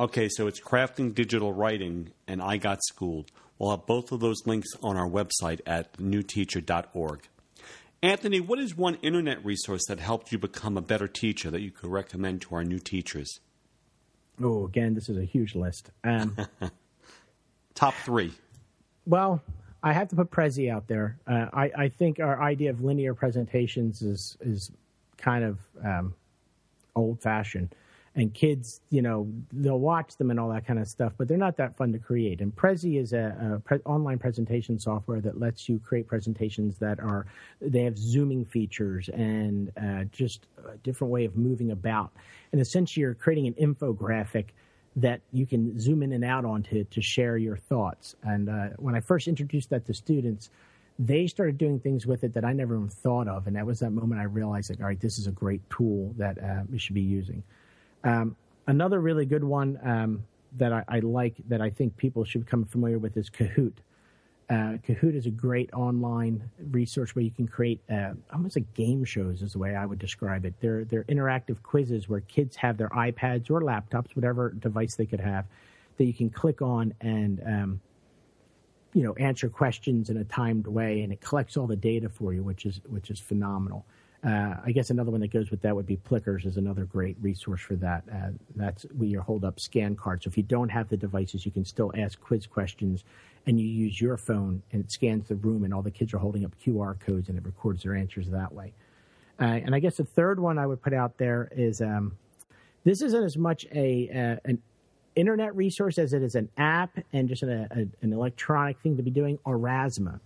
Okay, 0.00 0.28
so 0.28 0.46
it's 0.46 0.60
Crafting 0.60 1.12
Digital 1.12 1.52
Writing 1.52 2.12
and 2.28 2.40
I 2.40 2.56
Got 2.56 2.78
Schooled. 2.84 3.32
We'll 3.58 3.72
have 3.72 3.84
both 3.84 4.12
of 4.12 4.20
those 4.20 4.46
links 4.46 4.68
on 4.80 4.96
our 4.96 5.08
website 5.08 5.60
at 5.66 5.94
newteacher.org. 5.94 7.28
Anthony, 8.00 8.38
what 8.38 8.60
is 8.60 8.76
one 8.76 8.94
internet 9.02 9.44
resource 9.44 9.84
that 9.88 9.98
helped 9.98 10.30
you 10.30 10.38
become 10.38 10.76
a 10.76 10.80
better 10.80 11.08
teacher 11.08 11.50
that 11.50 11.62
you 11.62 11.72
could 11.72 11.90
recommend 11.90 12.42
to 12.42 12.54
our 12.54 12.62
new 12.62 12.78
teachers? 12.78 13.40
Oh, 14.40 14.66
again, 14.66 14.94
this 14.94 15.08
is 15.08 15.18
a 15.18 15.24
huge 15.24 15.56
list. 15.56 15.90
Um, 16.04 16.36
Top 17.74 17.94
three. 18.04 18.32
Well, 19.04 19.42
I 19.82 19.92
have 19.92 20.06
to 20.10 20.16
put 20.16 20.30
Prezi 20.30 20.70
out 20.72 20.86
there. 20.86 21.18
Uh, 21.26 21.46
I, 21.52 21.72
I, 21.76 21.88
think 21.88 22.20
our 22.20 22.40
idea 22.40 22.70
of 22.70 22.84
linear 22.84 23.14
presentations 23.14 24.02
is 24.02 24.36
is 24.40 24.70
kind 25.16 25.44
of 25.44 25.58
um, 25.84 26.14
old 26.94 27.20
fashioned 27.20 27.74
and 28.18 28.34
kids, 28.34 28.80
you 28.90 29.00
know, 29.00 29.32
they'll 29.52 29.78
watch 29.78 30.16
them 30.16 30.32
and 30.32 30.40
all 30.40 30.48
that 30.48 30.66
kind 30.66 30.80
of 30.80 30.88
stuff, 30.88 31.12
but 31.16 31.28
they're 31.28 31.38
not 31.38 31.56
that 31.56 31.76
fun 31.76 31.92
to 31.92 32.00
create. 32.00 32.40
And 32.40 32.54
Prezi 32.54 33.00
is 33.00 33.12
a, 33.12 33.54
a 33.54 33.60
pre- 33.60 33.78
online 33.84 34.18
presentation 34.18 34.76
software 34.76 35.20
that 35.20 35.38
lets 35.38 35.68
you 35.68 35.78
create 35.78 36.08
presentations 36.08 36.78
that 36.78 36.98
are 36.98 37.26
they 37.60 37.84
have 37.84 37.96
zooming 37.96 38.44
features 38.44 39.08
and 39.10 39.70
uh, 39.80 40.04
just 40.10 40.48
a 40.68 40.76
different 40.78 41.12
way 41.12 41.24
of 41.26 41.36
moving 41.36 41.70
about. 41.70 42.10
And 42.50 42.60
essentially, 42.60 43.02
you're 43.02 43.14
creating 43.14 43.46
an 43.46 43.54
infographic 43.54 44.46
that 44.96 45.20
you 45.32 45.46
can 45.46 45.78
zoom 45.78 46.02
in 46.02 46.12
and 46.12 46.24
out 46.24 46.44
onto 46.44 46.82
to 46.82 47.00
share 47.00 47.36
your 47.36 47.56
thoughts. 47.56 48.16
And 48.24 48.48
uh, 48.48 48.70
when 48.78 48.96
I 48.96 49.00
first 49.00 49.28
introduced 49.28 49.70
that 49.70 49.86
to 49.86 49.94
students, 49.94 50.50
they 50.98 51.28
started 51.28 51.56
doing 51.56 51.78
things 51.78 52.04
with 52.04 52.24
it 52.24 52.34
that 52.34 52.44
I 52.44 52.52
never 52.52 52.74
even 52.74 52.88
thought 52.88 53.28
of, 53.28 53.46
and 53.46 53.54
that 53.54 53.64
was 53.64 53.78
that 53.78 53.90
moment 53.90 54.20
I 54.20 54.24
realized 54.24 54.70
that 54.70 54.80
all 54.80 54.86
right, 54.86 54.98
this 54.98 55.18
is 55.18 55.28
a 55.28 55.30
great 55.30 55.60
tool 55.70 56.12
that 56.16 56.42
uh, 56.42 56.62
we 56.68 56.78
should 56.78 56.96
be 56.96 57.00
using. 57.00 57.44
Um, 58.04 58.36
another 58.66 59.00
really 59.00 59.26
good 59.26 59.44
one 59.44 59.78
um, 59.82 60.24
that 60.56 60.72
I, 60.72 60.84
I, 60.88 60.98
like 61.00 61.36
that 61.48 61.60
I 61.60 61.70
think 61.70 61.96
people 61.96 62.24
should 62.24 62.44
become 62.44 62.64
familiar 62.64 62.98
with 62.98 63.16
is 63.16 63.30
Kahoot. 63.30 63.74
Uh, 64.50 64.78
Kahoot 64.86 65.14
is 65.14 65.26
a 65.26 65.30
great 65.30 65.70
online 65.74 66.48
resource 66.70 67.14
where 67.14 67.22
you 67.22 67.30
can 67.30 67.46
create 67.46 67.80
uh, 67.90 68.12
almost 68.32 68.56
like 68.56 68.72
game 68.72 69.04
shows, 69.04 69.42
is 69.42 69.52
the 69.52 69.58
way 69.58 69.74
I 69.74 69.84
would 69.84 69.98
describe 69.98 70.46
it. 70.46 70.54
They're, 70.60 70.84
they're 70.84 71.04
interactive 71.04 71.62
quizzes 71.62 72.08
where 72.08 72.20
kids 72.20 72.56
have 72.56 72.78
their 72.78 72.88
iPads 72.88 73.50
or 73.50 73.60
laptops, 73.60 74.16
whatever 74.16 74.50
device 74.50 74.94
they 74.94 75.04
could 75.04 75.20
have, 75.20 75.44
that 75.98 76.04
you 76.04 76.14
can 76.14 76.30
click 76.30 76.62
on 76.62 76.94
and 77.02 77.42
um, 77.44 77.80
you 78.94 79.02
know 79.02 79.14
answer 79.14 79.48
questions 79.48 80.10
in 80.10 80.16
a 80.16 80.24
timed 80.24 80.66
way, 80.66 81.02
and 81.02 81.12
it 81.12 81.20
collects 81.20 81.56
all 81.56 81.66
the 81.66 81.76
data 81.76 82.08
for 82.08 82.32
you, 82.32 82.42
which 82.42 82.64
is 82.64 82.80
which 82.88 83.10
is 83.10 83.20
phenomenal. 83.20 83.84
Uh, 84.24 84.56
I 84.64 84.72
guess 84.72 84.90
another 84.90 85.12
one 85.12 85.20
that 85.20 85.32
goes 85.32 85.50
with 85.50 85.62
that 85.62 85.76
would 85.76 85.86
be 85.86 85.96
Plickers 85.96 86.44
is 86.44 86.56
another 86.56 86.84
great 86.84 87.16
resource 87.20 87.60
for 87.60 87.76
that. 87.76 88.02
Uh, 88.12 88.30
that's 88.56 88.82
where 88.96 89.08
you 89.08 89.20
hold 89.20 89.44
up 89.44 89.60
scan 89.60 89.94
cards. 89.94 90.24
So 90.24 90.28
if 90.28 90.36
you 90.36 90.42
don't 90.42 90.68
have 90.68 90.88
the 90.88 90.96
devices, 90.96 91.46
you 91.46 91.52
can 91.52 91.64
still 91.64 91.92
ask 91.96 92.20
quiz 92.20 92.46
questions, 92.46 93.04
and 93.46 93.60
you 93.60 93.66
use 93.66 94.00
your 94.00 94.16
phone, 94.16 94.60
and 94.72 94.84
it 94.84 94.90
scans 94.90 95.28
the 95.28 95.36
room, 95.36 95.62
and 95.62 95.72
all 95.72 95.82
the 95.82 95.90
kids 95.90 96.12
are 96.14 96.18
holding 96.18 96.44
up 96.44 96.52
QR 96.64 96.98
codes, 96.98 97.28
and 97.28 97.38
it 97.38 97.44
records 97.44 97.84
their 97.84 97.94
answers 97.94 98.28
that 98.30 98.52
way. 98.52 98.72
Uh, 99.40 99.44
and 99.44 99.72
I 99.72 99.78
guess 99.78 99.98
the 99.98 100.04
third 100.04 100.40
one 100.40 100.58
I 100.58 100.66
would 100.66 100.82
put 100.82 100.92
out 100.92 101.16
there 101.16 101.48
is 101.52 101.80
um, 101.80 102.16
this 102.82 103.02
isn't 103.02 103.22
as 103.22 103.36
much 103.36 103.66
a 103.72 104.10
uh, 104.10 104.48
an 104.48 104.60
internet 105.14 105.54
resource 105.54 105.98
as 105.98 106.12
it 106.12 106.22
is 106.22 106.34
an 106.34 106.48
app 106.56 106.96
and 107.12 107.28
just 107.28 107.42
a, 107.42 107.68
a, 107.70 107.86
an 108.02 108.12
electronic 108.12 108.78
thing 108.80 108.96
to 108.96 109.02
be 109.02 109.10
doing. 109.10 109.38
Aurasma. 109.46 110.20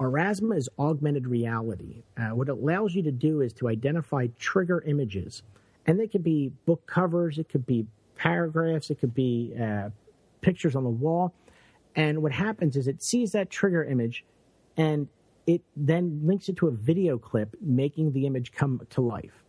Aurasma 0.00 0.56
is 0.56 0.68
augmented 0.78 1.26
reality. 1.26 2.02
Uh, 2.16 2.34
what 2.34 2.48
it 2.48 2.52
allows 2.52 2.94
you 2.94 3.02
to 3.02 3.12
do 3.12 3.40
is 3.40 3.52
to 3.54 3.68
identify 3.68 4.26
trigger 4.38 4.82
images, 4.86 5.42
and 5.86 5.98
they 5.98 6.08
could 6.08 6.24
be 6.24 6.50
book 6.66 6.84
covers, 6.86 7.38
it 7.38 7.48
could 7.48 7.66
be 7.66 7.86
paragraphs, 8.16 8.90
it 8.90 8.98
could 8.98 9.14
be 9.14 9.54
uh, 9.60 9.90
pictures 10.40 10.74
on 10.74 10.84
the 10.84 10.90
wall. 10.90 11.32
And 11.96 12.22
what 12.22 12.32
happens 12.32 12.76
is 12.76 12.88
it 12.88 13.02
sees 13.02 13.32
that 13.32 13.50
trigger 13.50 13.84
image, 13.84 14.24
and 14.76 15.08
it 15.46 15.62
then 15.76 16.20
links 16.24 16.48
it 16.48 16.56
to 16.56 16.68
a 16.68 16.72
video 16.72 17.18
clip, 17.18 17.54
making 17.60 18.12
the 18.12 18.26
image 18.26 18.52
come 18.52 18.80
to 18.90 19.00
life. 19.00 19.44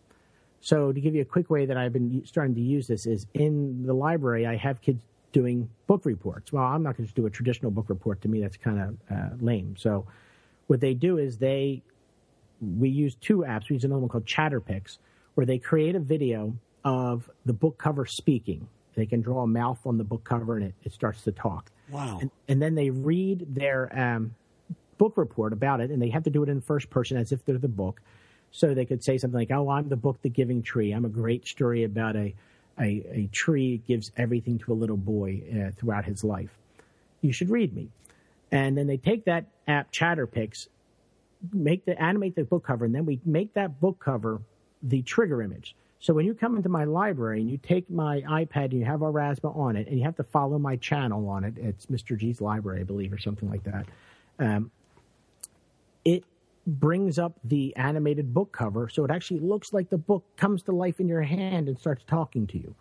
So, 0.61 0.91
to 0.91 0.99
give 0.99 1.15
you 1.15 1.21
a 1.21 1.25
quick 1.25 1.49
way 1.49 1.65
that 1.65 1.77
I've 1.77 1.93
been 1.93 2.23
starting 2.25 2.55
to 2.55 2.61
use 2.61 2.87
this 2.87 3.05
is 3.05 3.27
in 3.33 3.85
the 3.85 3.93
library, 3.93 4.47
I 4.47 4.55
have 4.55 4.81
kids 4.81 5.01
doing 5.31 5.69
book 5.85 6.05
reports. 6.05 6.51
Well, 6.51 6.63
I'm 6.63 6.81
not 6.81 6.97
going 6.97 7.07
to 7.07 7.13
do 7.13 7.25
a 7.25 7.29
traditional 7.29 7.69
book 7.69 7.89
report. 7.89 8.21
To 8.21 8.27
me, 8.27 8.41
that's 8.41 8.57
kind 8.57 8.79
of 8.79 8.97
uh, 9.15 9.29
lame. 9.39 9.75
So, 9.77 10.05
what 10.67 10.79
they 10.79 10.93
do 10.93 11.17
is 11.17 11.37
they 11.37 11.81
we 12.61 12.89
use 12.89 13.15
two 13.15 13.39
apps. 13.39 13.69
We 13.69 13.75
use 13.75 13.83
another 13.83 13.99
one 13.99 14.09
called 14.09 14.25
ChatterPix, 14.25 14.97
where 15.35 15.45
they 15.45 15.57
create 15.57 15.95
a 15.95 15.99
video 15.99 16.55
of 16.83 17.29
the 17.45 17.53
book 17.53 17.77
cover 17.77 18.05
speaking. 18.05 18.67
They 18.95 19.05
can 19.05 19.21
draw 19.21 19.43
a 19.43 19.47
mouth 19.47 19.79
on 19.85 19.97
the 19.97 20.03
book 20.03 20.23
cover 20.23 20.55
and 20.55 20.67
it, 20.67 20.73
it 20.83 20.93
starts 20.93 21.23
to 21.23 21.31
talk. 21.31 21.69
Wow. 21.89 22.19
And, 22.21 22.31
and 22.47 22.61
then 22.61 22.75
they 22.75 22.89
read 22.89 23.45
their 23.53 23.91
um, 23.97 24.35
book 24.97 25.17
report 25.17 25.53
about 25.53 25.81
it, 25.81 25.91
and 25.91 26.01
they 26.01 26.09
have 26.09 26.23
to 26.23 26.29
do 26.29 26.43
it 26.43 26.49
in 26.49 26.61
first 26.61 26.89
person 26.89 27.17
as 27.17 27.31
if 27.31 27.43
they're 27.45 27.57
the 27.57 27.67
book. 27.67 28.01
So 28.51 28.73
they 28.73 28.85
could 28.85 29.03
say 29.03 29.17
something 29.17 29.37
like, 29.37 29.51
Oh, 29.51 29.69
I'm 29.69 29.89
the 29.89 29.97
book, 29.97 30.21
The 30.21 30.29
Giving 30.29 30.63
Tree. 30.63 30.91
I'm 30.91 31.05
a 31.05 31.09
great 31.09 31.45
story 31.45 31.83
about 31.83 32.15
a, 32.15 32.33
a, 32.79 33.05
a 33.11 33.29
tree 33.33 33.81
gives 33.85 34.11
everything 34.15 34.59
to 34.59 34.71
a 34.71 34.75
little 34.75 34.97
boy 34.97 35.41
uh, 35.51 35.71
throughout 35.77 36.05
his 36.05 36.23
life. 36.23 36.57
You 37.21 37.33
should 37.33 37.49
read 37.49 37.75
me. 37.75 37.89
And 38.55 38.77
then 38.77 38.87
they 38.87 38.95
take 38.95 39.25
that 39.25 39.47
app 39.67 39.91
ChatterPix, 39.91 40.69
make 41.51 41.83
the 41.83 42.01
animate 42.01 42.37
the 42.37 42.45
book 42.45 42.65
cover, 42.65 42.85
and 42.85 42.95
then 42.95 43.05
we 43.05 43.19
make 43.25 43.53
that 43.55 43.81
book 43.81 43.99
cover 43.99 44.41
the 44.81 45.01
trigger 45.01 45.41
image. 45.41 45.75
So 45.99 46.13
when 46.13 46.25
you 46.25 46.33
come 46.33 46.55
into 46.55 46.69
my 46.69 46.85
library 46.85 47.41
and 47.41 47.49
you 47.49 47.57
take 47.57 47.89
my 47.89 48.21
iPad 48.21 48.65
and 48.65 48.79
you 48.79 48.85
have 48.85 49.01
Aurasma 49.01 49.53
on 49.57 49.75
it, 49.75 49.87
and 49.87 49.97
you 49.97 50.05
have 50.05 50.15
to 50.15 50.23
follow 50.23 50.57
my 50.57 50.77
channel 50.77 51.27
on 51.27 51.43
it, 51.43 51.57
it's 51.57 51.87
Mr. 51.87 52.17
G's 52.17 52.39
library, 52.39 52.79
I 52.79 52.83
believe, 52.83 53.11
or 53.11 53.17
something 53.17 53.49
like 53.49 53.63
that. 53.65 53.87
Um, 54.39 54.71
it 56.05 56.23
brings 56.65 57.19
up 57.19 57.33
the 57.43 57.75
animated 57.75 58.33
book 58.33 58.53
cover, 58.53 58.87
so 58.87 59.03
it 59.03 59.11
actually 59.11 59.41
looks 59.41 59.73
like 59.73 59.89
the 59.89 59.97
book 59.97 60.23
comes 60.37 60.63
to 60.63 60.71
life 60.71 61.01
in 61.01 61.09
your 61.09 61.23
hand 61.23 61.67
and 61.67 61.77
starts 61.77 62.05
talking 62.07 62.47
to 62.47 62.57
you. 62.57 62.73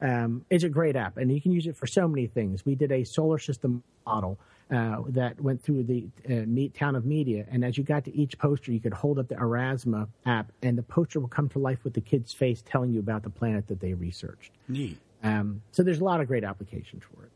Um, 0.00 0.46
it's 0.48 0.64
a 0.64 0.70
great 0.70 0.96
app, 0.96 1.18
and 1.18 1.30
you 1.30 1.42
can 1.42 1.52
use 1.52 1.66
it 1.66 1.76
for 1.76 1.86
so 1.86 2.08
many 2.08 2.28
things. 2.28 2.64
We 2.64 2.76
did 2.76 2.92
a 2.92 3.04
solar 3.04 3.38
system 3.38 3.82
model 4.06 4.38
uh, 4.70 5.02
that 5.08 5.40
went 5.40 5.62
through 5.62 5.82
the 5.84 6.08
uh, 6.28 6.44
meet, 6.46 6.74
town 6.74 6.94
of 6.94 7.04
media, 7.04 7.46
and 7.50 7.64
as 7.64 7.78
you 7.78 7.84
got 7.84 8.04
to 8.04 8.14
each 8.14 8.38
poster, 8.38 8.70
you 8.72 8.80
could 8.80 8.92
hold 8.92 9.18
up 9.18 9.28
the 9.28 9.34
Aurasma 9.34 10.08
app, 10.26 10.52
and 10.62 10.76
the 10.76 10.82
poster 10.82 11.20
will 11.20 11.28
come 11.28 11.48
to 11.50 11.58
life 11.58 11.84
with 11.84 11.94
the 11.94 12.00
kid's 12.00 12.32
face 12.32 12.62
telling 12.62 12.92
you 12.92 13.00
about 13.00 13.22
the 13.22 13.30
planet 13.30 13.66
that 13.68 13.80
they 13.80 13.94
researched. 13.94 14.52
Neat. 14.68 14.98
Um, 15.22 15.62
so 15.72 15.82
there's 15.82 16.00
a 16.00 16.04
lot 16.04 16.20
of 16.20 16.28
great 16.28 16.44
applications 16.44 17.02
for 17.02 17.24
it. 17.24 17.30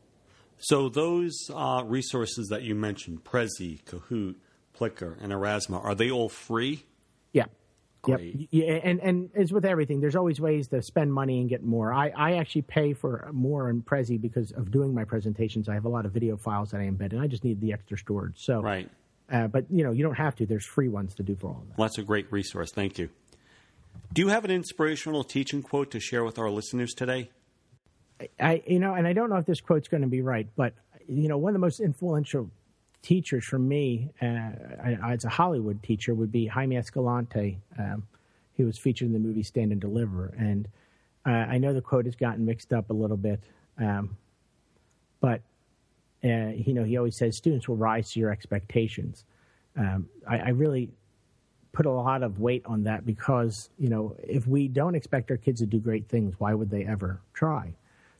So 0.57 0.87
those 0.89 1.35
uh, 1.53 1.83
resources 1.85 2.47
that 2.47 2.61
you 2.61 2.75
mentioned, 2.75 3.23
Prezi, 3.23 3.83
Kahoot, 3.83 4.35
Plicker, 4.73 5.17
and 5.21 5.33
Aurasma, 5.33 5.83
are 5.83 5.95
they 5.95 6.09
all 6.09 6.29
free? 6.29 6.85
Yeah. 7.33 7.45
Great. 8.03 8.35
Yep. 8.35 8.47
Yeah, 8.51 8.63
and 8.83 8.99
and 9.01 9.29
as 9.33 9.51
with 9.53 9.65
everything, 9.65 10.01
there's 10.01 10.15
always 10.15 10.39
ways 10.39 10.67
to 10.67 10.81
spend 10.81 11.13
money 11.13 11.39
and 11.39 11.49
get 11.49 11.63
more. 11.63 11.91
I, 11.93 12.09
I 12.15 12.33
actually 12.35 12.63
pay 12.63 12.93
for 12.93 13.29
more 13.31 13.69
in 13.69 13.81
Prezi 13.81 14.19
because 14.21 14.51
of 14.51 14.71
doing 14.71 14.93
my 14.93 15.05
presentations. 15.05 15.69
I 15.69 15.73
have 15.73 15.85
a 15.85 15.89
lot 15.89 16.05
of 16.05 16.11
video 16.11 16.35
files 16.37 16.71
that 16.71 16.81
I 16.81 16.83
embed, 16.89 17.13
and 17.13 17.21
I 17.21 17.27
just 17.27 17.43
need 17.45 17.61
the 17.61 17.71
extra 17.73 17.97
storage. 17.97 18.43
So, 18.43 18.61
Right. 18.61 18.89
uh, 19.31 19.47
but 19.47 19.65
you 19.71 19.83
know, 19.85 19.91
you 19.91 20.03
don't 20.03 20.15
have 20.17 20.35
to. 20.35 20.45
There's 20.45 20.65
free 20.65 20.89
ones 20.89 21.15
to 21.15 21.23
do 21.23 21.35
for 21.37 21.47
all 21.47 21.61
of 21.61 21.69
that. 21.69 21.77
Well, 21.77 21.87
that's 21.87 21.97
a 21.97 22.03
great 22.03 22.29
resource. 22.31 22.71
Thank 22.71 22.99
you. 22.99 23.09
Do 24.11 24.21
you 24.21 24.27
have 24.27 24.43
an 24.43 24.51
inspirational 24.51 25.23
teaching 25.23 25.63
quote 25.63 25.89
to 25.91 25.99
share 25.99 26.25
with 26.25 26.37
our 26.37 26.49
listeners 26.51 26.93
today? 26.93 27.29
I 28.39 28.63
you 28.67 28.79
know, 28.79 28.93
and 28.95 29.07
I 29.07 29.13
don't 29.13 29.29
know 29.29 29.37
if 29.37 29.45
this 29.45 29.61
quote's 29.61 29.87
going 29.87 30.01
to 30.01 30.07
be 30.09 30.21
right, 30.21 30.47
but 30.55 30.73
you 31.07 31.27
know, 31.29 31.37
one 31.37 31.51
of 31.51 31.53
the 31.53 31.59
most 31.65 31.79
influential 31.79 32.49
teachers 33.03 33.43
for 33.43 33.59
me 33.59 34.09
uh, 34.21 34.51
as 35.05 35.25
a 35.25 35.29
Hollywood 35.29 35.83
teacher 35.83 36.15
would 36.15 36.31
be 36.31 36.47
Jaime 36.47 36.77
Escalante. 36.77 37.59
Um, 37.77 38.07
he 38.55 38.63
was 38.63 38.77
featured 38.77 39.07
in 39.07 39.13
the 39.13 39.19
movie 39.19 39.43
Stand 39.43 39.71
and 39.71 39.81
Deliver, 39.81 40.33
and 40.37 40.67
uh, 41.25 41.29
I 41.29 41.57
know 41.57 41.73
the 41.73 41.81
quote 41.81 42.05
has 42.05 42.15
gotten 42.15 42.45
mixed 42.45 42.73
up 42.73 42.89
a 42.89 42.93
little 42.93 43.17
bit, 43.17 43.41
um, 43.77 44.17
but 45.19 45.41
uh, 46.23 46.51
you 46.55 46.73
know, 46.73 46.83
he 46.83 46.97
always 46.97 47.17
says 47.17 47.35
students 47.35 47.67
will 47.67 47.75
rise 47.75 48.11
to 48.11 48.19
your 48.19 48.31
expectations. 48.31 49.25
Um, 49.77 50.07
I, 50.27 50.37
I 50.37 50.49
really 50.49 50.89
put 51.73 51.85
a 51.85 51.91
lot 51.91 52.23
of 52.23 52.39
weight 52.39 52.63
on 52.65 52.83
that 52.83 53.05
because 53.05 53.69
you 53.79 53.89
know 53.89 54.15
if 54.23 54.47
we 54.47 54.67
don't 54.67 54.95
expect 54.95 55.31
our 55.31 55.37
kids 55.37 55.59
to 55.59 55.65
do 55.65 55.79
great 55.79 56.07
things, 56.07 56.35
why 56.39 56.53
would 56.53 56.69
they 56.69 56.85
ever 56.85 57.19
try? 57.33 57.73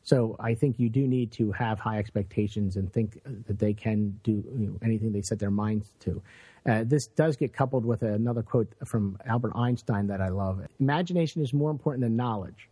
So 0.03 0.35
I 0.39 0.53
think 0.53 0.79
you 0.79 0.89
do 0.89 1.07
need 1.07 1.31
to 1.33 1.51
have 1.53 1.79
high 1.79 1.97
expectations 1.97 2.75
and 2.75 2.91
think 2.91 3.21
that 3.47 3.57
they 3.57 3.73
can 3.73 4.19
do 4.23 4.31
you 4.31 4.67
know, 4.67 4.77
anything 4.81 5.13
they 5.13 5.21
set 5.21 5.39
their 5.39 5.51
minds 5.51 5.91
to. 6.01 6.21
Uh, 6.65 6.83
this 6.85 7.07
does 7.07 7.37
get 7.37 7.53
coupled 7.53 7.85
with 7.85 8.03
another 8.03 8.41
quote 8.41 8.71
from 8.85 9.17
Albert 9.25 9.53
Einstein 9.55 10.07
that 10.07 10.21
I 10.21 10.29
love. 10.29 10.61
Imagination 10.79 11.41
is 11.41 11.53
more 11.53 11.71
important 11.71 12.03
than 12.03 12.15
knowledge. 12.15 12.69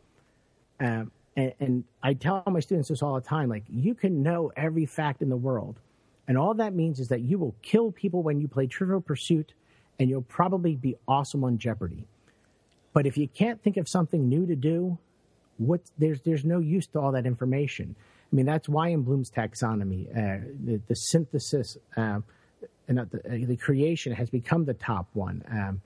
Um, 0.80 1.12
and, 1.38 1.54
and 1.60 1.84
I 2.04 2.14
tell 2.14 2.44
my 2.48 2.60
students 2.60 2.90
this 2.90 3.02
all 3.02 3.16
the 3.16 3.22
time 3.22 3.50
like, 3.50 3.64
you 3.70 3.96
can 3.96 4.24
know 4.24 4.52
every 4.56 4.86
fact 4.86 5.22
in 5.22 5.30
the 5.30 5.38
world. 5.38 5.80
And 6.28 6.38
all 6.38 6.54
that 6.56 6.74
means 6.74 7.00
is 7.00 7.08
that 7.10 7.22
you 7.22 7.38
will 7.38 7.56
kill 7.62 7.92
people 7.92 8.24
when 8.24 8.40
you 8.40 8.48
play 8.48 8.68
Trivial 8.68 9.02
Pursuit, 9.02 9.54
and 10.00 10.10
you'll 10.10 10.22
probably 10.22 10.76
be 10.76 10.96
awesome 11.08 11.44
on 11.44 11.58
Jeopardy. 11.58 12.06
But 12.94 13.06
if 13.06 13.18
you 13.18 13.28
can't 13.28 13.62
think 13.62 13.78
of 13.78 13.88
something 13.88 14.28
new 14.28 14.46
to 14.46 14.56
do, 14.56 14.98
what 15.62 15.82
there's 15.97 16.22
there's 16.22 16.45
no 16.45 16.59
use 16.59 16.88
to 16.88 16.99
all 16.99 17.12
that 17.12 17.26
information. 17.26 17.95
I 18.32 18.36
mean, 18.36 18.45
that's 18.45 18.70
why 18.70 18.89
in 18.89 19.01
Bloom's 19.01 19.30
taxonomy, 19.30 20.09
uh, 20.09 20.45
the, 20.64 20.82
the 20.88 20.95
synthesis 20.95 21.78
um, 21.97 22.24
and 22.88 22.97
the, 22.97 23.20
uh, 23.26 23.45
the 23.45 23.57
creation 23.57 24.14
has 24.14 24.30
become 24.30 24.66
the 24.66 24.74
top 24.74 25.07
one. 25.14 25.43
Um, 25.51 25.82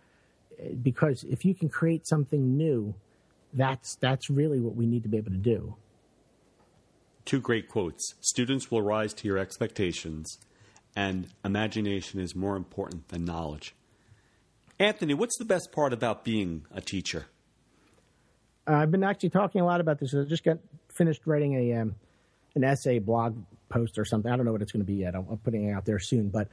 because 0.81 1.23
if 1.23 1.43
you 1.43 1.53
can 1.53 1.69
create 1.69 2.07
something 2.07 2.55
new, 2.55 2.93
that's 3.53 3.95
that's 3.95 4.29
really 4.29 4.59
what 4.59 4.75
we 4.75 4.85
need 4.85 5.03
to 5.03 5.09
be 5.09 5.17
able 5.17 5.31
to 5.31 5.37
do. 5.37 5.75
Two 7.25 7.39
great 7.39 7.67
quotes 7.67 8.13
Students 8.21 8.69
will 8.69 8.81
rise 8.81 9.13
to 9.15 9.27
your 9.27 9.37
expectations, 9.37 10.37
and 10.95 11.27
imagination 11.43 12.19
is 12.19 12.35
more 12.35 12.55
important 12.55 13.09
than 13.09 13.25
knowledge. 13.25 13.75
Anthony, 14.77 15.13
what's 15.13 15.37
the 15.37 15.45
best 15.45 15.71
part 15.71 15.93
about 15.93 16.25
being 16.25 16.65
a 16.73 16.81
teacher? 16.81 17.27
Uh, 18.67 18.73
I've 18.73 18.91
been 18.91 19.03
actually 19.03 19.29
talking 19.29 19.61
a 19.61 19.65
lot 19.65 19.79
about 19.79 19.99
this. 19.99 20.13
I 20.13 20.23
just 20.23 20.43
got 20.43 20.57
finished 20.89 21.21
writing 21.25 21.53
a 21.55 21.81
um, 21.81 21.95
an 22.55 22.63
essay 22.63 22.99
blog 22.99 23.37
post 23.69 23.97
or 23.97 24.05
something. 24.05 24.31
I 24.31 24.35
don't 24.35 24.45
know 24.45 24.51
what 24.51 24.61
it's 24.61 24.71
going 24.71 24.83
to 24.83 24.87
be 24.87 24.95
yet. 24.95 25.15
I'm, 25.15 25.25
putting 25.43 25.67
it 25.67 25.73
out 25.73 25.85
there 25.85 25.99
soon, 25.99 26.29
but 26.29 26.47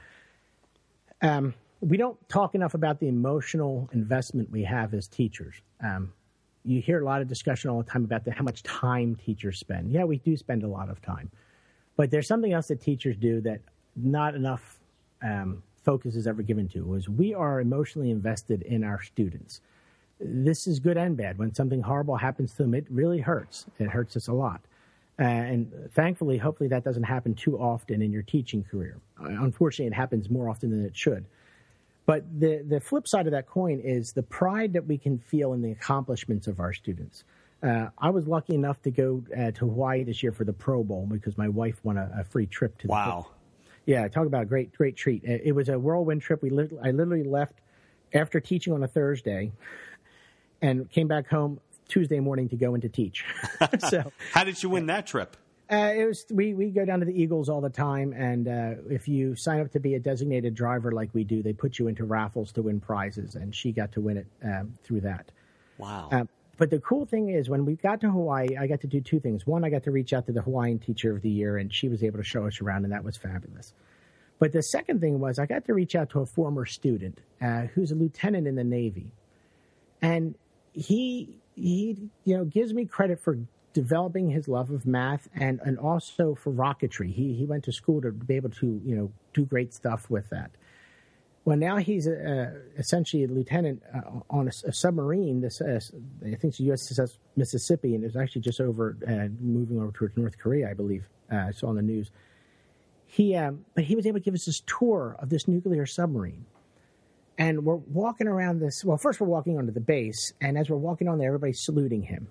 um, 1.21 1.53
we 1.79 1.97
don't 1.97 2.17
talk 2.29 2.55
enough 2.55 2.73
about 2.73 2.99
the 2.99 3.07
emotional 3.07 3.89
investment 3.93 4.51
we 4.51 4.63
have 4.63 4.93
as 4.93 5.07
teachers. 5.07 5.55
Um, 5.83 6.13
you 6.65 6.81
hear 6.81 7.01
a 7.01 7.05
lot 7.05 7.21
of 7.21 7.27
discussion 7.27 7.69
all 7.69 7.81
the 7.81 7.89
time 7.89 8.03
about 8.03 8.25
the, 8.25 8.31
how 8.31 8.43
much 8.43 8.63
time 8.63 9.15
teachers 9.15 9.59
spend. 9.59 9.91
Yeah, 9.91 10.03
we 10.03 10.17
do 10.17 10.37
spend 10.37 10.63
a 10.63 10.67
lot 10.67 10.89
of 10.89 11.01
time, 11.01 11.31
but 11.95 12.11
there's 12.11 12.27
something 12.27 12.53
else 12.53 12.67
that 12.67 12.81
teachers 12.81 13.15
do 13.17 13.41
that 13.41 13.61
not 13.95 14.35
enough 14.35 14.79
um, 15.21 15.63
focus 15.83 16.15
is 16.15 16.27
ever 16.27 16.41
given 16.41 16.67
to. 16.69 16.93
Is 16.95 17.09
we 17.09 17.33
are 17.33 17.59
emotionally 17.59 18.11
invested 18.11 18.61
in 18.63 18.83
our 18.83 19.01
students 19.01 19.61
this 20.23 20.67
is 20.67 20.79
good 20.79 20.97
and 20.97 21.15
bad. 21.17 21.37
When 21.37 21.53
something 21.53 21.81
horrible 21.81 22.15
happens 22.15 22.51
to 22.53 22.63
them, 22.63 22.73
it 22.73 22.85
really 22.89 23.19
hurts. 23.19 23.65
It 23.79 23.89
hurts 23.89 24.15
us 24.15 24.27
a 24.27 24.33
lot. 24.33 24.61
Uh, 25.19 25.23
and 25.23 25.71
thankfully, 25.93 26.37
hopefully, 26.37 26.69
that 26.69 26.83
doesn't 26.83 27.03
happen 27.03 27.35
too 27.35 27.57
often 27.59 28.01
in 28.01 28.11
your 28.11 28.23
teaching 28.23 28.63
career. 28.63 28.97
Uh, 29.21 29.27
unfortunately, 29.29 29.87
it 29.87 29.93
happens 29.93 30.29
more 30.29 30.49
often 30.49 30.71
than 30.71 30.83
it 30.85 30.95
should. 30.97 31.25
But 32.05 32.25
the, 32.39 32.65
the 32.67 32.79
flip 32.79 33.07
side 33.07 33.27
of 33.27 33.31
that 33.31 33.47
coin 33.47 33.79
is 33.79 34.11
the 34.11 34.23
pride 34.23 34.73
that 34.73 34.85
we 34.87 34.97
can 34.97 35.19
feel 35.19 35.53
in 35.53 35.61
the 35.61 35.71
accomplishments 35.71 36.47
of 36.47 36.59
our 36.59 36.73
students. 36.73 37.23
Uh, 37.61 37.87
I 37.97 38.09
was 38.09 38.27
lucky 38.27 38.55
enough 38.55 38.81
to 38.81 38.91
go 38.91 39.23
uh, 39.37 39.51
to 39.51 39.59
Hawaii 39.59 40.03
this 40.03 40.21
year 40.21 40.33
for 40.33 40.43
the 40.43 40.51
Pro 40.51 40.83
Bowl 40.83 41.07
because 41.09 41.37
my 41.37 41.47
wife 41.47 41.79
won 41.83 41.97
a, 41.97 42.11
a 42.19 42.23
free 42.25 42.45
trip 42.45 42.77
to 42.79 42.87
the 42.87 42.91
Wow. 42.91 43.27
yeah, 43.85 44.05
talk 44.09 44.25
about 44.25 44.41
a 44.43 44.45
great, 44.45 44.73
great 44.75 44.97
treat. 44.97 45.23
It, 45.23 45.43
it 45.45 45.51
was 45.53 45.69
a 45.69 45.79
whirlwind 45.79 46.21
trip. 46.21 46.41
We 46.41 46.49
lit- 46.49 46.73
I 46.83 46.91
literally 46.91 47.23
left 47.23 47.61
after 48.13 48.41
teaching 48.41 48.73
on 48.73 48.83
a 48.83 48.87
Thursday 48.87 49.51
and 50.63 50.89
came 50.89 51.07
back 51.07 51.27
home 51.27 51.59
Tuesday 51.87 52.19
morning 52.19 52.49
to 52.49 52.55
go 52.55 52.73
into 52.73 52.89
teach. 52.89 53.23
so 53.89 54.11
How 54.31 54.43
did 54.43 54.63
you 54.63 54.69
win 54.69 54.87
that 54.87 55.05
trip? 55.05 55.37
uh, 55.71 55.93
it 55.95 56.05
was 56.05 56.25
we 56.31 56.53
we 56.53 56.69
go 56.69 56.85
down 56.85 56.99
to 56.99 57.05
the 57.05 57.19
Eagles 57.19 57.49
all 57.49 57.61
the 57.61 57.69
time, 57.69 58.13
and 58.13 58.47
uh, 58.47 58.73
if 58.89 59.07
you 59.07 59.35
sign 59.35 59.61
up 59.61 59.71
to 59.71 59.79
be 59.79 59.95
a 59.95 59.99
designated 59.99 60.53
driver 60.53 60.91
like 60.91 61.09
we 61.13 61.23
do, 61.23 61.41
they 61.41 61.53
put 61.53 61.79
you 61.79 61.87
into 61.87 62.03
raffles 62.03 62.51
to 62.51 62.61
win 62.61 62.79
prizes, 62.79 63.35
and 63.35 63.55
she 63.55 63.71
got 63.71 63.91
to 63.93 64.01
win 64.01 64.17
it 64.17 64.27
um, 64.43 64.73
through 64.83 65.01
that. 65.01 65.31
Wow. 65.77 66.09
Uh, 66.11 66.25
but 66.57 66.69
the 66.69 66.79
cool 66.79 67.05
thing 67.05 67.29
is, 67.29 67.49
when 67.49 67.65
we 67.65 67.75
got 67.75 68.01
to 68.01 68.11
Hawaii, 68.11 68.57
I 68.59 68.67
got 68.67 68.81
to 68.81 68.87
do 68.87 69.01
two 69.01 69.19
things. 69.19 69.47
One, 69.47 69.63
I 69.63 69.69
got 69.69 69.83
to 69.83 69.91
reach 69.91 70.13
out 70.13 70.27
to 70.27 70.31
the 70.31 70.41
Hawaiian 70.41 70.79
Teacher 70.79 71.15
of 71.15 71.21
the 71.21 71.29
Year, 71.29 71.57
and 71.57 71.73
she 71.73 71.87
was 71.87 72.03
able 72.03 72.19
to 72.19 72.23
show 72.23 72.45
us 72.45 72.61
around, 72.61 72.83
and 72.83 72.93
that 72.93 73.03
was 73.03 73.17
fabulous. 73.17 73.73
But 74.37 74.51
the 74.51 74.61
second 74.61 75.01
thing 75.01 75.19
was, 75.19 75.39
I 75.39 75.45
got 75.45 75.65
to 75.65 75.73
reach 75.73 75.95
out 75.95 76.09
to 76.11 76.19
a 76.19 76.25
former 76.25 76.65
student 76.65 77.19
uh, 77.41 77.61
who's 77.73 77.91
a 77.91 77.95
lieutenant 77.95 78.47
in 78.47 78.55
the 78.55 78.63
Navy, 78.63 79.11
and 80.01 80.35
he 80.73 81.37
he 81.55 81.97
you 82.23 82.37
know 82.37 82.45
gives 82.45 82.73
me 82.73 82.85
credit 82.85 83.19
for 83.19 83.37
developing 83.73 84.29
his 84.29 84.47
love 84.47 84.69
of 84.69 84.85
math 84.85 85.27
and 85.33 85.59
and 85.63 85.77
also 85.77 86.35
for 86.35 86.51
rocketry. 86.51 87.11
He 87.13 87.33
he 87.33 87.45
went 87.45 87.63
to 87.65 87.71
school 87.71 88.01
to 88.01 88.11
be 88.11 88.35
able 88.35 88.49
to 88.51 88.81
you 88.85 88.95
know 88.95 89.11
do 89.33 89.45
great 89.45 89.73
stuff 89.73 90.09
with 90.09 90.29
that. 90.29 90.51
Well, 91.45 91.57
now 91.57 91.75
he's 91.75 92.07
uh, 92.07 92.51
essentially 92.77 93.25
a 93.25 93.27
lieutenant 93.27 93.83
uh, 93.93 94.21
on 94.29 94.47
a, 94.47 94.67
a 94.67 94.71
submarine. 94.71 95.41
This 95.41 95.59
uh, 95.59 95.79
I 96.21 96.35
think 96.35 96.45
it's 96.45 96.61
USS 96.61 97.17
Mississippi, 97.35 97.95
and 97.95 98.03
it's 98.03 98.15
actually 98.15 98.43
just 98.43 98.61
over 98.61 98.97
uh, 99.05 99.27
moving 99.41 99.79
over 99.79 99.91
towards 99.91 100.15
North 100.15 100.37
Korea, 100.37 100.69
I 100.69 100.73
believe. 100.73 101.05
Uh, 101.31 101.47
I 101.47 101.51
saw 101.51 101.67
on 101.67 101.75
the 101.75 101.81
news. 101.81 102.11
He 103.05 103.35
um, 103.35 103.65
but 103.75 103.83
he 103.83 103.95
was 103.95 104.07
able 104.07 104.19
to 104.19 104.23
give 104.23 104.33
us 104.33 104.45
this 104.45 104.61
tour 104.65 105.17
of 105.19 105.29
this 105.29 105.47
nuclear 105.47 105.85
submarine, 105.85 106.45
and 107.37 107.65
we're 107.65 107.75
walking 107.75 108.27
around 108.27 108.59
this. 108.59 108.83
Well, 108.83 108.97
first 108.97 109.19
we're 109.19 109.27
walking 109.27 109.57
onto 109.57 109.71
the 109.71 109.79
base, 109.81 110.33
and 110.41 110.57
as 110.57 110.69
we're 110.69 110.77
walking 110.77 111.07
on 111.07 111.17
there, 111.17 111.27
everybody's 111.27 111.63
saluting 111.63 112.03
him. 112.03 112.27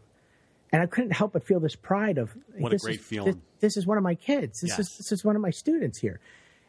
And 0.73 0.81
I 0.81 0.87
couldn't 0.87 1.11
help 1.11 1.33
but 1.35 1.45
feel 1.45 1.61
this 1.61 1.77
pride 1.77 2.19
of 2.19 2.35
What 2.57 2.69
a 2.69 2.75
this 2.77 2.83
great 2.83 3.01
is, 3.01 3.07
feeling. 3.07 3.35
This, 3.61 3.75
this 3.75 3.77
is 3.77 3.87
one 3.87 3.99
of 3.99 4.03
my 4.03 4.15
kids. 4.15 4.61
This 4.61 4.71
Yes. 4.71 4.79
is 4.79 4.97
this 4.99 5.13
is 5.13 5.25
one 5.25 5.37
of 5.37 5.43
my 5.43 5.51
students 5.51 5.99
here. 5.99 6.19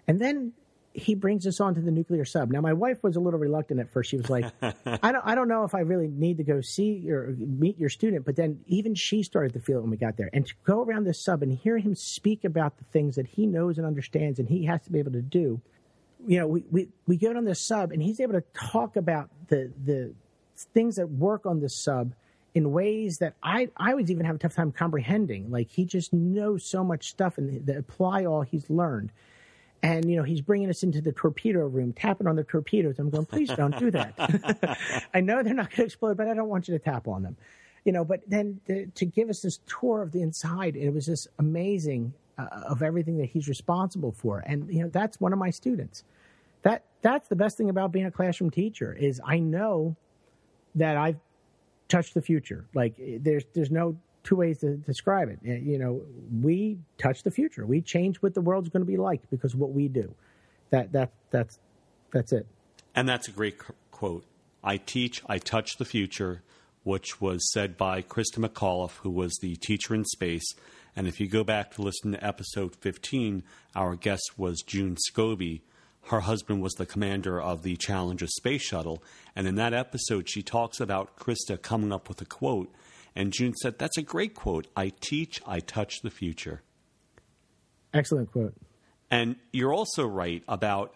And 0.08 0.20
then 0.20 0.52
he 0.96 1.16
brings 1.16 1.48
us 1.48 1.60
on 1.60 1.74
to 1.74 1.82
the 1.82 1.90
nuclear 1.90 2.24
sub. 2.26 2.52
Now, 2.52 2.62
my 2.62 2.74
wife 2.74 3.02
was 3.02 3.16
a 3.16 3.20
little 3.20 3.40
reluctant 3.40 3.80
at 3.80 3.90
first. 3.90 4.12
She 4.12 4.18
was 4.18 4.30
like, 4.30 4.46
"I 4.62 5.12
don't, 5.12 5.26
I 5.26 5.34
don't 5.36 5.48
know 5.48 5.64
if 5.64 5.74
I 5.74 5.80
really 5.80 6.08
need 6.08 6.38
to 6.38 6.44
go 6.44 6.62
see 6.62 7.10
or 7.10 7.34
meet 7.40 7.80
your 7.80 7.90
student." 7.90 8.26
But 8.26 8.36
then 8.36 8.60
even 8.68 8.94
she 8.94 9.24
started 9.24 9.54
to 9.54 9.60
feel 9.60 9.78
it 9.78 9.82
when 9.82 9.90
we 9.90 9.98
got 9.98 10.18
there, 10.18 10.30
and 10.34 10.46
to 10.46 10.54
go 10.66 10.84
around 10.84 11.06
this 11.06 11.24
sub 11.24 11.42
and 11.42 11.52
hear 11.54 11.78
him 11.78 11.96
speak 11.96 12.44
about 12.44 12.78
the 12.78 12.84
things 12.86 13.16
that 13.16 13.26
he 13.26 13.48
knows 13.48 13.78
and 13.78 13.88
understands, 13.88 14.38
and 14.38 14.50
he 14.50 14.66
has 14.66 14.82
to 14.84 14.92
be 14.92 15.00
able 15.00 15.14
to 15.14 15.22
do. 15.22 15.62
You 16.26 16.40
know, 16.40 16.48
we 16.48 16.64
we, 16.72 16.88
we 17.08 17.18
go 17.18 17.36
on 17.36 17.46
this 17.46 17.62
sub, 17.62 17.92
and 17.92 18.02
he's 18.02 18.20
able 18.20 18.34
to 18.34 18.44
talk 18.54 18.96
about 18.96 19.30
the 19.48 19.72
the 19.84 20.14
things 20.74 20.96
that 20.96 21.10
work 21.10 21.46
on 21.46 21.60
this 21.60 21.76
sub 21.76 22.14
in 22.54 22.72
ways 22.72 23.18
that 23.18 23.34
I 23.42 23.70
I 23.78 23.94
would 23.94 24.10
even 24.10 24.26
have 24.26 24.36
a 24.36 24.40
tough 24.40 24.56
time 24.56 24.72
comprehending. 24.72 25.52
Like 25.52 25.70
he 25.70 25.86
just 25.86 26.14
knows 26.14 26.64
so 26.64 26.84
much 26.84 27.10
stuff 27.10 27.38
and 27.38 27.66
they 27.66 27.76
apply 27.76 28.26
all 28.26 28.42
he's 28.42 28.70
learned. 28.70 29.12
And 29.82 30.10
you 30.10 30.16
know 30.16 30.24
he's 30.24 30.42
bringing 30.42 30.70
us 30.70 30.84
into 30.84 31.02
the 31.02 31.12
torpedo 31.12 31.68
room, 31.68 31.94
tapping 31.94 32.28
on 32.28 32.36
the 32.36 32.44
torpedoes. 32.44 33.00
I'm 33.00 33.10
going, 33.10 33.26
please 33.26 33.50
don't 33.50 33.78
do 33.78 33.92
that. 33.92 34.14
I 35.14 35.20
know 35.20 35.44
they're 35.44 35.54
not 35.54 35.70
going 35.72 35.78
to 35.78 35.84
explode, 35.86 36.16
but 36.16 36.28
I 36.28 36.34
don't 36.34 36.48
want 36.48 36.68
you 36.68 36.78
to 36.78 36.84
tap 36.84 37.08
on 37.08 37.24
them. 37.24 37.36
you 37.84 37.92
know, 37.92 38.06
but 38.06 38.22
then 38.28 38.62
to, 38.68 38.86
to 38.88 39.06
give 39.06 39.30
us 39.30 39.42
this 39.42 39.60
tour 39.68 40.02
of 40.02 40.12
the 40.12 40.22
inside, 40.22 40.76
it 40.76 40.92
was 40.92 41.06
just 41.06 41.28
amazing 41.40 42.14
uh, 42.38 42.48
of 42.68 42.82
everything 42.82 43.18
that 43.18 43.28
he's 43.28 43.48
responsible 43.48 44.12
for. 44.12 44.44
And, 44.46 44.74
you 44.74 44.84
know, 44.84 44.90
that's 44.90 45.20
one 45.20 45.34
of 45.34 45.40
my 45.40 45.50
students. 45.50 46.04
That, 46.64 46.84
that's 47.02 47.28
the 47.28 47.36
best 47.36 47.58
thing 47.58 47.70
about 47.70 47.92
being 47.92 48.06
a 48.06 48.12
classroom 48.12 48.50
teacher 48.50 48.94
is 48.94 49.22
I 49.26 49.40
know 49.40 49.96
that 50.76 50.98
I've 50.98 51.18
touched 51.90 52.14
the 52.14 52.22
future. 52.22 52.66
Like 52.74 52.96
there's, 52.98 53.44
there's 53.54 53.72
no 53.72 53.98
two 54.24 54.38
ways 54.38 54.60
to 54.60 54.78
describe 54.78 55.30
it. 55.30 55.40
You 55.44 55.78
know, 55.78 56.02
we 56.42 56.80
touch 56.98 57.24
the 57.24 57.32
future. 57.32 57.66
We 57.66 57.82
change 57.82 58.18
what 58.18 58.34
the 58.34 58.42
world's 58.42 58.70
going 58.70 58.82
to 58.82 58.90
be 58.90 58.98
like 58.98 59.30
because 59.30 59.56
what 59.56 59.72
we 59.72 59.88
do. 59.88 60.16
That, 60.70 60.94
that, 60.94 61.12
that's, 61.30 61.60
that's 62.12 62.32
it. 62.32 62.48
And 62.96 63.08
that's 63.08 63.28
a 63.28 63.32
great 63.32 63.58
quote. 63.92 64.26
I 64.64 64.78
teach, 64.78 65.22
I 65.28 65.40
touch 65.40 65.78
the 65.78 65.86
future, 65.86 66.42
which 66.84 67.20
was 67.20 67.52
said 67.52 67.78
by 67.78 68.02
Christa 68.02 68.38
McAuliffe, 68.38 68.98
who 69.02 69.10
was 69.10 69.38
the 69.42 69.56
teacher 69.58 69.94
in 69.94 70.06
space. 70.06 70.56
And 70.96 71.08
if 71.08 71.20
you 71.20 71.28
go 71.28 71.44
back 71.44 71.72
to 71.72 71.82
listen 71.82 72.12
to 72.12 72.26
episode 72.26 72.76
15, 72.76 73.44
our 73.76 73.96
guest 73.96 74.38
was 74.38 74.62
June 74.62 74.96
Scobee. 75.10 75.62
Her 76.08 76.22
husband 76.22 76.62
was 76.62 76.74
the 76.74 76.86
commander 76.86 77.42
of 77.42 77.64
the 77.64 77.78
Challenger 77.78 78.28
space 78.28 78.62
shuttle. 78.62 79.04
And 79.36 79.48
in 79.48 79.56
that 79.56 79.74
episode, 79.74 80.30
she 80.30 80.44
talks 80.44 80.80
about 80.80 81.18
Christa 81.18 81.62
coming 81.62 81.92
up 81.92 82.10
with 82.10 82.22
a 82.22 82.26
quote. 82.26 82.72
And 83.16 83.32
June 83.32 83.54
said, 83.56 83.80
That's 83.80 83.98
a 83.98 84.02
great 84.02 84.36
quote. 84.36 84.68
I 84.76 84.92
teach, 85.00 85.42
I 85.48 85.60
touch 85.60 86.02
the 86.02 86.10
future. 86.10 86.62
Excellent 87.94 88.32
quote. 88.32 88.54
And 89.10 89.36
you're 89.52 89.74
also 89.74 90.06
right 90.06 90.44
about 90.48 90.96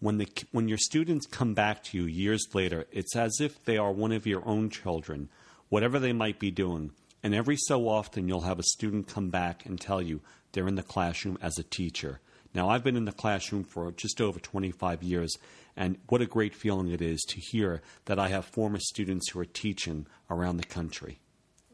when 0.00 0.18
the 0.18 0.28
when 0.52 0.68
your 0.68 0.78
students 0.78 1.26
come 1.26 1.54
back 1.54 1.82
to 1.84 1.98
you 1.98 2.06
years 2.06 2.44
later, 2.54 2.86
it's 2.92 3.16
as 3.16 3.40
if 3.40 3.64
they 3.64 3.76
are 3.76 3.92
one 3.92 4.12
of 4.12 4.26
your 4.26 4.46
own 4.46 4.70
children, 4.70 5.28
whatever 5.68 5.98
they 5.98 6.12
might 6.12 6.38
be 6.38 6.50
doing. 6.50 6.92
And 7.22 7.34
every 7.34 7.56
so 7.56 7.88
often, 7.88 8.28
you'll 8.28 8.42
have 8.42 8.58
a 8.58 8.64
student 8.64 9.08
come 9.08 9.30
back 9.30 9.66
and 9.66 9.80
tell 9.80 10.00
you 10.00 10.20
they're 10.52 10.68
in 10.68 10.76
the 10.76 10.82
classroom 10.82 11.38
as 11.42 11.58
a 11.58 11.64
teacher. 11.64 12.20
Now, 12.54 12.68
I've 12.70 12.84
been 12.84 12.96
in 12.96 13.04
the 13.04 13.12
classroom 13.12 13.64
for 13.64 13.90
just 13.92 14.20
over 14.20 14.38
25 14.38 15.02
years, 15.02 15.36
and 15.76 15.98
what 16.08 16.22
a 16.22 16.26
great 16.26 16.54
feeling 16.54 16.88
it 16.88 17.02
is 17.02 17.20
to 17.28 17.40
hear 17.40 17.82
that 18.06 18.18
I 18.18 18.28
have 18.28 18.44
former 18.44 18.78
students 18.80 19.30
who 19.30 19.40
are 19.40 19.44
teaching 19.44 20.06
around 20.30 20.56
the 20.56 20.64
country. 20.64 21.20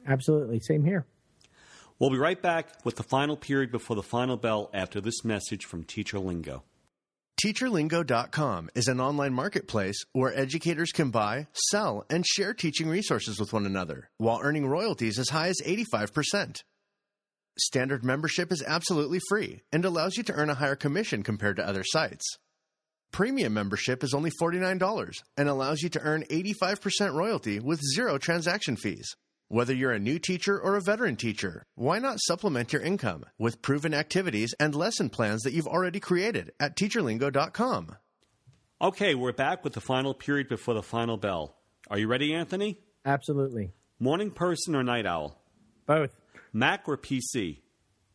Absolutely. 0.07 0.61
Same 0.61 0.85
here. 0.85 1.07
We'll 1.99 2.11
be 2.11 2.19
right 2.19 2.41
back 2.41 2.85
with 2.85 2.97
the 2.97 3.03
final 3.05 3.37
period 3.37 3.71
before 3.71 3.97
the 3.97 4.03
final 4.03 4.37
bell 4.37 4.69
after 4.75 5.01
this 5.01 5.25
message 5.25 5.65
from 5.65 5.85
Teacher 5.85 6.19
Lingo. 6.19 6.65
TeacherLingo.com 7.45 8.71
is 8.75 8.89
an 8.89 9.03
online 9.03 9.35
marketplace 9.35 10.03
where 10.15 10.35
educators 10.35 10.93
can 10.93 11.11
buy, 11.11 11.47
sell, 11.53 12.07
and 12.09 12.25
share 12.25 12.55
teaching 12.55 12.89
resources 12.89 13.39
with 13.39 13.53
one 13.53 13.67
another 13.67 14.09
while 14.17 14.41
earning 14.43 14.67
royalties 14.67 15.19
as 15.19 15.29
high 15.29 15.49
as 15.49 15.61
85%. 15.63 16.63
Standard 17.59 18.03
membership 18.03 18.51
is 18.51 18.65
absolutely 18.67 19.21
free 19.29 19.61
and 19.71 19.85
allows 19.85 20.17
you 20.17 20.23
to 20.23 20.33
earn 20.33 20.49
a 20.49 20.55
higher 20.55 20.75
commission 20.75 21.23
compared 21.23 21.57
to 21.57 21.69
other 21.69 21.85
sites. 21.85 22.25
Premium 23.13 23.53
membership 23.53 24.03
is 24.03 24.15
only 24.15 24.31
$49 24.41 25.13
and 25.37 25.47
allows 25.47 25.83
you 25.83 25.91
to 25.91 26.01
earn 26.01 26.25
85% 26.31 27.13
royalty 27.13 27.61
with 27.61 27.79
zero 27.95 28.17
transaction 28.17 28.77
fees. 28.77 29.17
Whether 29.49 29.75
you're 29.75 29.93
a 29.93 29.99
new 29.99 30.19
teacher 30.19 30.59
or 30.59 30.75
a 30.75 30.81
veteran 30.81 31.17
teacher, 31.17 31.65
why 31.75 31.99
not 31.99 32.19
supplement 32.19 32.73
your 32.73 32.81
income 32.81 33.27
with 33.39 33.61
proven 33.61 33.93
activities 33.93 34.55
and 34.59 34.75
lesson 34.75 35.11
plans 35.11 35.43
that 35.43 35.53
you've 35.53 35.67
already 35.67 36.01
created 36.01 36.53
at 36.59 36.77
teacherlingo.com? 36.77 37.97
Okay, 38.81 39.15
we're 39.15 39.33
back 39.33 39.63
with 39.63 39.75
the 39.75 39.83
final 39.83 40.15
period 40.15 40.49
before 40.49 40.73
the 40.73 40.83
final 40.83 41.19
bell. 41.19 41.57
Are 41.91 41.99
you 41.99 42.09
ready, 42.09 42.33
Anthony? 42.35 42.79
Absolutely. 43.05 43.73
Morning 44.01 44.31
person 44.31 44.75
or 44.75 44.83
night 44.83 45.05
owl? 45.05 45.39
Both. 45.85 46.17
Mac 46.55 46.89
or 46.89 46.97
PC? 46.97 47.59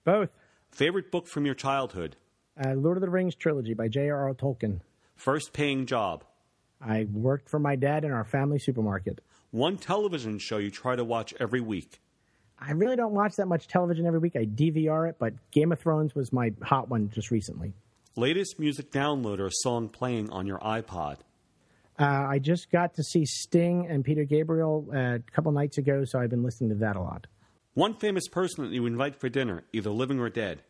Both. 0.03 0.29
Favorite 0.71 1.11
book 1.11 1.27
from 1.27 1.45
your 1.45 1.55
childhood? 1.55 2.15
Uh, 2.59 2.73
Lord 2.73 2.97
of 2.97 3.01
the 3.01 3.09
Rings 3.09 3.35
trilogy 3.35 3.75
by 3.75 3.87
J.R.R. 3.87 4.33
Tolkien. 4.33 4.81
First 5.15 5.53
paying 5.53 5.85
job? 5.85 6.23
I 6.81 7.05
worked 7.11 7.49
for 7.49 7.59
my 7.59 7.75
dad 7.75 8.03
in 8.03 8.11
our 8.11 8.25
family 8.25 8.57
supermarket. 8.57 9.21
One 9.51 9.77
television 9.77 10.37
show 10.37 10.57
you 10.57 10.69
try 10.69 10.95
to 10.95 11.03
watch 11.03 11.33
every 11.39 11.61
week? 11.61 11.99
I 12.59 12.71
really 12.71 12.95
don't 12.95 13.13
watch 13.13 13.35
that 13.37 13.47
much 13.47 13.67
television 13.67 14.05
every 14.05 14.19
week. 14.19 14.35
I 14.35 14.45
DVR 14.45 15.09
it, 15.09 15.15
but 15.17 15.33
Game 15.51 15.71
of 15.71 15.79
Thrones 15.79 16.13
was 16.13 16.31
my 16.31 16.53
hot 16.61 16.89
one 16.89 17.09
just 17.09 17.31
recently. 17.31 17.73
Latest 18.15 18.59
music 18.59 18.91
download 18.91 19.39
or 19.39 19.49
song 19.49 19.89
playing 19.89 20.29
on 20.29 20.45
your 20.45 20.59
iPod? 20.59 21.17
Uh, 21.97 22.05
I 22.05 22.39
just 22.39 22.71
got 22.71 22.93
to 22.95 23.03
see 23.03 23.25
Sting 23.25 23.87
and 23.89 24.05
Peter 24.05 24.23
Gabriel 24.23 24.87
uh, 24.93 25.15
a 25.15 25.19
couple 25.33 25.51
nights 25.51 25.77
ago, 25.77 26.03
so 26.05 26.19
I've 26.19 26.29
been 26.29 26.43
listening 26.43 26.69
to 26.69 26.75
that 26.77 26.95
a 26.95 27.01
lot. 27.01 27.27
One 27.73 27.93
famous 27.93 28.27
person 28.27 28.65
that 28.65 28.73
you 28.73 28.85
invite 28.85 29.15
for 29.15 29.29
dinner, 29.29 29.63
either 29.73 29.89
living 29.89 30.19
or 30.19 30.29
dead? 30.29 30.61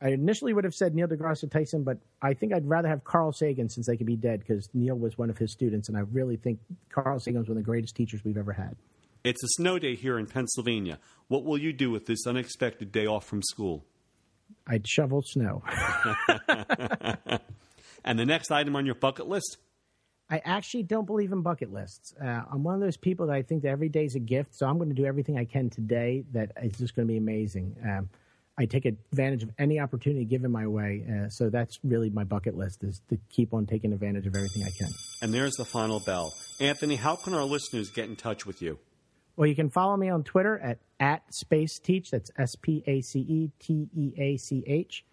I 0.00 0.10
initially 0.10 0.52
would 0.52 0.64
have 0.64 0.74
said 0.74 0.94
Neil 0.94 1.08
deGrasse 1.08 1.50
Tyson, 1.50 1.82
but 1.82 1.98
I 2.22 2.32
think 2.32 2.52
I'd 2.52 2.68
rather 2.68 2.88
have 2.88 3.02
Carl 3.02 3.32
Sagan 3.32 3.68
since 3.68 3.86
they 3.86 3.96
could 3.96 4.06
be 4.06 4.16
dead 4.16 4.40
because 4.40 4.68
Neil 4.72 4.96
was 4.96 5.18
one 5.18 5.28
of 5.28 5.38
his 5.38 5.52
students, 5.52 5.88
and 5.88 5.98
I 5.98 6.02
really 6.12 6.36
think 6.36 6.60
Carl 6.88 7.18
Sagan 7.18 7.40
was 7.40 7.48
one 7.48 7.56
of 7.56 7.64
the 7.64 7.66
greatest 7.66 7.96
teachers 7.96 8.24
we've 8.24 8.36
ever 8.36 8.52
had. 8.52 8.76
It's 9.24 9.42
a 9.42 9.48
snow 9.48 9.78
day 9.80 9.96
here 9.96 10.18
in 10.18 10.26
Pennsylvania. 10.26 11.00
What 11.26 11.44
will 11.44 11.58
you 11.58 11.72
do 11.72 11.90
with 11.90 12.06
this 12.06 12.26
unexpected 12.26 12.92
day 12.92 13.06
off 13.06 13.24
from 13.24 13.42
school? 13.42 13.84
I'd 14.66 14.86
shovel 14.86 15.22
snow. 15.22 15.62
and 18.04 18.18
the 18.18 18.24
next 18.24 18.52
item 18.52 18.76
on 18.76 18.86
your 18.86 18.94
bucket 18.94 19.26
list? 19.26 19.56
I 20.30 20.40
actually 20.44 20.82
don't 20.84 21.06
believe 21.06 21.32
in 21.32 21.42
bucket 21.42 21.72
lists. 21.72 22.14
Uh, 22.22 22.42
I'm 22.52 22.62
one 22.62 22.74
of 22.74 22.80
those 22.80 22.98
people 22.98 23.26
that 23.26 23.34
I 23.34 23.42
think 23.42 23.62
that 23.62 23.70
every 23.70 23.88
day 23.88 24.04
is 24.04 24.14
a 24.14 24.20
gift, 24.20 24.54
so 24.54 24.66
I'm 24.66 24.76
going 24.76 24.90
to 24.90 24.94
do 24.94 25.06
everything 25.06 25.38
I 25.38 25.44
can 25.44 25.70
today 25.70 26.24
that 26.32 26.52
is 26.62 26.78
just 26.78 26.94
going 26.94 27.08
to 27.08 27.12
be 27.12 27.16
amazing. 27.16 27.74
Um, 27.82 28.10
I 28.58 28.66
take 28.66 28.84
advantage 28.86 29.44
of 29.44 29.50
any 29.58 29.78
opportunity 29.78 30.24
given 30.24 30.50
my 30.50 30.66
way. 30.66 31.04
Uh, 31.08 31.28
so 31.28 31.48
that's 31.48 31.78
really 31.84 32.10
my 32.10 32.24
bucket 32.24 32.56
list 32.56 32.82
is 32.82 33.00
to 33.08 33.18
keep 33.30 33.54
on 33.54 33.66
taking 33.66 33.92
advantage 33.92 34.26
of 34.26 34.34
everything 34.34 34.64
I 34.64 34.70
can. 34.70 34.90
And 35.22 35.32
there's 35.32 35.54
the 35.54 35.64
final 35.64 36.00
bell. 36.00 36.34
Anthony, 36.58 36.96
how 36.96 37.14
can 37.14 37.34
our 37.34 37.44
listeners 37.44 37.90
get 37.90 38.08
in 38.08 38.16
touch 38.16 38.44
with 38.44 38.60
you? 38.60 38.78
Well, 39.36 39.46
you 39.46 39.54
can 39.54 39.70
follow 39.70 39.96
me 39.96 40.08
on 40.08 40.24
Twitter 40.24 40.58
at, 40.58 40.78
at 40.98 41.32
Space 41.32 41.78
Teach. 41.78 42.10
That's 42.10 42.32
S 42.36 42.56
P 42.56 42.82
A 42.88 43.00
C 43.00 43.20
E 43.20 43.52
T 43.60 43.88
E 43.96 44.12
A 44.18 44.36
C 44.36 44.64
H. 44.66 45.04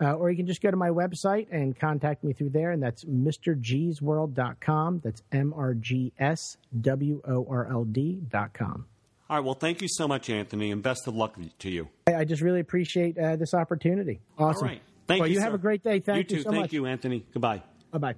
Uh, 0.00 0.12
or 0.12 0.30
you 0.30 0.36
can 0.36 0.46
just 0.46 0.62
go 0.62 0.70
to 0.70 0.76
my 0.76 0.90
website 0.90 1.48
and 1.50 1.78
contact 1.78 2.22
me 2.22 2.32
through 2.32 2.50
there, 2.50 2.70
and 2.72 2.82
that's 2.82 3.04
MrGsWorld.com. 3.04 5.00
That's 5.04 5.22
M 5.32 5.52
R 5.56 5.74
G 5.74 6.12
S 6.18 6.56
W 6.80 7.20
O 7.26 7.46
R 7.48 7.68
L 7.68 7.84
D.com. 7.84 8.86
All 9.30 9.36
right. 9.38 9.44
Well, 9.44 9.54
thank 9.54 9.80
you 9.80 9.88
so 9.88 10.06
much, 10.06 10.28
Anthony, 10.28 10.70
and 10.70 10.82
best 10.82 11.06
of 11.06 11.14
luck 11.14 11.36
to 11.60 11.70
you. 11.70 11.88
I 12.06 12.24
just 12.24 12.42
really 12.42 12.60
appreciate 12.60 13.18
uh, 13.18 13.36
this 13.36 13.54
opportunity. 13.54 14.20
Awesome. 14.38 14.62
All 14.62 14.68
right. 14.68 14.82
Thank 15.06 15.20
well, 15.20 15.28
you. 15.28 15.34
you 15.34 15.40
sir. 15.40 15.44
have 15.44 15.54
a 15.54 15.58
great 15.58 15.82
day. 15.82 16.00
Thank 16.00 16.06
you, 16.06 16.06
so 16.06 16.16
much. 16.16 16.30
you 16.30 16.36
too. 16.36 16.42
so 16.42 16.50
thank 16.50 16.62
much. 16.62 16.72
you, 16.72 16.86
Anthony. 16.86 17.26
Goodbye. 17.32 17.62
Bye 17.90 17.98
bye. 17.98 18.14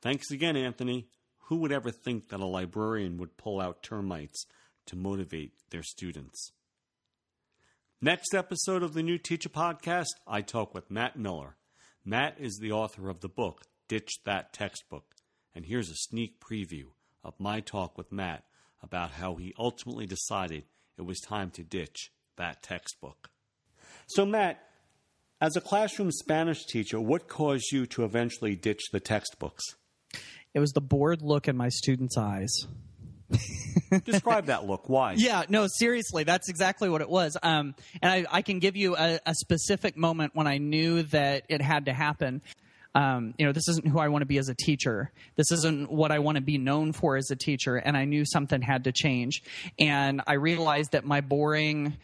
Thanks 0.00 0.30
again, 0.30 0.56
Anthony. 0.56 1.08
Who 1.46 1.56
would 1.58 1.72
ever 1.72 1.90
think 1.90 2.28
that 2.30 2.40
a 2.40 2.46
librarian 2.46 3.18
would 3.18 3.36
pull 3.36 3.60
out 3.60 3.82
termites 3.82 4.46
to 4.86 4.96
motivate 4.96 5.52
their 5.70 5.82
students? 5.82 6.52
Next 8.00 8.34
episode 8.34 8.82
of 8.82 8.94
the 8.94 9.02
New 9.02 9.18
Teacher 9.18 9.48
Podcast, 9.48 10.08
I 10.26 10.40
talk 10.40 10.74
with 10.74 10.90
Matt 10.90 11.16
Miller. 11.16 11.56
Matt 12.04 12.36
is 12.40 12.58
the 12.58 12.72
author 12.72 13.08
of 13.08 13.20
the 13.20 13.28
book, 13.28 13.62
Ditch 13.86 14.24
That 14.24 14.52
Textbook. 14.52 15.04
And 15.54 15.66
here's 15.66 15.88
a 15.88 15.94
sneak 15.94 16.40
preview 16.40 16.86
of 17.22 17.38
my 17.38 17.60
talk 17.60 17.96
with 17.96 18.10
Matt 18.10 18.44
about 18.82 19.12
how 19.12 19.36
he 19.36 19.54
ultimately 19.58 20.06
decided 20.06 20.64
it 20.98 21.02
was 21.02 21.20
time 21.20 21.50
to 21.50 21.62
ditch 21.62 22.10
that 22.36 22.62
textbook. 22.62 23.30
So, 24.06 24.26
Matt, 24.26 24.62
as 25.40 25.56
a 25.56 25.60
classroom 25.60 26.10
Spanish 26.12 26.64
teacher, 26.66 27.00
what 27.00 27.28
caused 27.28 27.72
you 27.72 27.86
to 27.86 28.04
eventually 28.04 28.54
ditch 28.54 28.90
the 28.92 29.00
textbooks? 29.00 29.64
It 30.54 30.60
was 30.60 30.72
the 30.72 30.80
bored 30.80 31.22
look 31.22 31.48
in 31.48 31.56
my 31.56 31.68
students' 31.68 32.16
eyes. 32.16 32.52
Describe 34.04 34.46
that 34.46 34.66
look. 34.66 34.88
Why? 34.88 35.14
Yeah, 35.16 35.44
no, 35.48 35.66
seriously, 35.66 36.24
that's 36.24 36.48
exactly 36.48 36.88
what 36.88 37.00
it 37.00 37.08
was. 37.08 37.36
Um, 37.42 37.74
and 38.00 38.10
I, 38.10 38.38
I 38.38 38.42
can 38.42 38.58
give 38.58 38.76
you 38.76 38.96
a, 38.96 39.18
a 39.24 39.34
specific 39.34 39.96
moment 39.96 40.32
when 40.34 40.46
I 40.46 40.58
knew 40.58 41.02
that 41.04 41.44
it 41.48 41.62
had 41.62 41.86
to 41.86 41.92
happen. 41.92 42.42
Um, 42.94 43.34
you 43.38 43.46
know, 43.46 43.52
this 43.52 43.68
isn't 43.68 43.88
who 43.88 43.98
I 43.98 44.08
want 44.08 44.22
to 44.22 44.26
be 44.26 44.38
as 44.38 44.48
a 44.48 44.54
teacher. 44.54 45.10
This 45.36 45.50
isn't 45.50 45.90
what 45.90 46.12
I 46.12 46.18
want 46.18 46.36
to 46.36 46.42
be 46.42 46.58
known 46.58 46.92
for 46.92 47.16
as 47.16 47.30
a 47.30 47.36
teacher. 47.36 47.76
And 47.76 47.96
I 47.96 48.04
knew 48.04 48.24
something 48.24 48.60
had 48.60 48.84
to 48.84 48.92
change. 48.92 49.42
And 49.78 50.20
I 50.26 50.34
realized 50.34 50.92
that 50.92 51.04
my 51.04 51.20
boring 51.20 51.96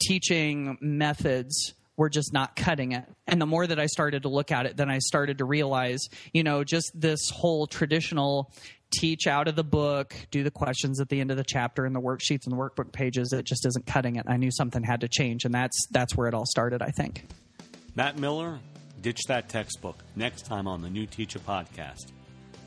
teaching 0.00 0.78
methods 0.80 1.74
were 1.96 2.08
just 2.08 2.32
not 2.32 2.56
cutting 2.56 2.92
it. 2.92 3.04
And 3.26 3.40
the 3.40 3.46
more 3.46 3.66
that 3.66 3.78
I 3.78 3.86
started 3.86 4.22
to 4.22 4.28
look 4.28 4.50
at 4.50 4.66
it, 4.66 4.76
then 4.76 4.90
I 4.90 4.98
started 4.98 5.38
to 5.38 5.44
realize, 5.44 6.00
you 6.32 6.42
know, 6.42 6.64
just 6.64 6.90
this 6.94 7.30
whole 7.30 7.66
traditional 7.66 8.50
teach 8.90 9.26
out 9.26 9.48
of 9.48 9.56
the 9.56 9.64
book, 9.64 10.14
do 10.30 10.42
the 10.42 10.50
questions 10.50 11.00
at 11.00 11.08
the 11.08 11.20
end 11.20 11.30
of 11.30 11.36
the 11.36 11.44
chapter 11.44 11.84
and 11.84 11.94
the 11.94 12.00
worksheets 12.00 12.46
and 12.46 12.52
the 12.52 12.56
workbook 12.56 12.92
pages, 12.92 13.32
it 13.32 13.44
just 13.44 13.66
isn't 13.66 13.86
cutting 13.86 14.16
it. 14.16 14.26
I 14.28 14.36
knew 14.36 14.50
something 14.50 14.82
had 14.82 15.00
to 15.02 15.08
change. 15.08 15.44
And 15.44 15.54
that's 15.54 15.86
that's 15.90 16.16
where 16.16 16.28
it 16.28 16.34
all 16.34 16.46
started, 16.46 16.82
I 16.82 16.90
think. 16.90 17.26
Matt 17.94 18.18
Miller, 18.18 18.58
ditch 19.04 19.20
that 19.28 19.50
textbook 19.50 19.98
next 20.16 20.46
time 20.46 20.66
on 20.66 20.80
the 20.80 20.88
New 20.88 21.04
Teacher 21.04 21.38
Podcast. 21.38 22.12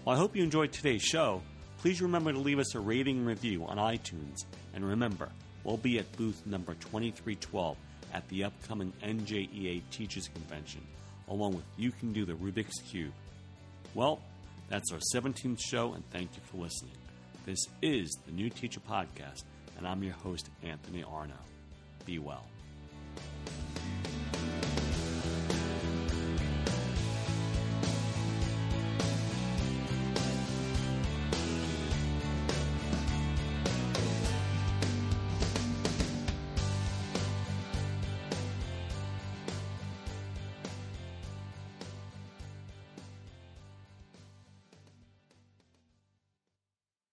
Well, 0.06 0.16
I 0.16 0.20
hope 0.20 0.36
you 0.36 0.44
enjoyed 0.44 0.72
today's 0.72 1.02
show. 1.02 1.42
Please 1.80 2.00
remember 2.00 2.32
to 2.32 2.38
leave 2.38 2.60
us 2.60 2.76
a 2.76 2.80
rating 2.80 3.18
and 3.18 3.28
review 3.28 3.66
on 3.66 3.78
iTunes 3.78 4.46
And 4.76 4.88
remember, 4.88 5.30
we'll 5.64 5.78
be 5.78 5.98
at 5.98 6.16
booth 6.16 6.46
number 6.46 6.76
2312 6.76 7.76
at 8.14 8.30
the 8.30 8.44
upcoming 8.44 8.94
NJEA 9.04 9.82
Teachers 9.90 10.28
Convention, 10.28 10.82
along 11.28 11.56
with 11.56 11.66
You 11.76 11.90
Can 11.92 12.14
Do 12.14 12.24
the 12.24 12.34
Rubik's 12.34 12.82
Cube. 12.88 13.14
Well, 13.96 14.20
that's 14.70 14.92
our 14.92 15.00
17th 15.16 15.60
show, 15.60 15.94
and 15.94 16.08
thank 16.12 16.30
you 16.36 16.42
for 16.52 16.58
listening. 16.58 16.94
This 17.48 17.66
is 17.82 18.16
the 18.28 18.32
New 18.32 18.52
Teacher 18.52 18.82
Podcast, 18.88 19.42
and 19.76 19.88
I'm 19.88 20.04
your 20.04 20.14
host, 20.14 20.52
Anthony 20.62 21.04
Arno. 21.04 21.34
Be 22.06 22.20
well. 22.20 22.46